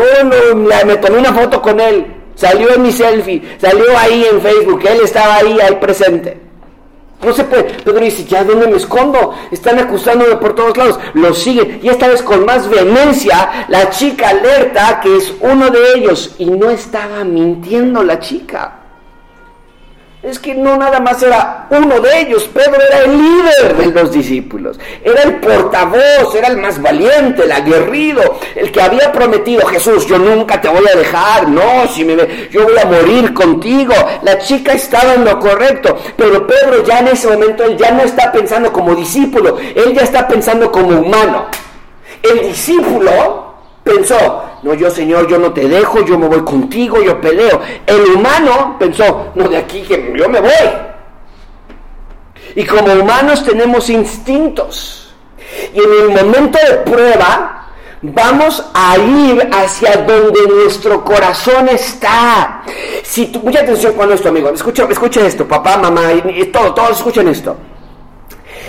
me 0.56 0.96
tomé 0.96 1.18
una 1.18 1.34
foto 1.34 1.62
con 1.62 1.82
él. 1.82 2.23
Salió 2.36 2.74
en 2.74 2.82
mi 2.82 2.92
selfie. 2.92 3.58
Salió 3.60 3.98
ahí 3.98 4.26
en 4.32 4.42
Facebook. 4.42 4.82
Él 4.86 5.02
estaba 5.04 5.36
ahí, 5.36 5.60
ahí 5.60 5.76
presente. 5.76 6.40
No 7.24 7.34
se 7.34 7.44
puede. 7.46 7.64
Pedro 7.64 8.00
dice, 8.00 8.26
¿ya 8.26 8.44
dónde 8.44 8.68
me 8.68 8.78
escondo? 8.78 9.34
Están 9.52 9.80
acusándome 9.80 10.36
por 10.36 10.56
todos 10.56 10.76
lados. 10.76 11.00
Lo 11.14 11.34
siguen. 11.34 11.80
Y 11.82 11.90
esta 11.90 12.08
vez 12.08 12.22
con 12.22 12.46
más 12.46 12.70
vehemencia, 12.70 13.66
la 13.70 13.90
chica 13.90 14.30
alerta 14.30 15.00
que 15.02 15.18
es 15.18 15.34
uno 15.40 15.70
de 15.70 15.80
ellos. 15.96 16.36
Y 16.38 16.46
no 16.46 16.70
estaba 16.70 17.24
mintiendo 17.24 18.04
la 18.04 18.20
chica 18.20 18.83
es 20.24 20.40
que 20.40 20.56
no 20.56 20.78
nada 20.78 21.02
más 21.02 21.22
era 21.22 21.68
uno 21.70 22.00
de 22.00 22.22
ellos, 22.22 22.50
Pedro 22.54 22.80
era 22.82 23.00
el 23.00 23.18
líder 23.18 23.76
de 23.76 23.88
los 23.88 24.12
discípulos, 24.12 24.80
era 25.04 25.24
el 25.24 25.36
portavoz, 25.42 26.34
era 26.34 26.48
el 26.48 26.58
más 26.58 26.82
valiente, 26.82 27.44
el 27.44 27.52
aguerrido, 27.52 28.40
el 28.56 28.72
que 28.72 28.82
había 28.82 29.12
prometido, 29.12 29.66
Jesús, 29.68 30.08
yo 30.08 30.18
nunca 30.18 30.62
te 30.62 30.70
voy 30.70 30.86
a 30.92 30.98
dejar, 30.98 31.50
no, 31.50 31.88
si 31.94 32.06
me 32.06 32.16
yo 32.50 32.64
voy 32.64 32.78
a 32.78 32.86
morir 32.86 33.34
contigo. 33.34 33.94
La 34.22 34.38
chica 34.40 34.74
estaba 34.74 35.14
en 35.16 35.26
lo 35.26 35.40
correcto, 35.40 35.98
pero 36.16 36.48
Pedro 36.48 36.84
ya 36.86 37.00
en 37.00 37.10
ese 37.10 37.28
momento, 37.28 37.64
él 37.66 37.78
ya 37.78 37.92
no 37.92 38.04
está 38.04 38.32
pensando 38.32 38.72
como 38.72 38.96
discípulo, 38.96 39.58
él 39.60 39.94
ya 39.94 40.04
está 40.04 40.28
pensando 40.28 40.72
como 40.72 41.00
humano. 41.00 41.48
El 42.22 42.48
discípulo 42.48 43.53
pensó, 43.84 44.44
no, 44.64 44.74
yo 44.74 44.90
Señor, 44.90 45.28
yo 45.28 45.38
no 45.38 45.52
te 45.52 45.68
dejo, 45.68 46.06
yo 46.06 46.18
me 46.18 46.28
voy 46.28 46.42
contigo, 46.42 47.02
yo 47.02 47.20
peleo. 47.20 47.62
El 47.86 48.16
humano 48.16 48.78
pensó, 48.80 49.32
no, 49.36 49.48
de 49.48 49.58
aquí 49.58 49.82
que 49.82 50.14
yo 50.16 50.30
me 50.30 50.40
voy. 50.40 50.52
Y 52.56 52.66
como 52.66 52.94
humanos 52.94 53.44
tenemos 53.44 53.90
instintos. 53.90 55.14
Y 55.74 55.80
en 55.80 55.92
el 56.02 56.10
momento 56.10 56.58
de 56.68 56.78
prueba, 56.78 57.70
vamos 58.02 58.64
a 58.74 58.98
ir 58.98 59.50
hacia 59.52 59.98
donde 59.98 60.42
nuestro 60.48 61.04
corazón 61.04 61.70
está. 61.70 62.64
Si 63.04 63.32
mucha 63.42 63.62
atención 63.62 63.94
con 63.94 64.12
esto, 64.12 64.30
amigo. 64.30 64.50
Escucha, 64.50 64.86
escucha 64.90 65.26
esto, 65.26 65.48
papá, 65.48 65.78
mamá, 65.78 66.14
y 66.14 66.46
todo, 66.46 66.74
todos 66.74 66.98
escuchen 66.98 67.28
esto. 67.28 67.56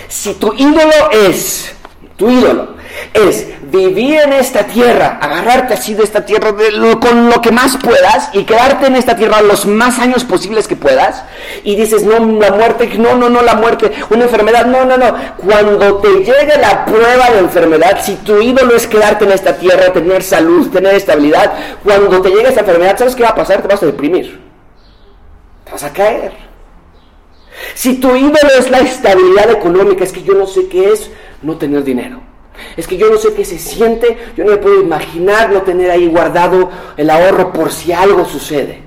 Si 0.07 0.35
tu 0.35 0.53
ídolo 0.53 1.11
es, 1.11 1.75
tu 2.17 2.29
ídolo, 2.29 2.75
es 3.13 3.47
vivir 3.71 4.21
en 4.21 4.33
esta 4.33 4.65
tierra, 4.65 5.19
agarrarte 5.21 5.73
así 5.73 5.93
de 5.93 6.03
esta 6.03 6.25
tierra 6.25 6.53
con 7.01 7.29
lo 7.29 7.41
que 7.41 7.51
más 7.51 7.77
puedas 7.77 8.29
y 8.31 8.43
quedarte 8.45 8.87
en 8.87 8.95
esta 8.95 9.17
tierra 9.17 9.41
los 9.41 9.65
más 9.65 9.99
años 9.99 10.23
posibles 10.23 10.67
que 10.67 10.77
puedas. 10.77 11.23
Y 11.63 11.75
dices, 11.75 12.03
no, 12.03 12.19
la 12.39 12.51
muerte, 12.51 12.89
no, 12.97 13.15
no, 13.15 13.29
no, 13.29 13.41
la 13.41 13.55
muerte, 13.55 13.91
una 14.09 14.23
enfermedad, 14.23 14.65
no, 14.65 14.85
no, 14.85 14.97
no. 14.97 15.13
Cuando 15.37 15.97
te 15.97 16.09
llegue 16.19 16.57
la 16.59 16.85
prueba 16.85 17.31
de 17.31 17.39
enfermedad, 17.39 17.99
si 18.01 18.15
tu 18.17 18.41
ídolo 18.41 18.75
es 18.75 18.87
quedarte 18.87 19.25
en 19.25 19.33
esta 19.33 19.57
tierra, 19.57 19.91
tener 19.91 20.23
salud, 20.23 20.69
tener 20.71 20.95
estabilidad, 20.95 21.53
cuando 21.83 22.21
te 22.21 22.29
llegue 22.29 22.47
esta 22.47 22.61
enfermedad, 22.61 22.97
¿sabes 22.97 23.15
qué 23.15 23.23
va 23.23 23.29
a 23.29 23.35
pasar? 23.35 23.61
Te 23.61 23.67
vas 23.67 23.83
a 23.83 23.87
deprimir. 23.87 24.39
Te 25.65 25.71
vas 25.71 25.83
a 25.83 25.91
caer. 25.91 26.45
Si 27.73 27.95
tu 27.95 28.15
ídolo 28.15 28.49
es 28.57 28.69
la 28.69 28.79
estabilidad 28.79 29.49
económica, 29.51 30.03
es 30.03 30.11
que 30.11 30.23
yo 30.23 30.33
no 30.33 30.45
sé 30.45 30.67
qué 30.67 30.91
es 30.91 31.09
no 31.45 31.57
tener 31.57 31.83
dinero. 31.83 32.19
Es 32.75 32.87
que 32.87 32.97
yo 32.97 33.09
no 33.09 33.17
sé 33.17 33.33
qué 33.33 33.45
se 33.45 33.59
siente, 33.59 34.17
yo 34.35 34.43
no 34.43 34.51
me 34.51 34.57
puedo 34.57 34.81
imaginar 34.81 35.51
no 35.51 35.61
tener 35.61 35.91
ahí 35.91 36.07
guardado 36.07 36.69
el 36.97 37.09
ahorro 37.09 37.51
por 37.51 37.71
si 37.71 37.91
algo 37.91 38.25
sucede. 38.25 38.81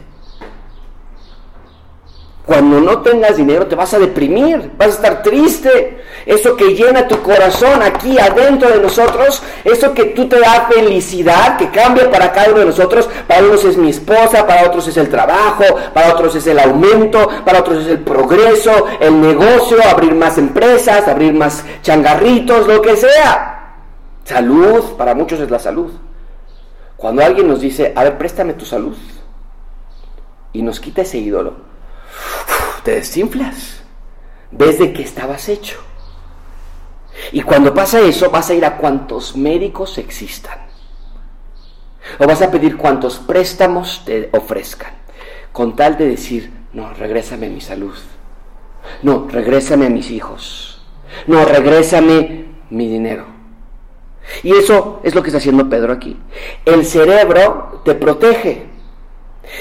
Cuando 2.44 2.81
no 2.81 3.03
tengas 3.03 3.37
dinero 3.37 3.66
te 3.66 3.75
vas 3.75 3.92
a 3.92 3.99
deprimir, 3.99 4.73
vas 4.77 4.88
a 4.88 4.94
estar 4.94 5.23
triste. 5.23 5.99
Eso 6.29 6.57
que 6.57 6.75
llena 6.75 7.09
tu 7.09 7.23
corazón 7.23 7.83
aquí 7.83 8.19
adentro 8.19 8.69
de 8.69 8.83
nosotros, 8.83 9.43
eso 9.64 9.95
que 9.95 10.05
tú 10.05 10.29
te 10.29 10.38
da 10.38 10.69
felicidad, 10.71 11.57
que 11.57 11.71
cambia 11.71 12.11
para 12.11 12.31
cada 12.33 12.51
uno 12.51 12.59
de 12.59 12.67
nosotros. 12.67 13.09
Para 13.27 13.43
unos 13.45 13.64
es 13.64 13.79
mi 13.79 13.88
esposa, 13.88 14.47
para 14.47 14.67
otros 14.67 14.87
es 14.88 14.99
el 14.99 15.09
trabajo, 15.09 15.64
para 15.95 16.12
otros 16.12 16.35
es 16.35 16.47
el 16.47 16.59
aumento, 16.59 17.31
para 17.47 17.61
otros 17.61 17.79
es 17.79 17.87
el 17.87 18.01
progreso, 18.01 18.71
el 19.01 19.19
negocio, 19.19 19.79
abrir 19.83 20.14
más 20.14 20.37
empresas, 20.37 21.09
abrir 21.09 21.33
más 21.33 21.64
changarritos, 21.81 22.67
lo 22.67 22.83
que 22.83 22.95
sea. 22.95 23.77
Salud, 24.23 24.85
para 24.99 25.14
muchos 25.14 25.41
es 25.41 25.51
la 25.51 25.59
salud. 25.59 25.93
Cuando 26.99 27.25
alguien 27.25 27.49
nos 27.49 27.62
dice, 27.62 27.95
a 27.97 28.05
ver, 28.05 28.19
préstame 28.19 28.53
tu 28.53 28.67
salud, 28.67 28.99
y 30.53 30.61
nos 30.61 30.79
quita 30.79 31.01
ese 31.01 31.17
ídolo, 31.17 31.55
te 32.85 32.97
desinflas. 32.97 33.81
Ves 34.51 34.79
de 34.79 34.93
qué 34.93 35.05
estabas 35.05 35.49
hecho. 35.49 35.88
Y 37.33 37.42
cuando 37.42 37.74
pasa 37.74 38.00
eso, 38.00 38.31
vas 38.31 38.50
a 38.50 38.54
ir 38.54 38.64
a 38.64 38.76
cuantos 38.76 39.37
médicos 39.37 39.98
existan. 39.98 40.59
O 42.18 42.26
vas 42.26 42.40
a 42.42 42.50
pedir 42.50 42.76
cuantos 42.76 43.18
préstamos 43.18 44.02
te 44.04 44.31
ofrezcan. 44.33 44.92
Con 45.52 45.76
tal 45.76 45.98
de 45.98 46.09
decir, 46.09 46.50
no, 46.72 46.92
regrésame 46.94 47.48
mi 47.48 47.61
salud. 47.61 47.94
No, 49.02 49.26
regrésame 49.31 49.87
a 49.87 49.90
mis 49.90 50.11
hijos. 50.11 50.81
No, 51.26 51.44
regrésame 51.44 52.46
mi 52.70 52.88
dinero. 52.88 53.26
Y 54.42 54.52
eso 54.52 55.00
es 55.02 55.14
lo 55.14 55.22
que 55.22 55.28
está 55.28 55.38
haciendo 55.38 55.68
Pedro 55.68 55.92
aquí. 55.92 56.16
El 56.64 56.85
cerebro 56.85 57.83
te 57.85 57.94
protege. 57.94 58.66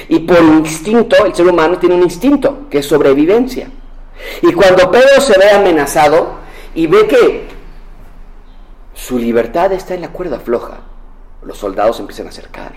Y 0.09 0.19
por 0.19 0.39
instinto, 0.39 1.25
el 1.25 1.33
ser 1.33 1.47
humano 1.47 1.77
tiene 1.77 1.95
un 1.95 2.03
instinto, 2.03 2.67
que 2.69 2.79
es 2.79 2.85
sobrevivencia. 2.85 3.69
Y 4.41 4.51
cuando 4.51 4.91
Pedro 4.91 5.21
se 5.21 5.37
ve 5.37 5.49
amenazado 5.51 6.46
y 6.75 6.88
ve 6.88 7.08
que 7.08 7.47
su 8.93 9.17
libertad 9.17 9.71
está 9.73 9.93
en 9.93 10.01
la 10.01 10.10
cuerda 10.10 10.39
floja, 10.39 10.80
los 11.43 11.58
soldados 11.58 11.99
empiezan 11.99 12.27
a 12.27 12.30
acercar, 12.30 12.73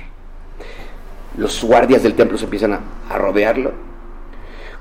los 1.36 1.62
guardias 1.62 2.02
del 2.02 2.14
templo 2.14 2.38
se 2.38 2.44
empiezan 2.44 2.72
a, 2.72 2.80
a 3.08 3.18
rodearlo. 3.18 3.72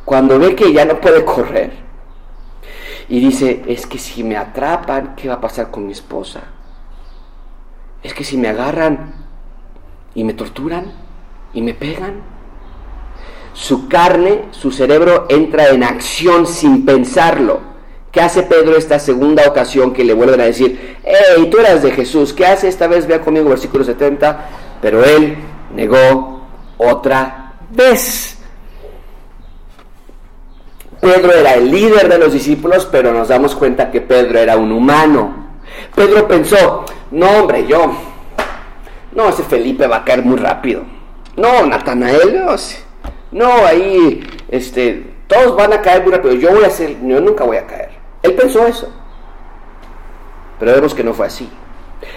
Cuando 0.06 0.40
ve 0.40 0.56
que 0.56 0.74
ya 0.74 0.86
no 0.86 1.00
puede 1.00 1.24
correr 1.24 1.72
y 3.08 3.20
dice, 3.20 3.64
es 3.68 3.86
que 3.86 4.00
si 4.00 4.24
me 4.24 4.38
atrapan, 4.38 5.16
¿qué 5.16 5.28
va 5.28 5.36
a 5.36 5.42
pasar 5.42 5.70
con 5.70 5.86
mi 5.86 5.92
esposa? 5.92 6.42
Es 8.02 8.14
que 8.14 8.24
si 8.24 8.38
me 8.38 8.48
agarran 8.48 9.14
y 10.16 10.24
me 10.24 10.34
torturan, 10.34 10.92
y 11.54 11.62
me 11.62 11.74
pegan. 11.74 12.22
Su 13.54 13.88
carne, 13.88 14.46
su 14.52 14.72
cerebro 14.72 15.26
entra 15.30 15.70
en 15.70 15.84
acción 15.84 16.46
sin 16.46 16.86
pensarlo. 16.86 17.60
¿Qué 18.12 18.22
hace 18.22 18.44
Pedro 18.44 18.76
esta 18.76 18.98
segunda 18.98 19.48
ocasión 19.48 19.94
que 19.94 20.04
le 20.04 20.14
vuelven 20.14 20.42
a 20.42 20.46
decir, 20.46 20.98
hey, 21.04 21.48
tú 21.52 21.60
eras 21.60 21.84
de 21.84 21.92
Jesús, 21.92 22.34
¿qué 22.34 22.46
hace 22.46 22.68
esta 22.68 22.88
vez? 22.88 23.06
Vea 23.06 23.22
conmigo 23.22 23.50
versículo 23.50 23.84
70, 23.84 24.50
pero 24.82 25.04
él 25.04 25.38
negó 25.76 26.42
otra 26.78 27.54
vez. 27.70 28.38
Pedro 31.00 31.32
era 31.32 31.54
el 31.54 31.72
líder 31.72 32.10
de 32.10 32.18
los 32.18 32.34
discípulos, 32.34 32.88
pero 32.92 33.14
nos 33.14 33.28
damos 33.28 33.56
cuenta 33.56 33.92
que 33.92 34.02
Pedro 34.02 34.40
era 34.40 34.58
un 34.58 34.72
humano. 34.72 35.50
Pedro 35.96 36.28
pensó, 36.28 36.86
no 37.12 37.30
hombre, 37.30 37.66
yo, 37.68 37.94
no, 39.14 39.30
ese 39.30 39.44
Felipe 39.44 39.88
va 39.88 39.98
a 39.98 40.04
caer 40.04 40.24
muy 40.24 40.38
rápido. 40.38 40.84
No, 41.38 41.66
Natanael, 41.66 42.44
no, 42.44 42.56
no, 43.32 43.66
ahí, 43.66 44.22
este, 44.50 45.06
todos 45.28 45.56
van 45.56 45.74
a 45.74 45.82
caer 45.82 46.04
muy 46.04 46.12
rápido. 46.12 46.34
Yo 46.34 46.52
voy 46.52 46.66
a 46.66 46.70
ser, 46.70 46.98
yo 47.02 47.22
nunca 47.22 47.44
voy 47.44 47.58
a 47.58 47.68
caer. 47.68 47.89
Él 48.24 48.34
pensó 48.34 48.66
eso. 48.66 48.90
Pero 50.60 50.74
vemos 50.74 50.94
que 50.94 51.04
no 51.04 51.14
fue 51.14 51.28
así. 51.28 51.50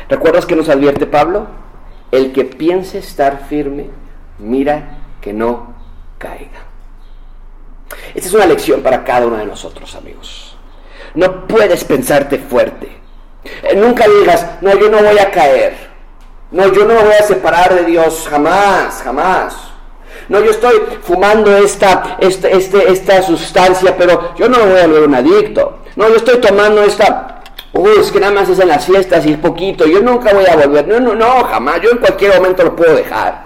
¿Recuerdas 0.09 0.47
que 0.47 0.57
nos 0.57 0.69
advierte 0.69 1.07
Pablo? 1.07 1.47
El 2.11 2.33
que 2.33 2.45
piense 2.45 2.99
estar 2.99 3.47
firme, 3.47 3.91
mira 4.39 4.99
que 5.21 5.33
no 5.33 5.75
caiga. 6.19 6.67
Esta 8.15 8.29
es 8.29 8.35
una 8.35 8.47
lección 8.47 8.83
para 8.83 9.05
cada 9.05 9.27
uno 9.27 9.37
de 9.37 9.47
nosotros, 9.47 9.95
amigos. 9.95 10.57
No 11.15 11.47
puedes 11.47 11.85
pensarte 11.85 12.39
fuerte. 12.39 12.89
Eh, 13.45 13.77
nunca 13.77 14.07
digas, 14.07 14.47
no, 14.61 14.79
yo 14.79 14.89
no 14.89 14.99
voy 14.99 15.19
a 15.19 15.31
caer. 15.31 15.91
No, 16.51 16.73
yo 16.73 16.85
no 16.85 16.95
me 16.95 17.03
voy 17.03 17.15
a 17.15 17.23
separar 17.23 17.75
de 17.75 17.85
Dios 17.85 18.27
jamás, 18.29 19.03
jamás. 19.03 19.72
No, 20.29 20.41
yo 20.41 20.51
estoy 20.51 20.81
fumando 21.03 21.57
esta, 21.57 22.17
este, 22.21 22.57
este, 22.57 22.91
esta 22.91 23.23
sustancia, 23.23 23.97
pero 23.97 24.35
yo 24.37 24.49
no 24.49 24.59
me 24.59 24.73
voy 24.73 24.81
a 24.81 24.87
volver 24.87 25.09
un 25.09 25.15
adicto. 25.15 25.79
No, 25.97 26.09
yo 26.09 26.17
estoy 26.17 26.39
tomando 26.39 26.83
esta... 26.83 27.43
Uy, 27.75 27.93
es 27.99 28.13
que 28.13 28.21
nada 28.21 28.33
más 28.33 28.49
es 28.49 28.59
en 28.59 28.69
las 28.69 28.85
fiestas 28.85 29.25
y 29.25 29.33
es 29.33 29.39
poquito. 29.39 29.87
Yo 29.87 30.01
nunca 30.01 30.33
voy 30.35 30.45
a 30.47 30.57
volver. 30.57 30.87
No, 30.87 31.01
no, 31.01 31.15
no, 31.15 31.45
jamás. 31.45 31.81
Yo 31.81 31.91
en 31.91 31.99
cualquier 31.99 32.35
momento 32.35 32.65
lo 32.65 32.77
puedo 32.77 32.95
dejar. 32.95 33.45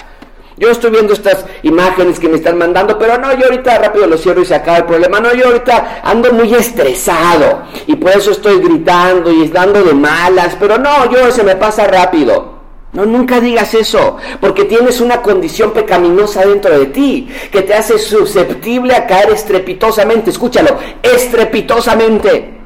Yo 0.58 0.70
estoy 0.70 0.90
viendo 0.90 1.12
estas 1.12 1.44
imágenes 1.64 2.18
que 2.18 2.30
me 2.30 2.36
están 2.36 2.56
mandando, 2.56 2.98
pero 2.98 3.18
no, 3.18 3.30
yo 3.34 3.44
ahorita 3.44 3.76
rápido 3.78 4.06
lo 4.06 4.16
cierro 4.16 4.40
y 4.40 4.46
se 4.46 4.54
acaba 4.54 4.78
el 4.78 4.84
problema. 4.84 5.20
No, 5.20 5.34
yo 5.34 5.48
ahorita 5.48 6.00
ando 6.02 6.32
muy 6.32 6.52
estresado 6.54 7.64
y 7.86 7.94
por 7.96 8.12
eso 8.12 8.30
estoy 8.30 8.60
gritando 8.60 9.30
y 9.30 9.48
dando 9.48 9.84
de 9.84 9.92
malas, 9.92 10.56
pero 10.58 10.78
no, 10.78 11.10
yo 11.10 11.30
se 11.30 11.44
me 11.44 11.56
pasa 11.56 11.86
rápido. 11.86 12.55
No, 12.96 13.04
nunca 13.04 13.40
digas 13.40 13.74
eso, 13.74 14.16
porque 14.40 14.64
tienes 14.64 15.02
una 15.02 15.20
condición 15.20 15.74
pecaminosa 15.74 16.46
dentro 16.46 16.78
de 16.78 16.86
ti 16.86 17.28
que 17.52 17.60
te 17.60 17.74
hace 17.74 17.98
susceptible 17.98 18.96
a 18.96 19.06
caer 19.06 19.28
estrepitosamente. 19.32 20.30
Escúchalo, 20.30 20.78
estrepitosamente. 21.02 22.58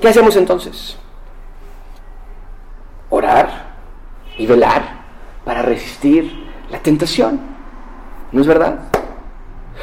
¿Qué 0.00 0.08
hacemos 0.08 0.36
entonces? 0.36 0.96
Orar 3.10 3.74
y 4.36 4.46
velar 4.46 5.00
para 5.44 5.62
resistir 5.62 6.46
la 6.70 6.78
tentación. 6.78 7.40
¿No 8.30 8.40
es 8.40 8.46
verdad? 8.46 8.78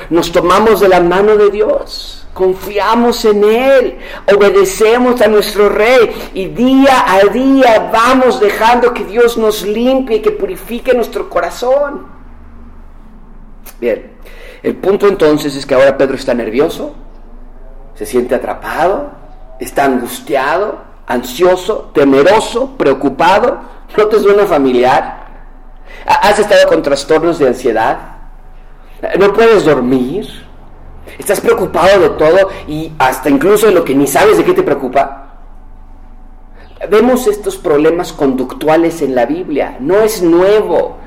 Nos 0.10 0.32
tomamos 0.32 0.80
de 0.80 0.88
la 0.88 1.02
mano 1.02 1.36
de 1.36 1.50
Dios 1.50 2.25
confiamos 2.36 3.24
en 3.24 3.46
Él, 3.46 3.98
obedecemos 4.36 5.22
a 5.22 5.28
nuestro 5.28 5.70
Rey 5.70 6.32
y 6.34 6.48
día 6.48 7.06
a 7.08 7.22
día 7.32 7.90
vamos 7.94 8.42
dejando 8.42 8.94
que 8.94 9.06
Dios 9.06 9.38
nos 9.38 9.64
limpie 9.64 10.18
y 10.18 10.22
que 10.22 10.32
purifique 10.32 10.94
nuestro 10.94 11.30
corazón. 11.30 12.08
Bien, 13.80 14.12
el 14.62 14.76
punto 14.76 15.08
entonces 15.08 15.56
es 15.56 15.66
que 15.66 15.76
ahora 15.76 15.98
Pedro 15.98 16.16
está 16.16 16.34
nervioso, 16.34 16.94
se 17.94 18.06
siente 18.06 18.36
atrapado, 18.36 19.12
está 19.58 19.86
angustiado, 19.86 20.80
ansioso, 21.08 21.92
temeroso, 21.94 22.76
preocupado. 22.78 23.60
¿No 23.98 24.08
te 24.08 24.20
suena 24.20 24.46
familiar? 24.46 25.26
¿Has 26.06 26.38
estado 26.38 26.68
con 26.68 26.82
trastornos 26.82 27.40
de 27.40 27.48
ansiedad? 27.48 27.98
¿No 29.18 29.32
puedes 29.32 29.64
dormir? 29.64 30.46
Estás 31.18 31.42
preocupado 31.42 32.00
de 32.00 32.10
todo 32.10 32.50
y 32.68 32.92
hasta 33.00 33.30
incluso 33.30 33.68
de 33.68 33.74
lo 33.74 33.84
que 33.84 33.96
ni 33.96 34.08
sabes 34.08 34.38
de 34.38 34.44
qué 34.44 34.54
te 34.54 34.64
preocupa. 34.64 35.26
Vemos 36.90 37.28
estos 37.28 37.58
problemas 37.58 38.14
conductuales 38.14 39.02
en 39.02 39.16
la 39.16 39.26
Biblia, 39.26 39.78
no 39.80 40.02
es 40.02 40.22
nuevo. 40.22 40.98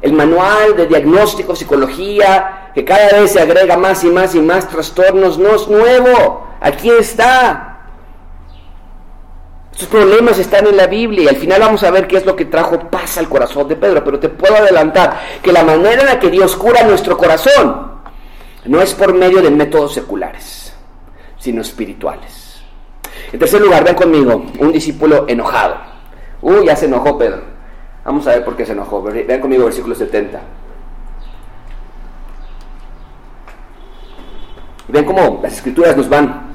El 0.00 0.14
manual 0.14 0.76
de 0.76 0.86
diagnóstico, 0.86 1.54
psicología, 1.54 2.70
que 2.74 2.84
cada 2.84 3.20
vez 3.20 3.32
se 3.32 3.40
agrega 3.40 3.76
más 3.76 4.02
y 4.02 4.08
más 4.08 4.34
y 4.34 4.40
más 4.40 4.66
trastornos, 4.66 5.38
no 5.38 5.54
es 5.54 5.68
nuevo. 5.68 6.46
Aquí 6.60 6.90
está. 6.90 7.66
Estos 9.72 9.88
problemas 9.88 10.38
están 10.38 10.66
en 10.66 10.76
la 10.78 10.86
Biblia 10.86 11.24
y 11.24 11.28
al 11.28 11.36
final 11.36 11.60
vamos 11.60 11.82
a 11.84 11.90
ver 11.90 12.06
qué 12.06 12.16
es 12.16 12.24
lo 12.24 12.34
que 12.34 12.46
trajo 12.46 12.78
paz 12.90 13.18
al 13.18 13.28
corazón 13.28 13.68
de 13.68 13.76
Pedro. 13.76 14.02
Pero 14.02 14.18
te 14.18 14.30
puedo 14.30 14.56
adelantar 14.56 15.20
que 15.42 15.52
la 15.52 15.64
manera 15.64 16.00
en 16.00 16.06
la 16.06 16.18
que 16.18 16.30
Dios 16.30 16.56
cura 16.56 16.82
nuestro 16.84 17.18
corazón 17.18 17.89
no 18.64 18.80
es 18.80 18.94
por 18.94 19.14
medio 19.14 19.42
de 19.42 19.50
métodos 19.50 19.94
seculares, 19.94 20.72
sino 21.38 21.62
espirituales. 21.62 22.62
En 23.32 23.38
tercer 23.38 23.60
lugar, 23.60 23.84
ven 23.84 23.94
conmigo, 23.94 24.44
un 24.58 24.72
discípulo 24.72 25.26
enojado. 25.28 25.76
Uy, 26.42 26.66
ya 26.66 26.76
se 26.76 26.86
enojó 26.86 27.16
Pedro. 27.18 27.42
Vamos 28.04 28.26
a 28.26 28.30
ver 28.30 28.44
por 28.44 28.56
qué 28.56 28.66
se 28.66 28.72
enojó. 28.72 29.02
Ven 29.02 29.40
conmigo 29.40 29.64
versículo 29.64 29.94
70. 29.94 30.40
Ven 34.88 35.04
cómo 35.04 35.40
las 35.42 35.52
escrituras 35.52 35.96
nos 35.96 36.08
van 36.08 36.50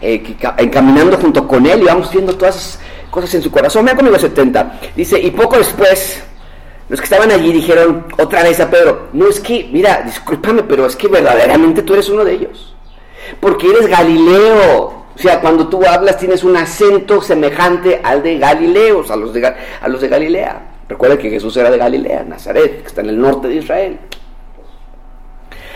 eh, 0.00 0.36
encaminando 0.58 1.18
junto 1.18 1.46
con 1.46 1.66
él 1.66 1.82
y 1.82 1.84
vamos 1.84 2.10
viendo 2.10 2.34
todas 2.34 2.56
esas 2.56 2.80
cosas 3.10 3.34
en 3.34 3.42
su 3.42 3.50
corazón. 3.50 3.84
Ven 3.84 3.96
conmigo 3.96 4.18
70. 4.18 4.80
Dice, 4.96 5.20
y 5.20 5.30
poco 5.30 5.58
después, 5.58 6.22
Los 6.94 7.00
que 7.00 7.06
estaban 7.06 7.32
allí 7.32 7.50
dijeron 7.50 8.06
otra 8.18 8.44
vez 8.44 8.60
a 8.60 8.70
Pedro, 8.70 9.08
no 9.14 9.26
es 9.26 9.40
que, 9.40 9.68
mira, 9.72 10.02
discúlpame, 10.02 10.62
pero 10.62 10.86
es 10.86 10.94
que 10.94 11.08
verdaderamente 11.08 11.82
tú 11.82 11.94
eres 11.94 12.08
uno 12.08 12.24
de 12.24 12.34
ellos. 12.34 12.72
Porque 13.40 13.68
eres 13.68 13.88
Galileo. 13.88 15.06
O 15.12 15.18
sea, 15.18 15.40
cuando 15.40 15.66
tú 15.66 15.84
hablas 15.84 16.18
tienes 16.18 16.44
un 16.44 16.56
acento 16.56 17.20
semejante 17.20 18.00
al 18.00 18.22
de 18.22 18.38
Galileos, 18.38 19.10
a 19.10 19.16
los 19.16 19.34
de, 19.34 19.44
a 19.44 19.88
los 19.88 20.00
de 20.02 20.06
Galilea. 20.06 20.62
Recuerda 20.88 21.18
que 21.18 21.30
Jesús 21.30 21.56
era 21.56 21.68
de 21.68 21.78
Galilea, 21.78 22.22
Nazaret, 22.28 22.82
que 22.82 22.86
está 22.86 23.00
en 23.00 23.08
el 23.08 23.20
norte 23.20 23.48
de 23.48 23.56
Israel. 23.56 23.98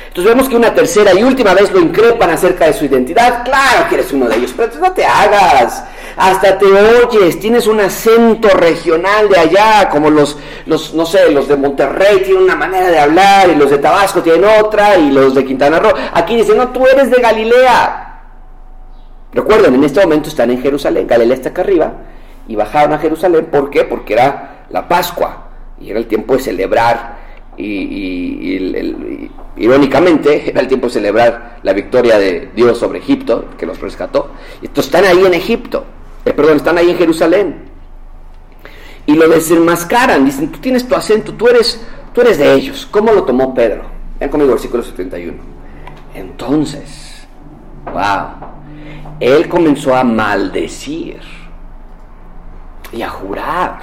Entonces 0.06 0.32
vemos 0.32 0.48
que 0.48 0.54
una 0.54 0.72
tercera 0.72 1.12
y 1.14 1.24
última 1.24 1.52
vez 1.52 1.72
lo 1.72 1.80
increpan 1.80 2.30
acerca 2.30 2.66
de 2.66 2.74
su 2.74 2.84
identidad. 2.84 3.42
Claro 3.44 3.88
que 3.88 3.96
eres 3.96 4.12
uno 4.12 4.28
de 4.28 4.36
ellos, 4.36 4.54
pero 4.56 4.70
no 4.80 4.92
te 4.92 5.04
hagas. 5.04 5.82
Hasta 6.18 6.58
te 6.58 6.66
oyes, 6.66 7.38
tienes 7.38 7.68
un 7.68 7.78
acento 7.80 8.48
regional 8.48 9.28
de 9.28 9.38
allá, 9.38 9.88
como 9.88 10.10
los, 10.10 10.36
los, 10.66 10.92
no 10.92 11.06
sé, 11.06 11.30
los 11.30 11.46
de 11.46 11.56
Monterrey 11.56 12.22
tienen 12.24 12.42
una 12.42 12.56
manera 12.56 12.90
de 12.90 12.98
hablar 12.98 13.48
y 13.48 13.54
los 13.54 13.70
de 13.70 13.78
Tabasco 13.78 14.20
tienen 14.20 14.44
otra 14.60 14.98
y 14.98 15.12
los 15.12 15.36
de 15.36 15.44
Quintana 15.44 15.78
Roo. 15.78 15.92
Aquí 16.12 16.34
dicen, 16.34 16.56
no, 16.56 16.68
tú 16.70 16.84
eres 16.88 17.08
de 17.12 17.22
Galilea. 17.22 18.22
Recuerden, 19.32 19.76
en 19.76 19.84
este 19.84 20.00
momento 20.00 20.28
están 20.28 20.50
en 20.50 20.60
Jerusalén, 20.60 21.06
Galilea 21.06 21.36
está 21.36 21.50
acá 21.50 21.62
arriba, 21.62 21.92
y 22.48 22.56
bajaron 22.56 22.94
a 22.94 22.98
Jerusalén, 22.98 23.46
¿por 23.46 23.70
qué? 23.70 23.84
Porque 23.84 24.14
era 24.14 24.64
la 24.70 24.88
Pascua 24.88 25.50
y 25.80 25.90
era 25.90 26.00
el 26.00 26.08
tiempo 26.08 26.34
de 26.34 26.40
celebrar 26.40 27.16
y, 27.56 29.30
irónicamente 29.56 30.50
era 30.50 30.60
el 30.62 30.66
tiempo 30.66 30.88
de 30.88 30.94
celebrar 30.94 31.58
la 31.62 31.72
victoria 31.72 32.18
de 32.18 32.50
Dios 32.56 32.76
sobre 32.76 32.98
Egipto, 32.98 33.50
que 33.56 33.66
los 33.66 33.80
rescató. 33.80 34.32
Entonces 34.62 34.86
están 34.86 35.04
ahí 35.04 35.24
en 35.24 35.34
Egipto, 35.34 35.84
eh, 36.28 36.32
perdón, 36.34 36.56
están 36.56 36.78
ahí 36.78 36.90
en 36.90 36.96
Jerusalén. 36.96 37.64
Y 39.06 39.14
lo 39.14 39.28
desenmascaran, 39.28 40.24
dicen, 40.24 40.52
tú 40.52 40.58
tienes 40.58 40.86
tu 40.86 40.94
acento, 40.94 41.32
tú 41.32 41.48
eres, 41.48 41.80
tú 42.12 42.20
eres 42.20 42.38
de 42.38 42.52
ellos. 42.52 42.86
¿Cómo 42.90 43.12
lo 43.12 43.24
tomó 43.24 43.54
Pedro? 43.54 43.84
Vean 44.18 44.30
conmigo 44.30 44.52
versículo 44.52 44.82
71. 44.82 45.38
Entonces, 46.14 47.26
wow, 47.86 48.48
él 49.20 49.48
comenzó 49.48 49.94
a 49.94 50.04
maldecir 50.04 51.20
y 52.92 53.02
a 53.02 53.08
jurar, 53.08 53.80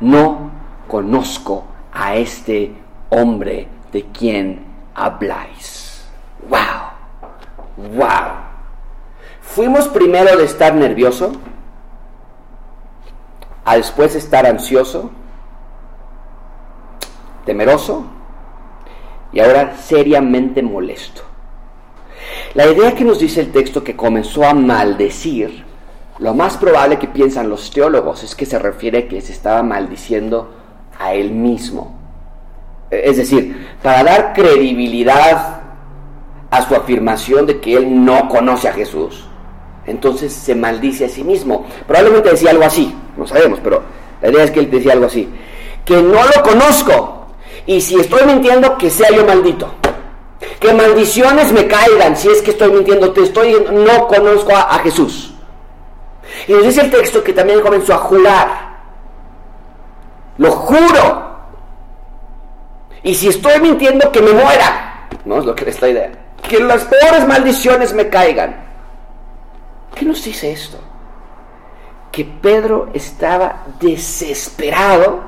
no 0.00 0.50
conozco 0.88 1.64
a 1.92 2.16
este 2.16 2.72
hombre 3.10 3.68
de 3.92 4.06
quien 4.06 4.64
habláis. 4.94 6.06
¡Wow! 6.48 7.88
¡Wow! 7.96 8.49
Fuimos 9.54 9.88
primero 9.88 10.36
de 10.36 10.44
estar 10.44 10.72
nervioso 10.76 11.32
a 13.64 13.76
después 13.76 14.14
estar 14.14 14.46
ansioso, 14.46 15.10
temeroso 17.44 18.04
y 19.32 19.40
ahora 19.40 19.76
seriamente 19.76 20.62
molesto. 20.62 21.22
La 22.54 22.66
idea 22.66 22.94
que 22.94 23.04
nos 23.04 23.18
dice 23.18 23.40
el 23.40 23.50
texto 23.50 23.82
que 23.82 23.96
comenzó 23.96 24.44
a 24.44 24.54
maldecir, 24.54 25.64
lo 26.20 26.32
más 26.32 26.56
probable 26.56 27.00
que 27.00 27.08
piensan 27.08 27.50
los 27.50 27.72
teólogos 27.72 28.22
es 28.22 28.36
que 28.36 28.46
se 28.46 28.58
refiere 28.58 28.98
a 28.98 29.08
que 29.08 29.20
se 29.20 29.32
estaba 29.32 29.64
maldiciendo 29.64 30.54
a 30.96 31.12
él 31.12 31.32
mismo. 31.32 31.98
Es 32.88 33.16
decir, 33.16 33.68
para 33.82 34.04
dar 34.04 34.32
credibilidad 34.32 35.60
a 36.52 36.62
su 36.62 36.76
afirmación 36.76 37.46
de 37.46 37.60
que 37.60 37.76
él 37.76 38.04
no 38.04 38.28
conoce 38.28 38.68
a 38.68 38.72
Jesús, 38.72 39.26
entonces 39.90 40.32
se 40.32 40.54
maldice 40.54 41.04
a 41.04 41.08
sí 41.08 41.24
mismo. 41.24 41.66
Probablemente 41.86 42.30
decía 42.30 42.50
algo 42.50 42.64
así, 42.64 42.94
no 43.16 43.26
sabemos, 43.26 43.60
pero 43.62 43.82
la 44.22 44.30
idea 44.30 44.44
es 44.44 44.50
que 44.50 44.60
él 44.60 44.70
decía 44.70 44.92
algo 44.92 45.06
así, 45.06 45.28
que 45.84 45.96
no 45.96 46.20
lo 46.24 46.42
conozco 46.42 47.26
y 47.66 47.80
si 47.80 47.96
estoy 47.96 48.24
mintiendo, 48.26 48.76
que 48.78 48.90
sea 48.90 49.10
yo 49.10 49.24
maldito. 49.24 49.74
Que 50.58 50.72
maldiciones 50.72 51.52
me 51.52 51.66
caigan 51.66 52.16
si 52.16 52.28
es 52.28 52.40
que 52.42 52.52
estoy 52.52 52.70
mintiendo, 52.70 53.12
te 53.12 53.22
estoy 53.22 53.56
no 53.70 54.06
conozco 54.06 54.54
a, 54.54 54.74
a 54.74 54.78
Jesús. 54.78 55.34
Y 56.48 56.52
nos 56.52 56.64
dice 56.64 56.82
el 56.82 56.90
texto 56.90 57.22
que 57.22 57.32
también 57.32 57.60
comenzó 57.60 57.94
a 57.94 57.98
jurar 57.98 58.70
lo 60.40 60.50
juro. 60.52 61.28
Y 63.02 63.14
si 63.14 63.28
estoy 63.28 63.60
mintiendo, 63.60 64.10
que 64.10 64.22
me 64.22 64.32
muera. 64.32 65.06
No 65.26 65.38
es 65.38 65.44
lo 65.44 65.54
que 65.54 65.68
es 65.68 65.80
la 65.82 65.88
idea. 65.88 66.12
Que 66.48 66.58
las 66.60 66.82
peores 66.84 67.28
maldiciones 67.28 67.92
me 67.92 68.08
caigan. 68.08 68.69
¿Qué 69.94 70.04
nos 70.04 70.24
dice 70.24 70.52
esto? 70.52 70.78
Que 72.10 72.24
Pedro 72.24 72.88
estaba 72.94 73.64
desesperado 73.80 75.20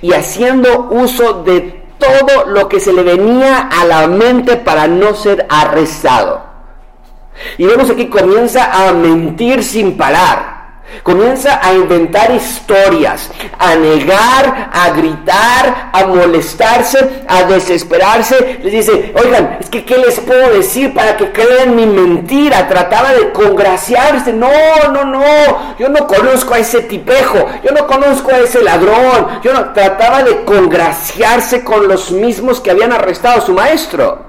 y 0.00 0.12
haciendo 0.12 0.88
uso 0.90 1.42
de 1.44 1.82
todo 1.98 2.46
lo 2.46 2.68
que 2.68 2.80
se 2.80 2.92
le 2.92 3.02
venía 3.02 3.60
a 3.60 3.84
la 3.84 4.08
mente 4.08 4.56
para 4.56 4.88
no 4.88 5.14
ser 5.14 5.46
arrestado. 5.48 6.42
Y 7.58 7.64
vemos 7.64 7.88
aquí 7.90 8.08
comienza 8.08 8.88
a 8.88 8.92
mentir 8.92 9.62
sin 9.62 9.96
parar. 9.96 10.51
Comienza 11.02 11.58
a 11.62 11.72
inventar 11.72 12.30
historias, 12.32 13.30
a 13.58 13.74
negar, 13.74 14.70
a 14.72 14.90
gritar, 14.90 15.90
a 15.92 16.06
molestarse, 16.06 17.24
a 17.26 17.44
desesperarse. 17.44 18.60
Les 18.62 18.72
dice, 18.72 19.12
oigan, 19.20 19.58
es 19.60 19.68
que 19.68 19.84
¿qué 19.84 19.96
les 19.96 20.20
puedo 20.20 20.50
decir 20.50 20.94
para 20.94 21.16
que 21.16 21.32
crean 21.32 21.74
mi 21.74 21.86
mentira? 21.86 22.68
Trataba 22.68 23.12
de 23.14 23.32
congraciarse. 23.32 24.32
No, 24.32 24.48
no, 24.92 25.04
no. 25.04 25.76
Yo 25.78 25.88
no 25.88 26.06
conozco 26.06 26.54
a 26.54 26.58
ese 26.58 26.82
tipejo. 26.82 27.38
Yo 27.64 27.72
no 27.72 27.86
conozco 27.86 28.30
a 28.30 28.38
ese 28.38 28.62
ladrón. 28.62 29.40
Yo 29.42 29.52
no. 29.52 29.72
Trataba 29.72 30.22
de 30.22 30.44
congraciarse 30.44 31.64
con 31.64 31.88
los 31.88 32.12
mismos 32.12 32.60
que 32.60 32.70
habían 32.70 32.92
arrestado 32.92 33.38
a 33.38 33.44
su 33.44 33.54
maestro. 33.54 34.26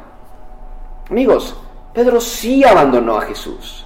Amigos, 1.10 1.56
Pedro 1.94 2.20
sí 2.22 2.64
abandonó 2.64 3.18
a 3.18 3.22
Jesús. 3.22 3.86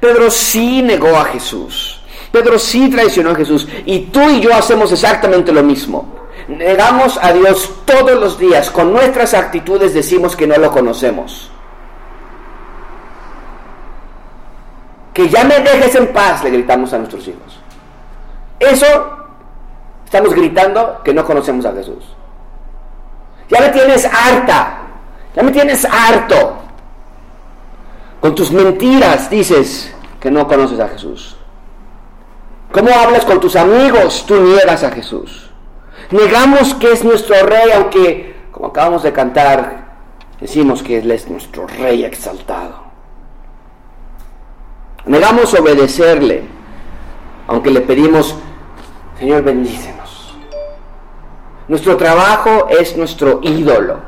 Pedro 0.00 0.30
sí 0.30 0.82
negó 0.82 1.16
a 1.16 1.24
Jesús. 1.24 1.97
Pedro 2.32 2.58
sí 2.58 2.90
traicionó 2.90 3.30
a 3.30 3.34
Jesús 3.34 3.66
y 3.86 4.00
tú 4.06 4.20
y 4.28 4.40
yo 4.40 4.54
hacemos 4.54 4.92
exactamente 4.92 5.52
lo 5.52 5.62
mismo. 5.62 6.18
Negamos 6.48 7.18
a 7.22 7.32
Dios 7.32 7.70
todos 7.84 8.18
los 8.18 8.38
días, 8.38 8.70
con 8.70 8.92
nuestras 8.92 9.34
actitudes 9.34 9.94
decimos 9.94 10.36
que 10.36 10.46
no 10.46 10.56
lo 10.56 10.70
conocemos. 10.70 11.50
Que 15.12 15.28
ya 15.28 15.44
me 15.44 15.58
dejes 15.60 15.94
en 15.96 16.12
paz, 16.12 16.44
le 16.44 16.50
gritamos 16.50 16.92
a 16.92 16.98
nuestros 16.98 17.26
hijos. 17.26 17.58
Eso 18.60 18.86
estamos 20.04 20.32
gritando 20.32 21.00
que 21.04 21.12
no 21.12 21.24
conocemos 21.24 21.64
a 21.66 21.72
Jesús. 21.72 22.04
Ya 23.48 23.60
me 23.60 23.68
tienes 23.70 24.04
harta, 24.04 24.78
ya 25.34 25.42
me 25.42 25.50
tienes 25.50 25.84
harto. 25.84 26.58
Con 28.20 28.34
tus 28.34 28.50
mentiras 28.52 29.30
dices 29.30 29.94
que 30.20 30.30
no 30.30 30.46
conoces 30.46 30.80
a 30.80 30.88
Jesús. 30.88 31.37
¿Cómo 32.72 32.90
hablas 32.90 33.24
con 33.24 33.40
tus 33.40 33.56
amigos? 33.56 34.24
Tú 34.26 34.34
niegas 34.40 34.84
a 34.84 34.90
Jesús. 34.90 35.50
Negamos 36.10 36.74
que 36.74 36.92
es 36.92 37.04
nuestro 37.04 37.34
rey, 37.46 37.70
aunque, 37.74 38.36
como 38.52 38.68
acabamos 38.68 39.02
de 39.02 39.12
cantar, 39.12 39.88
decimos 40.40 40.82
que 40.82 40.98
Él 40.98 41.10
es 41.10 41.28
nuestro 41.28 41.66
rey 41.66 42.04
exaltado. 42.04 42.88
Negamos 45.06 45.54
obedecerle, 45.54 46.44
aunque 47.46 47.70
le 47.70 47.80
pedimos, 47.80 48.34
Señor, 49.18 49.42
bendícenos. 49.42 50.36
Nuestro 51.68 51.96
trabajo 51.96 52.68
es 52.68 52.96
nuestro 52.96 53.40
ídolo 53.42 54.07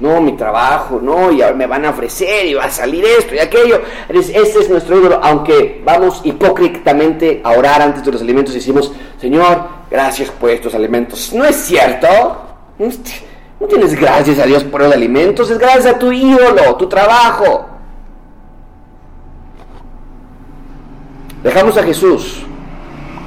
no, 0.00 0.20
mi 0.20 0.32
trabajo, 0.32 0.98
no, 1.00 1.30
y 1.30 1.42
me 1.54 1.66
van 1.66 1.84
a 1.84 1.90
ofrecer 1.90 2.46
y 2.46 2.54
va 2.54 2.64
a 2.64 2.70
salir 2.70 3.04
esto 3.04 3.34
y 3.34 3.38
aquello. 3.38 3.82
Este 4.08 4.40
es 4.40 4.70
nuestro 4.70 4.98
ídolo, 4.98 5.20
aunque 5.22 5.82
vamos 5.84 6.22
hipócritamente 6.24 7.42
a 7.44 7.50
orar 7.50 7.82
antes 7.82 8.02
de 8.04 8.12
los 8.12 8.22
alimentos 8.22 8.54
y 8.54 8.58
decimos, 8.58 8.92
Señor, 9.20 9.62
gracias 9.90 10.30
por 10.30 10.50
estos 10.50 10.74
alimentos. 10.74 11.32
No 11.34 11.44
es 11.44 11.56
cierto. 11.56 12.08
No 12.78 13.66
tienes 13.66 13.94
gracias 13.94 14.38
a 14.38 14.46
Dios 14.46 14.64
por 14.64 14.80
los 14.80 14.92
alimentos, 14.92 15.50
es 15.50 15.58
gracias 15.58 15.94
a 15.94 15.98
tu 15.98 16.10
ídolo, 16.10 16.76
tu 16.76 16.88
trabajo. 16.88 17.66
Dejamos 21.42 21.76
a 21.76 21.82
Jesús, 21.82 22.42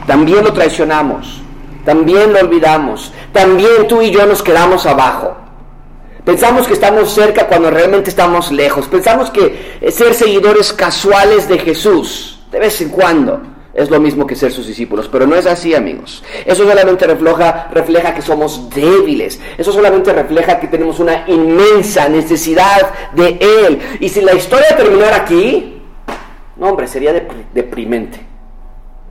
también 0.07 0.43
lo 0.43 0.51
traicionamos, 0.51 1.41
también 1.85 2.33
lo 2.33 2.39
olvidamos, 2.39 3.13
también 3.31 3.87
tú 3.87 4.01
y 4.01 4.09
yo 4.09 4.25
nos 4.25 4.41
quedamos 4.41 4.87
abajo. 4.87 5.42
Pensamos 6.25 6.67
que 6.67 6.73
estamos 6.73 7.13
cerca 7.13 7.47
cuando 7.47 7.69
realmente 7.69 8.09
estamos 8.09 8.51
lejos. 8.51 8.87
Pensamos 8.87 9.29
que 9.29 9.79
ser 9.91 10.13
seguidores 10.13 10.71
casuales 10.71 11.47
de 11.49 11.59
Jesús, 11.59 12.39
de 12.51 12.59
vez 12.59 12.79
en 12.81 12.89
cuando, 12.89 13.41
es 13.73 13.89
lo 13.89 13.99
mismo 13.99 14.25
que 14.25 14.35
ser 14.35 14.51
sus 14.51 14.67
discípulos. 14.67 15.09
Pero 15.11 15.27
no 15.27 15.35
es 15.35 15.45
así, 15.45 15.75
amigos. 15.75 16.23
Eso 16.45 16.63
solamente 16.63 17.07
refleja, 17.07 17.67
refleja 17.71 18.13
que 18.13 18.21
somos 18.21 18.69
débiles. 18.69 19.41
Eso 19.57 19.73
solamente 19.73 20.13
refleja 20.13 20.59
que 20.59 20.67
tenemos 20.67 20.99
una 20.99 21.25
inmensa 21.27 22.07
necesidad 22.07 23.11
de 23.13 23.37
Él. 23.41 23.81
Y 23.99 24.07
si 24.09 24.21
la 24.21 24.33
historia 24.33 24.77
terminara 24.77 25.17
aquí, 25.17 25.81
no, 26.55 26.69
hombre, 26.69 26.87
sería 26.87 27.13
deprimente. 27.53 28.25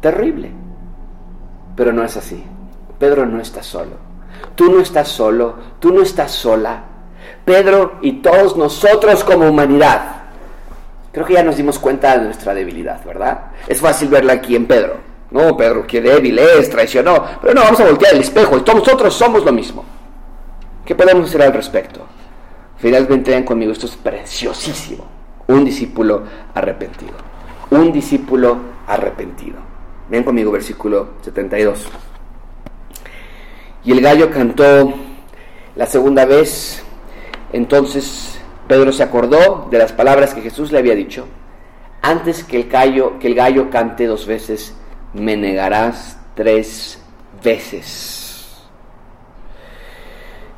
Terrible. 0.01 0.51
Pero 1.77 1.93
no 1.93 2.05
es 2.05 2.17
así. 2.17 2.43
Pedro 2.99 3.27
no 3.27 3.41
está 3.41 3.63
solo. 3.63 4.13
Tú 4.55 4.71
no 4.71 4.81
estás 4.81 5.09
solo, 5.09 5.57
tú 5.79 5.93
no 5.93 6.03
estás 6.03 6.31
sola. 6.31 6.85
Pedro 7.45 7.99
y 8.03 8.15
todos 8.21 8.57
nosotros 8.57 9.25
como 9.25 9.49
humanidad. 9.49 10.23
Creo 11.13 11.27
que 11.27 11.35
ya 11.35 11.43
nos 11.43 11.57
dimos 11.57 11.79
cuenta 11.79 12.17
de 12.17 12.25
nuestra 12.25 12.55
debilidad, 12.55 13.05
¿verdad? 13.05 13.53
Es 13.67 13.81
fácil 13.81 14.09
verla 14.09 14.35
aquí 14.35 14.57
en 14.57 14.67
Pedro. 14.67 14.97
No, 15.31 15.57
Pedro, 15.57 15.87
qué 15.87 16.01
débil 16.01 16.39
es, 16.39 16.71
traicionó. 16.71 17.25
Pero 17.41 17.55
no, 17.55 17.63
vamos 17.63 17.81
a 17.81 17.85
voltear 17.85 18.15
el 18.15 18.21
espejo 18.21 18.59
y 18.59 18.63
todos 18.63 18.81
nosotros 18.81 19.15
somos 19.15 19.45
lo 19.45 19.53
mismo. 19.53 19.85
¿Qué 20.85 20.95
podemos 20.95 21.29
hacer 21.29 21.43
al 21.43 21.53
respecto? 21.53 22.07
Finalmente 22.79 23.31
vean 23.31 23.45
conmigo, 23.45 23.73
esto 23.73 23.87
es 23.87 23.97
preciosísimo. 23.97 25.07
Un 25.47 25.65
discípulo 25.65 26.23
arrepentido. 26.55 27.13
Un 27.71 27.93
discípulo 27.93 28.57
arrepentido. 28.87 29.57
Ven 30.09 30.25
conmigo, 30.25 30.51
versículo 30.51 31.11
72. 31.23 31.87
Y 33.85 33.93
el 33.93 34.01
gallo 34.01 34.31
cantó 34.31 34.93
la 35.77 35.87
segunda 35.87 36.25
vez. 36.25 36.85
Entonces 37.53 38.41
Pedro 38.67 38.93
se 38.93 39.03
acordó 39.03 39.69
de 39.71 39.79
las 39.79 39.93
palabras 39.93 40.35
que 40.35 40.41
Jesús 40.41 40.73
le 40.73 40.79
había 40.79 40.95
dicho. 40.95 41.27
Antes 42.01 42.43
que 42.45 42.57
el 42.61 42.69
gallo, 42.69 43.19
que 43.19 43.29
el 43.29 43.35
gallo 43.35 43.71
cante 43.71 44.07
dos 44.07 44.27
veces, 44.27 44.75
me 45.15 45.37
negarás 45.37 46.19
tres 46.35 46.99
veces. 47.43 48.63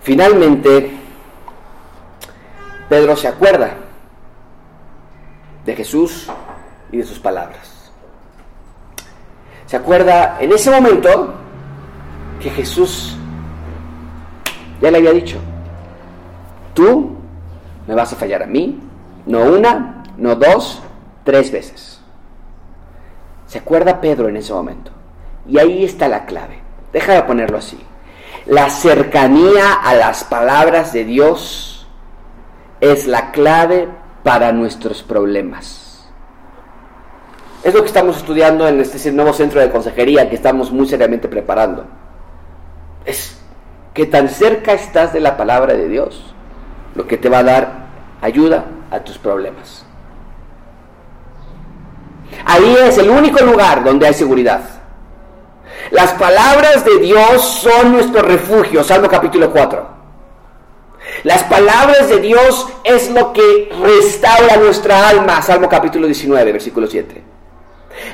Finalmente, 0.01 0.91
Pedro 2.89 3.17
se 3.17 3.29
acuerda 3.29 3.75
de 5.65 5.75
Jesús 5.75 6.31
y 6.93 6.99
de 6.99 7.05
sus 7.05 7.19
palabras. 7.19 7.91
Se 9.67 9.77
acuerda 9.77 10.37
en 10.41 10.53
ese 10.53 10.71
momento 10.71 11.35
que 12.41 12.51
Jesús 12.51 13.17
ya 14.81 14.91
le 14.91 14.99
había 14.99 15.13
dicho, 15.13 15.39
tú 16.75 17.17
me 17.87 17.95
vas 17.95 18.13
a 18.13 18.17
fallar 18.17 18.43
a 18.43 18.47
mí, 18.47 18.81
no 19.27 19.41
una, 19.45 20.03
no 20.17 20.35
dos, 20.35 20.83
tres 21.25 21.51
veces. 21.51 22.01
Se 23.47 23.59
acuerda 23.59 24.01
Pedro 24.01 24.29
en 24.29 24.37
ese 24.37 24.53
momento. 24.53 24.91
Y 25.47 25.59
ahí 25.59 25.85
está 25.85 26.09
la 26.09 26.27
clave. 26.27 26.59
Deja 26.93 27.13
de 27.13 27.23
ponerlo 27.23 27.59
así. 27.59 27.79
La 28.47 28.69
cercanía 28.69 29.75
a 29.75 29.95
las 29.95 30.25
palabras 30.25 30.93
de 30.93 31.05
Dios 31.05 31.87
es 32.81 33.07
la 33.07 33.31
clave 33.31 33.89
para 34.23 34.53
nuestros 34.53 35.03
problemas. 35.03 36.11
Es 37.63 37.73
lo 37.73 37.81
que 37.81 37.87
estamos 37.87 38.19
estudiando 38.19 38.69
en 38.69 38.81
este 38.81 39.11
nuevo 39.13 39.33
centro 39.33 39.61
de 39.61 39.71
consejería 39.71 40.29
que 40.29 40.37
estamos 40.37 40.71
muy 40.71 40.87
seriamente 40.87 41.29
preparando. 41.29 41.87
Es 43.07 43.39
que 43.95 44.05
tan 44.07 44.29
cerca 44.29 44.73
estás 44.73 45.13
de 45.13 45.21
la 45.21 45.37
palabra 45.37 45.75
de 45.75 45.89
Dios, 45.89 46.34
lo 46.95 47.07
que 47.07 47.17
te 47.17 47.29
va 47.29 47.39
a 47.39 47.45
dar 47.45 47.73
ayuda 48.21 48.65
a 48.91 49.01
tus 49.01 49.19
problemas. 49.19 49.85
Ahí 52.45 52.77
es 52.81 52.99
el 52.99 53.11
único 53.11 53.45
lugar 53.45 53.85
donde 53.85 54.07
hay 54.07 54.15
seguridad. 54.15 54.61
Las 55.91 56.13
palabras 56.13 56.85
de 56.85 56.99
Dios 56.99 57.43
son 57.43 57.93
nuestro 57.93 58.23
refugio, 58.23 58.83
Salmo 58.83 59.09
capítulo 59.09 59.51
4. 59.51 59.95
Las 61.25 61.45
palabras 61.45 62.09
de 62.09 62.21
Dios 62.21 62.67
es 62.83 63.11
lo 63.11 63.33
que 63.33 63.71
restaura 63.83 64.57
nuestra 64.57 65.09
alma, 65.09 65.41
Salmo 65.43 65.69
capítulo 65.69 66.07
19, 66.07 66.53
versículo 66.53 66.87
7. 66.87 67.34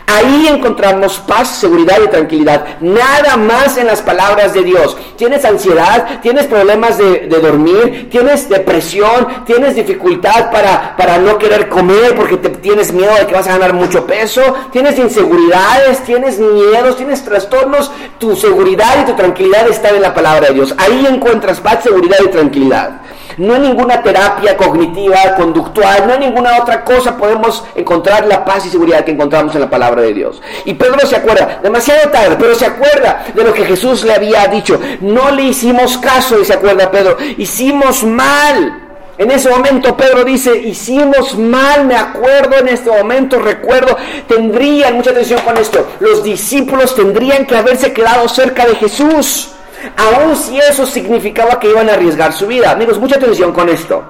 Ahí 0.06 0.48
encontramos 0.48 1.18
paz, 1.20 1.56
seguridad 1.56 1.98
y 2.04 2.08
tranquilidad. 2.08 2.80
Nada 2.80 3.36
más 3.36 3.76
en 3.78 3.86
las 3.86 4.02
palabras 4.02 4.52
de 4.52 4.62
Dios. 4.62 4.96
Tienes 5.16 5.44
ansiedad, 5.44 6.20
tienes 6.20 6.46
problemas 6.46 6.98
de, 6.98 7.28
dormir, 7.28 8.08
tienes 8.10 8.48
depresión, 8.48 9.44
tienes 9.46 9.76
dificultad 9.76 10.50
para, 10.50 10.96
para 10.96 11.18
no 11.18 11.38
querer 11.38 11.68
comer 11.68 12.14
porque 12.16 12.36
te, 12.36 12.50
tienes 12.50 12.92
miedo 12.92 13.14
de 13.14 13.26
que 13.26 13.34
vas 13.34 13.46
a 13.46 13.52
ganar 13.52 13.72
mucho 13.72 14.06
peso, 14.06 14.42
tienes 14.72 14.98
inseguridades, 14.98 16.02
tienes 16.04 16.38
miedos, 16.38 16.96
tienes 16.96 17.24
trastornos. 17.24 17.90
Tu 18.18 18.36
seguridad 18.36 19.02
y 19.02 19.10
tu 19.10 19.14
tranquilidad 19.14 19.68
están 19.68 19.94
en 19.94 20.02
la 20.02 20.14
palabra 20.14 20.48
de 20.48 20.54
Dios. 20.54 20.74
Ahí 20.76 21.06
encuentras 21.08 21.60
paz, 21.60 21.84
seguridad 21.84 22.18
y 22.24 22.28
tranquilidad. 22.28 23.00
No 23.40 23.54
hay 23.54 23.60
ninguna 23.60 24.02
terapia 24.02 24.54
cognitiva, 24.54 25.34
conductual, 25.34 26.06
no 26.06 26.12
hay 26.12 26.18
ninguna 26.18 26.58
otra 26.60 26.84
cosa 26.84 27.16
podemos 27.16 27.64
encontrar 27.74 28.26
la 28.26 28.44
paz 28.44 28.66
y 28.66 28.68
seguridad 28.68 29.02
que 29.02 29.12
encontramos 29.12 29.54
en 29.54 29.62
la 29.62 29.70
palabra 29.70 30.02
de 30.02 30.12
Dios. 30.12 30.42
Y 30.66 30.74
Pedro 30.74 31.06
se 31.06 31.16
acuerda, 31.16 31.58
demasiado 31.62 32.10
tarde, 32.10 32.36
pero 32.38 32.54
se 32.54 32.66
acuerda 32.66 33.24
de 33.34 33.42
lo 33.42 33.54
que 33.54 33.64
Jesús 33.64 34.04
le 34.04 34.12
había 34.12 34.46
dicho. 34.48 34.78
No 35.00 35.30
le 35.30 35.44
hicimos 35.44 35.96
caso 35.96 36.38
y 36.38 36.44
se 36.44 36.52
acuerda 36.52 36.90
Pedro, 36.90 37.16
hicimos 37.38 38.04
mal. 38.04 38.88
En 39.16 39.30
ese 39.30 39.48
momento 39.48 39.96
Pedro 39.96 40.22
dice, 40.22 40.54
hicimos 40.58 41.38
mal, 41.38 41.86
me 41.86 41.96
acuerdo 41.96 42.58
en 42.58 42.68
este 42.68 42.90
momento, 42.90 43.38
recuerdo, 43.38 43.96
tendrían, 44.28 44.96
mucha 44.96 45.12
atención 45.12 45.40
con 45.40 45.56
esto, 45.56 45.88
los 46.00 46.22
discípulos 46.22 46.94
tendrían 46.94 47.46
que 47.46 47.56
haberse 47.56 47.94
quedado 47.94 48.28
cerca 48.28 48.66
de 48.66 48.74
Jesús. 48.74 49.52
Aun 49.96 50.36
si 50.36 50.58
eso 50.58 50.86
significaba 50.86 51.58
que 51.58 51.70
iban 51.70 51.88
a 51.88 51.94
arriesgar 51.94 52.32
su 52.32 52.46
vida. 52.46 52.70
Amigos, 52.70 52.98
mucha 52.98 53.16
atención 53.16 53.52
con 53.52 53.68
esto. 53.68 54.02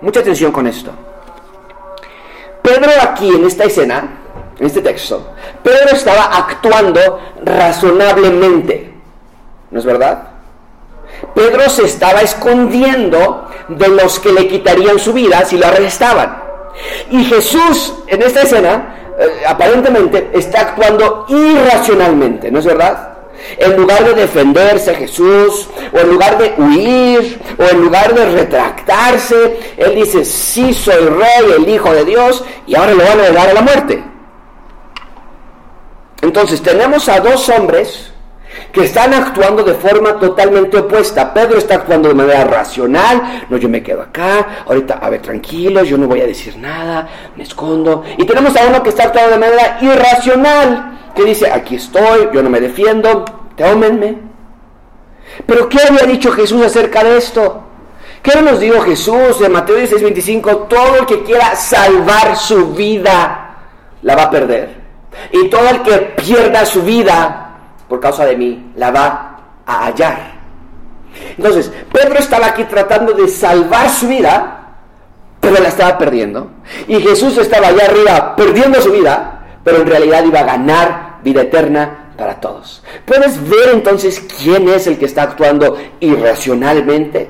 Mucha 0.00 0.20
atención 0.20 0.52
con 0.52 0.66
esto. 0.66 0.92
Pedro 2.62 2.90
aquí 3.02 3.28
en 3.28 3.44
esta 3.44 3.64
escena, 3.64 4.08
en 4.58 4.66
este 4.66 4.80
texto, 4.80 5.34
Pedro 5.62 5.90
estaba 5.92 6.24
actuando 6.24 7.20
razonablemente. 7.44 8.92
¿No 9.70 9.78
es 9.78 9.84
verdad? 9.84 10.28
Pedro 11.34 11.68
se 11.68 11.84
estaba 11.84 12.20
escondiendo 12.22 13.48
de 13.68 13.88
los 13.88 14.18
que 14.18 14.32
le 14.32 14.48
quitarían 14.48 14.98
su 14.98 15.12
vida 15.12 15.44
si 15.44 15.58
lo 15.58 15.66
arrestaban. 15.66 16.42
Y 17.10 17.24
Jesús 17.24 17.94
en 18.06 18.22
esta 18.22 18.42
escena 18.42 19.12
eh, 19.18 19.42
aparentemente 19.46 20.30
está 20.32 20.62
actuando 20.62 21.26
irracionalmente, 21.28 22.50
¿no 22.50 22.58
es 22.58 22.66
verdad? 22.66 23.13
En 23.58 23.76
lugar 23.76 24.04
de 24.04 24.14
defenderse 24.14 24.94
Jesús, 24.94 25.68
o 25.92 25.98
en 25.98 26.08
lugar 26.08 26.38
de 26.38 26.54
huir, 26.56 27.40
o 27.58 27.62
en 27.62 27.80
lugar 27.82 28.14
de 28.14 28.24
retractarse, 28.30 29.74
Él 29.76 29.94
dice, 29.94 30.24
sí 30.24 30.72
soy 30.72 31.06
rey, 31.06 31.54
el 31.58 31.68
Hijo 31.68 31.92
de 31.92 32.04
Dios, 32.04 32.44
y 32.66 32.74
ahora 32.74 32.92
lo 32.92 33.04
van 33.04 33.20
a 33.20 33.30
dar 33.30 33.50
a 33.50 33.54
la 33.54 33.62
muerte. 33.62 34.02
Entonces 36.22 36.62
tenemos 36.62 37.08
a 37.08 37.20
dos 37.20 37.48
hombres 37.50 38.10
que 38.72 38.84
están 38.84 39.12
actuando 39.14 39.62
de 39.62 39.74
forma 39.74 40.18
totalmente 40.18 40.78
opuesta. 40.78 41.32
Pedro 41.32 41.58
está 41.58 41.76
actuando 41.76 42.08
de 42.08 42.14
manera 42.14 42.44
racional, 42.44 43.44
no, 43.48 43.56
yo 43.56 43.68
me 43.68 43.82
quedo 43.82 44.02
acá, 44.02 44.64
ahorita, 44.66 44.94
a 44.94 45.10
ver, 45.10 45.22
tranquilo, 45.22 45.84
yo 45.84 45.98
no 45.98 46.06
voy 46.06 46.20
a 46.22 46.26
decir 46.26 46.56
nada, 46.56 47.06
me 47.36 47.44
escondo. 47.44 48.04
Y 48.16 48.24
tenemos 48.24 48.56
a 48.56 48.66
uno 48.66 48.82
que 48.82 48.88
está 48.88 49.04
actuando 49.04 49.32
de 49.32 49.38
manera 49.38 49.78
irracional, 49.80 50.94
que 51.14 51.24
dice, 51.24 51.50
aquí 51.50 51.76
estoy, 51.76 52.28
yo 52.32 52.42
no 52.42 52.50
me 52.50 52.60
defiendo, 52.60 53.24
tómenme. 53.56 54.18
Pero 55.46 55.68
¿qué 55.68 55.78
había 55.88 56.04
dicho 56.04 56.30
Jesús 56.32 56.64
acerca 56.64 57.02
de 57.04 57.16
esto? 57.16 57.62
¿Qué 58.22 58.40
nos 58.40 58.58
dijo 58.60 58.80
Jesús 58.80 59.40
en 59.42 59.52
Mateo 59.52 59.76
16:25? 59.76 60.66
Todo 60.68 60.96
el 61.00 61.06
que 61.06 61.22
quiera 61.24 61.54
salvar 61.54 62.36
su 62.36 62.72
vida 62.72 63.56
la 64.02 64.16
va 64.16 64.22
a 64.24 64.30
perder. 64.30 64.82
Y 65.30 65.48
todo 65.48 65.68
el 65.68 65.82
que 65.82 65.98
pierda 66.16 66.64
su 66.64 66.82
vida 66.82 67.44
por 67.88 68.00
causa 68.00 68.24
de 68.24 68.36
mí 68.36 68.72
la 68.76 68.90
va 68.90 69.36
a 69.66 69.86
hallar. 69.86 70.34
Entonces, 71.36 71.70
Pedro 71.92 72.18
estaba 72.18 72.46
aquí 72.46 72.64
tratando 72.64 73.12
de 73.12 73.28
salvar 73.28 73.88
su 73.90 74.08
vida, 74.08 74.76
pero 75.40 75.60
la 75.62 75.68
estaba 75.68 75.98
perdiendo. 75.98 76.50
Y 76.88 77.00
Jesús 77.00 77.36
estaba 77.38 77.68
allá 77.68 77.84
arriba 77.84 78.36
perdiendo 78.36 78.80
su 78.80 78.90
vida, 78.90 79.33
pero 79.64 79.78
en 79.78 79.86
realidad 79.86 80.24
iba 80.24 80.40
a 80.40 80.44
ganar 80.44 81.18
vida 81.24 81.42
eterna 81.42 82.12
para 82.16 82.40
todos. 82.40 82.82
¿Puedes 83.04 83.42
ver 83.48 83.70
entonces 83.72 84.22
quién 84.42 84.68
es 84.68 84.86
el 84.86 84.98
que 84.98 85.06
está 85.06 85.22
actuando 85.22 85.76
irracionalmente? 86.00 87.28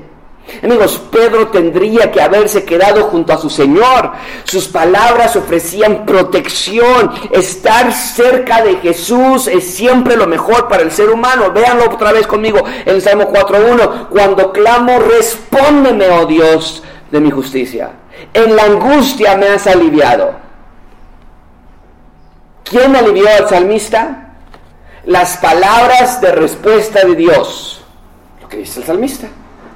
Amigos, 0.63 1.01
Pedro 1.11 1.47
tendría 1.47 2.11
que 2.11 2.21
haberse 2.21 2.63
quedado 2.63 3.03
junto 3.05 3.33
a 3.33 3.37
su 3.37 3.49
Señor. 3.49 4.11
Sus 4.43 4.67
palabras 4.67 5.35
ofrecían 5.35 6.05
protección. 6.05 7.11
Estar 7.31 7.91
cerca 7.91 8.61
de 8.61 8.75
Jesús 8.77 9.47
es 9.47 9.65
siempre 9.65 10.15
lo 10.15 10.27
mejor 10.27 10.67
para 10.67 10.83
el 10.83 10.91
ser 10.91 11.09
humano. 11.09 11.51
Véanlo 11.51 11.85
otra 11.85 12.11
vez 12.11 12.27
conmigo 12.27 12.63
en 12.85 13.01
Salmo 13.01 13.31
4.1. 13.31 14.09
Cuando 14.09 14.51
clamo, 14.51 14.99
respóndeme, 14.99 16.09
oh 16.09 16.25
Dios, 16.27 16.83
de 17.11 17.19
mi 17.19 17.31
justicia. 17.31 17.91
En 18.33 18.55
la 18.55 18.63
angustia 18.63 19.35
me 19.35 19.47
has 19.47 19.65
aliviado. 19.65 20.44
¿Quién 22.65 22.95
alivió 22.95 23.27
al 23.29 23.47
salmista? 23.47 24.33
Las 25.05 25.37
palabras 25.37 26.19
de 26.19 26.31
respuesta 26.31 27.05
de 27.05 27.15
Dios. 27.15 27.83
Lo 28.41 28.49
que 28.49 28.57
dice 28.57 28.79
el 28.79 28.87
salmista. 28.87 29.27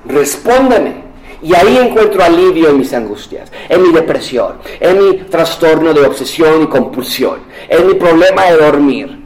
Respóndeme. 0.06 1.04
Y 1.42 1.54
ahí 1.56 1.78
encuentro 1.78 2.22
alivio 2.24 2.70
en 2.70 2.80
mis 2.80 2.92
angustias, 2.94 3.50
en 3.70 3.82
mi 3.82 3.94
depresión, 3.94 4.58
en 4.80 4.98
mi 4.98 5.14
trastorno 5.20 5.94
de 5.94 6.02
obsesión 6.02 6.64
y 6.64 6.68
compulsión, 6.68 7.40
en 7.70 7.88
mi 7.88 7.94
problema 7.94 8.46
de 8.46 8.58
dormir. 8.58 9.19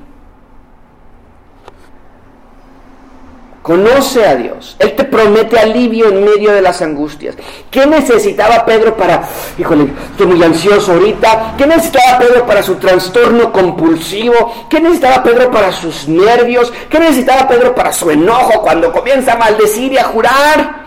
Conoce 3.64 4.26
a 4.26 4.36
Dios. 4.36 4.76
Él 4.78 4.93
te 4.93 5.05
promete 5.05 5.57
alivio 5.57 6.09
en 6.09 6.26
medio 6.26 6.51
de 6.51 6.61
las 6.61 6.82
angustias. 6.82 7.38
¿Qué 7.72 7.88
necesitaba 7.88 8.66
Pedro 8.66 8.97
para, 8.97 9.24
híjole, 9.57 9.88
estoy 10.11 10.28
muy 10.28 10.43
ansioso 10.43 10.91
ahorita? 10.91 11.55
¿Qué 11.57 11.66
necesitaba 11.66 12.20
Pedro 12.20 12.45
para 12.45 12.61
su 12.61 12.76
trastorno 12.76 13.53
compulsivo? 13.53 14.68
¿Qué 14.70 14.82
necesitaba 14.82 15.24
Pedro 15.24 15.49
para 15.49 15.72
sus 15.72 16.09
nervios? 16.09 16.74
¿Qué 16.89 16.99
necesitaba 16.99 17.47
Pedro 17.47 17.74
para 17.74 17.93
su 17.93 18.11
enojo 18.11 18.61
cuando 18.61 18.91
comienza 18.91 19.32
a 19.32 19.38
maldecir 19.38 19.93
y 19.93 19.97
a 19.97 20.03
jurar? 20.03 20.84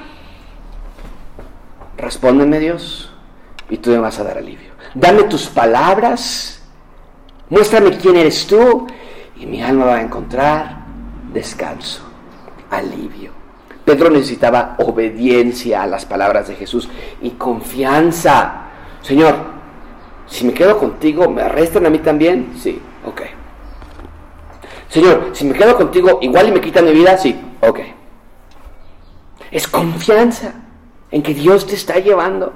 Respóndeme 1.96 2.60
Dios 2.60 3.10
y 3.70 3.78
tú 3.78 3.88
me 3.88 4.00
vas 4.00 4.18
a 4.18 4.24
dar 4.24 4.36
alivio. 4.36 4.72
Dame 4.94 5.22
tus 5.22 5.46
palabras, 5.46 6.60
muéstrame 7.48 7.96
quién 7.96 8.16
eres 8.16 8.46
tú 8.46 8.86
y 9.34 9.46
mi 9.46 9.62
alma 9.62 9.86
va 9.86 9.96
a 9.96 10.02
encontrar 10.02 10.84
descanso 11.32 12.05
alivio. 12.76 13.32
Pedro 13.84 14.10
necesitaba 14.10 14.74
obediencia 14.78 15.82
a 15.82 15.86
las 15.86 16.04
palabras 16.04 16.48
de 16.48 16.56
Jesús 16.56 16.88
y 17.22 17.30
confianza. 17.30 18.62
Señor, 19.00 19.36
si 20.26 20.44
me 20.44 20.52
quedo 20.52 20.78
contigo, 20.78 21.30
¿me 21.30 21.42
arrestan 21.42 21.86
a 21.86 21.90
mí 21.90 21.98
también? 21.98 22.54
Sí, 22.60 22.80
ok. 23.04 23.22
Señor, 24.88 25.30
si 25.32 25.44
me 25.44 25.54
quedo 25.54 25.76
contigo, 25.76 26.18
igual 26.20 26.48
y 26.48 26.52
me 26.52 26.60
quitan 26.60 26.84
mi 26.84 26.92
vida? 26.92 27.16
Sí, 27.16 27.38
ok. 27.60 27.80
Es 29.50 29.68
confianza 29.68 30.52
en 31.10 31.22
que 31.22 31.34
Dios 31.34 31.66
te 31.66 31.74
está 31.76 31.98
llevando 31.98 32.52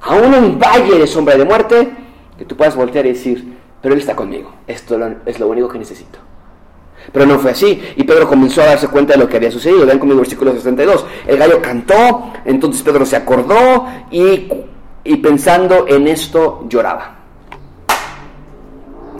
a 0.00 0.14
un 0.14 0.58
valle 0.58 0.98
de 0.98 1.06
sombra 1.06 1.36
de 1.36 1.44
muerte 1.44 1.90
que 2.38 2.44
tú 2.44 2.56
puedas 2.56 2.76
voltear 2.76 3.04
y 3.06 3.10
decir, 3.10 3.58
pero 3.82 3.94
Él 3.94 4.00
está 4.00 4.14
conmigo. 4.14 4.52
Esto 4.66 4.98
es 5.26 5.40
lo 5.40 5.48
único 5.48 5.68
que 5.68 5.78
necesito. 5.78 6.20
Pero 7.12 7.26
no 7.26 7.38
fue 7.38 7.52
así. 7.52 7.80
Y 7.96 8.04
Pedro 8.04 8.28
comenzó 8.28 8.62
a 8.62 8.66
darse 8.66 8.88
cuenta 8.88 9.14
de 9.14 9.18
lo 9.18 9.28
que 9.28 9.36
había 9.36 9.50
sucedido. 9.50 9.86
Vean 9.86 9.98
conmigo 9.98 10.20
versículo 10.20 10.52
62. 10.52 11.06
El 11.26 11.38
gallo 11.38 11.60
cantó, 11.62 12.32
entonces 12.44 12.82
Pedro 12.82 13.06
se 13.06 13.16
acordó 13.16 13.86
y, 14.10 14.48
y 15.04 15.16
pensando 15.16 15.86
en 15.88 16.08
esto 16.08 16.66
lloraba. 16.68 17.16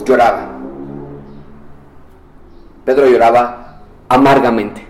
Lloraba. 0.05 0.49
Pedro 2.85 3.07
lloraba 3.07 3.81
amargamente. 4.07 4.85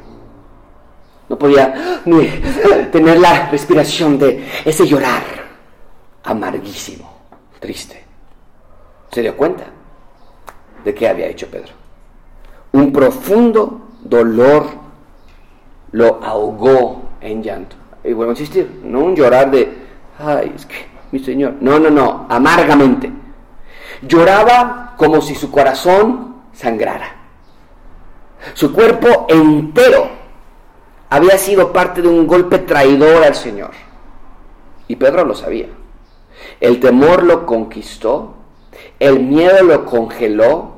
No 1.27 1.37
podía 1.37 2.01
tener 2.91 3.19
la 3.19 3.49
respiración 3.49 4.17
de 4.17 4.47
ese 4.65 4.87
llorar 4.87 5.39
amarguísimo, 6.23 7.09
triste. 7.59 8.03
Se 9.11 9.21
dio 9.21 9.35
cuenta 9.35 9.65
de 10.83 10.93
qué 10.93 11.09
había 11.09 11.27
hecho 11.27 11.47
Pedro. 11.47 11.78
Un 12.71 12.91
profundo 12.91 13.81
dolor 14.03 14.65
lo 15.91 16.19
ahogó 16.23 17.01
en 17.21 17.43
llanto. 17.43 17.75
Y 18.03 18.13
vuelvo 18.13 18.31
a 18.31 18.33
insistir, 18.33 18.81
no 18.83 18.99
un 18.99 19.15
llorar 19.15 19.51
de, 19.51 19.71
ay, 20.19 20.53
es 20.55 20.65
que 20.65 20.87
mi 21.11 21.19
Señor, 21.19 21.55
no, 21.59 21.79
no, 21.79 21.89
no, 21.89 22.27
amargamente. 22.29 23.11
Lloraba 24.01 24.93
como 24.97 25.21
si 25.21 25.35
su 25.35 25.51
corazón 25.51 26.35
sangrara. 26.53 27.15
Su 28.53 28.71
cuerpo 28.71 29.25
entero 29.29 30.09
había 31.09 31.37
sido 31.37 31.73
parte 31.73 32.01
de 32.01 32.07
un 32.07 32.27
golpe 32.27 32.59
traidor 32.59 33.23
al 33.23 33.35
Señor. 33.35 33.71
Y 34.87 34.95
Pedro 34.95 35.25
lo 35.25 35.35
sabía. 35.35 35.67
El 36.59 36.79
temor 36.79 37.23
lo 37.23 37.45
conquistó, 37.45 38.35
el 38.99 39.19
miedo 39.19 39.63
lo 39.63 39.85
congeló, 39.85 40.73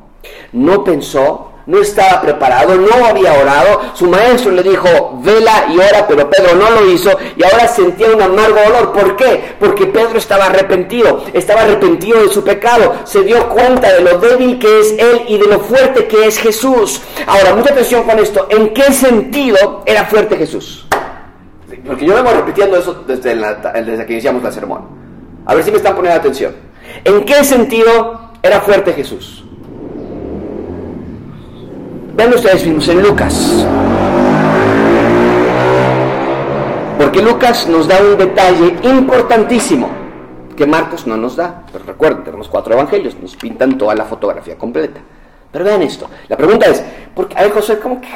no 0.54 0.84
pensó, 0.84 1.51
no 1.66 1.80
estaba 1.80 2.22
preparado, 2.22 2.76
no 2.76 3.06
había 3.06 3.34
orado. 3.34 3.82
Su 3.94 4.08
maestro 4.08 4.52
le 4.52 4.64
dijo, 4.64 5.20
vela 5.24 5.68
y 5.70 5.78
ora, 5.78 6.06
pero 6.08 6.30
Pedro 6.30 6.56
no 6.56 6.70
lo 6.72 6.92
hizo 6.92 7.12
y 7.36 7.44
ahora 7.44 7.68
sentía 7.68 8.08
un 8.08 8.22
amargo 8.22 8.60
dolor. 8.66 8.92
¿Por 8.92 9.16
qué? 9.16 9.56
Porque 9.60 9.86
Pedro 9.88 10.18
estaba 10.18 10.46
arrepentido, 10.46 11.24
estaba 11.34 11.62
arrepentido 11.62 12.22
de 12.22 12.30
su 12.30 12.44
pecado, 12.44 12.96
se 13.04 13.22
dio 13.24 13.48
cuenta 13.50 13.92
de 13.94 14.02
lo 14.02 14.18
débil 14.20 14.60
que 14.60 14.80
es 14.80 14.92
él 14.98 15.22
y 15.28 15.38
de 15.38 15.48
lo 15.48 15.60
fuerte 15.60 16.08
que 16.08 16.28
es 16.28 16.38
Jesús. 16.38 17.02
Ahora, 17.28 17.56
mucha 17.56 17.72
atención 17.72 18.04
con 18.04 18.20
esto. 18.20 18.48
¿En 18.50 18.74
qué 18.74 18.92
sentido 18.94 19.84
era 19.86 20.06
fuerte 20.06 20.38
Jesús? 20.38 20.88
Porque 21.86 22.06
yo 22.06 22.16
vengo 22.16 22.32
repitiendo 22.32 22.78
eso 22.78 23.04
desde, 23.08 23.36
desde 23.36 24.06
que 24.06 24.14
iniciamos 24.14 24.44
la 24.44 24.52
sermón. 24.52 24.88
A 25.46 25.56
ver 25.56 25.64
si 25.64 25.72
me 25.72 25.78
están 25.78 25.96
poniendo 25.96 26.20
atención. 26.20 26.56
¿En 27.04 27.26
qué 27.26 27.44
sentido 27.44 28.32
era 28.44 28.62
fuerte 28.62 28.94
Jesús? 28.94 29.44
Vean 32.14 32.34
ustedes 32.34 32.66
mismos 32.66 32.88
en 32.90 33.02
Lucas. 33.02 33.66
Porque 36.98 37.22
Lucas 37.22 37.68
nos 37.68 37.88
da 37.88 38.00
un 38.02 38.18
detalle 38.18 38.76
importantísimo 38.84 39.90
que 40.56 40.66
Marcos 40.66 41.08
no 41.08 41.16
nos 41.16 41.38
da. 41.38 41.64
Pero 41.72 41.86
recuerden, 41.86 42.24
tenemos 42.24 42.50
cuatro 42.50 42.74
evangelios, 42.74 43.16
nos 43.16 43.36
pintan 43.36 43.78
toda 43.78 43.96
la 43.96 44.04
fotografía 44.06 44.58
completa. 44.58 45.00
Pero 45.52 45.66
vean 45.66 45.82
esto. 45.84 46.10
La 46.28 46.38
pregunta 46.38 46.68
es, 46.68 46.84
¿por 47.16 47.28
qué, 47.28 47.38
a 47.40 47.50
José, 47.50 47.80
¿cómo 47.80 48.00
que 48.02 48.08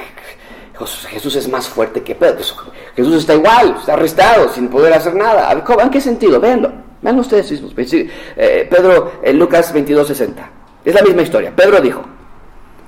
Jesús 1.10 1.36
es 1.38 1.48
más 1.48 1.68
fuerte 1.68 2.04
que 2.04 2.16
Pedro? 2.16 2.36
Pues, 2.36 2.54
Jesús 2.96 3.16
está 3.16 3.34
igual, 3.34 3.76
está 3.80 3.94
arrestado, 3.94 4.50
sin 4.50 4.68
poder 4.68 4.94
hacer 4.94 5.16
nada. 5.16 5.52
¿En 5.52 5.90
qué 5.90 6.02
sentido? 6.02 6.40
Véanlo. 6.40 6.72
Vean 7.02 7.18
ustedes 7.20 7.50
mismos. 7.50 7.74
Eh, 7.78 8.68
Pedro, 8.70 9.14
en 9.24 9.40
Lucas 9.40 9.72
22, 9.72 10.08
60. 10.08 10.50
Es 10.84 10.94
la 10.94 11.02
misma 11.02 11.22
historia. 11.22 11.54
Pedro 11.56 11.80
dijo, 11.80 12.04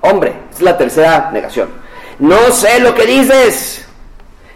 Hombre, 0.10 0.34
es 0.51 0.62
la 0.62 0.78
tercera 0.78 1.32
negación. 1.32 1.70
No 2.20 2.38
sé 2.51 2.80
lo 2.80 2.93
que 2.93 3.05
dices. 3.05 3.86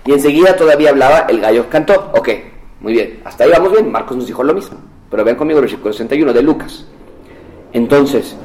Y 0.05 0.13
enseguida 0.13 0.55
todavía 0.55 0.89
hablaba, 0.89 1.25
el 1.29 1.41
gallo 1.41 1.69
cantó. 1.69 2.11
Ok, 2.13 2.29
muy 2.79 2.93
bien, 2.93 3.21
hasta 3.25 3.43
ahí 3.43 3.51
vamos 3.51 3.71
bien. 3.71 3.91
Marcos 3.91 4.17
nos 4.17 4.27
dijo 4.27 4.43
lo 4.43 4.53
mismo. 4.53 4.77
Pero 5.09 5.23
vean 5.23 5.35
conmigo 5.35 5.59
el 5.59 5.65
versículo 5.65 5.93
61 5.93 6.33
de 6.33 6.41
Lucas. 6.41 6.85
Entonces, 7.73 8.35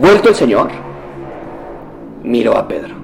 vuelto 0.00 0.28
el 0.28 0.34
Señor, 0.34 0.68
miró 2.22 2.56
a 2.56 2.68
Pedro. 2.68 2.94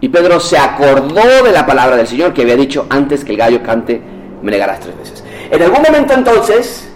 Y 0.00 0.08
Pedro 0.08 0.40
se 0.40 0.58
acordó 0.58 1.44
de 1.44 1.52
la 1.52 1.64
palabra 1.64 1.96
del 1.96 2.06
Señor 2.06 2.32
que 2.32 2.42
había 2.42 2.56
dicho 2.56 2.86
antes 2.88 3.24
que 3.24 3.32
el 3.32 3.38
gallo 3.38 3.62
cante, 3.62 4.00
me 4.42 4.50
negarás 4.50 4.80
tres 4.80 4.96
veces. 4.98 5.24
En 5.50 5.62
algún 5.62 5.82
momento 5.82 6.14
entonces, 6.14 6.89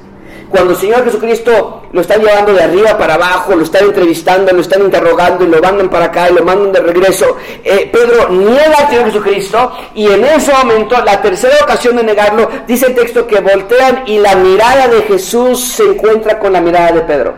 cuando 0.55 0.71
el 0.71 0.79
Señor 0.79 1.03
Jesucristo 1.03 1.83
lo 1.91 2.01
están 2.01 2.21
llevando 2.21 2.53
de 2.53 2.63
arriba 2.63 2.97
para 2.97 3.15
abajo, 3.15 3.57
lo 3.57 3.65
están 3.65 3.87
entrevistando, 3.87 4.53
lo 4.53 4.61
están 4.61 4.83
interrogando 4.83 5.43
y 5.43 5.49
lo 5.49 5.61
mandan 5.61 5.91
para 5.91 6.05
acá 6.05 6.31
y 6.31 6.35
lo 6.35 6.45
mandan 6.45 6.71
de 6.71 6.79
regreso, 6.79 7.37
eh, 7.65 7.91
Pedro 7.93 8.29
niega 8.29 8.77
al 8.79 8.89
Señor 8.89 9.07
Jesucristo 9.07 9.73
y 9.97 10.07
en 10.07 10.25
ese 10.25 10.53
momento, 10.53 10.95
la 11.05 11.21
tercera 11.21 11.57
ocasión 11.61 11.97
de 11.97 12.05
negarlo, 12.05 12.49
dice 12.69 12.87
el 12.87 12.95
texto 12.95 13.27
que 13.27 13.41
voltean 13.41 14.05
y 14.07 14.21
la 14.21 14.37
mirada 14.37 14.87
de 14.87 15.03
Jesús 15.03 15.61
se 15.61 15.83
encuentra 15.83 16.39
con 16.39 16.53
la 16.53 16.61
mirada 16.61 16.93
de 16.93 17.01
Pedro. 17.01 17.35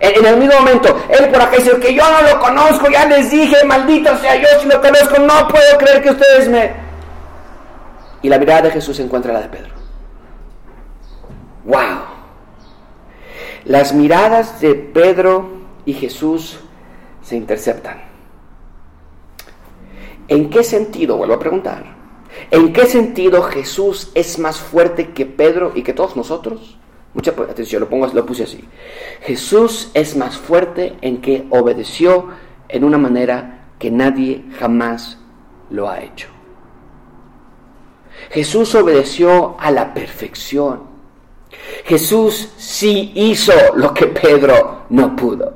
En, 0.00 0.24
el 0.24 0.38
mismo 0.38 0.54
momento, 0.60 1.04
él 1.10 1.28
por 1.28 1.42
acá 1.42 1.58
dice 1.58 1.78
que 1.80 1.92
yo 1.92 2.02
no 2.10 2.32
lo 2.32 2.40
conozco, 2.40 2.88
ya 2.88 3.04
les 3.04 3.30
dije, 3.30 3.62
maldito 3.66 4.16
sea 4.20 4.36
yo 4.36 4.48
si 4.62 4.68
lo 4.68 4.80
conozco, 4.80 5.20
no 5.20 5.46
puedo 5.48 5.76
creer 5.76 6.02
que 6.02 6.10
ustedes 6.12 6.48
me... 6.48 6.72
Y 8.22 8.30
la 8.30 8.38
mirada 8.38 8.62
de 8.62 8.70
Jesús 8.70 8.96
se 8.96 9.02
encuentra 9.02 9.34
la 9.34 9.42
de 9.42 9.48
Pedro. 9.48 9.77
¡Wow! 11.68 11.98
Las 13.66 13.92
miradas 13.92 14.58
de 14.62 14.74
Pedro 14.74 15.50
y 15.84 15.92
Jesús 15.92 16.58
se 17.20 17.36
interceptan. 17.36 18.00
¿En 20.28 20.48
qué 20.48 20.64
sentido, 20.64 21.18
vuelvo 21.18 21.34
a 21.34 21.38
preguntar, 21.38 21.84
en 22.50 22.72
qué 22.72 22.86
sentido 22.86 23.42
Jesús 23.42 24.10
es 24.14 24.38
más 24.38 24.58
fuerte 24.58 25.10
que 25.10 25.26
Pedro 25.26 25.72
y 25.74 25.82
que 25.82 25.92
todos 25.92 26.16
nosotros? 26.16 26.78
Mucha 27.12 27.32
atención, 27.32 27.80
lo, 27.80 27.88
pongo, 27.90 28.06
lo 28.06 28.24
puse 28.24 28.44
así. 28.44 28.64
Jesús 29.20 29.90
es 29.92 30.16
más 30.16 30.38
fuerte 30.38 30.96
en 31.02 31.20
que 31.20 31.46
obedeció 31.50 32.28
en 32.70 32.82
una 32.82 32.96
manera 32.96 33.72
que 33.78 33.90
nadie 33.90 34.44
jamás 34.58 35.18
lo 35.68 35.90
ha 35.90 36.00
hecho. 36.00 36.28
Jesús 38.30 38.74
obedeció 38.74 39.56
a 39.60 39.70
la 39.70 39.92
perfección. 39.92 40.87
Jesús 41.84 42.50
sí 42.56 43.12
hizo 43.14 43.52
lo 43.74 43.94
que 43.94 44.06
Pedro 44.06 44.84
no 44.90 45.14
pudo. 45.16 45.54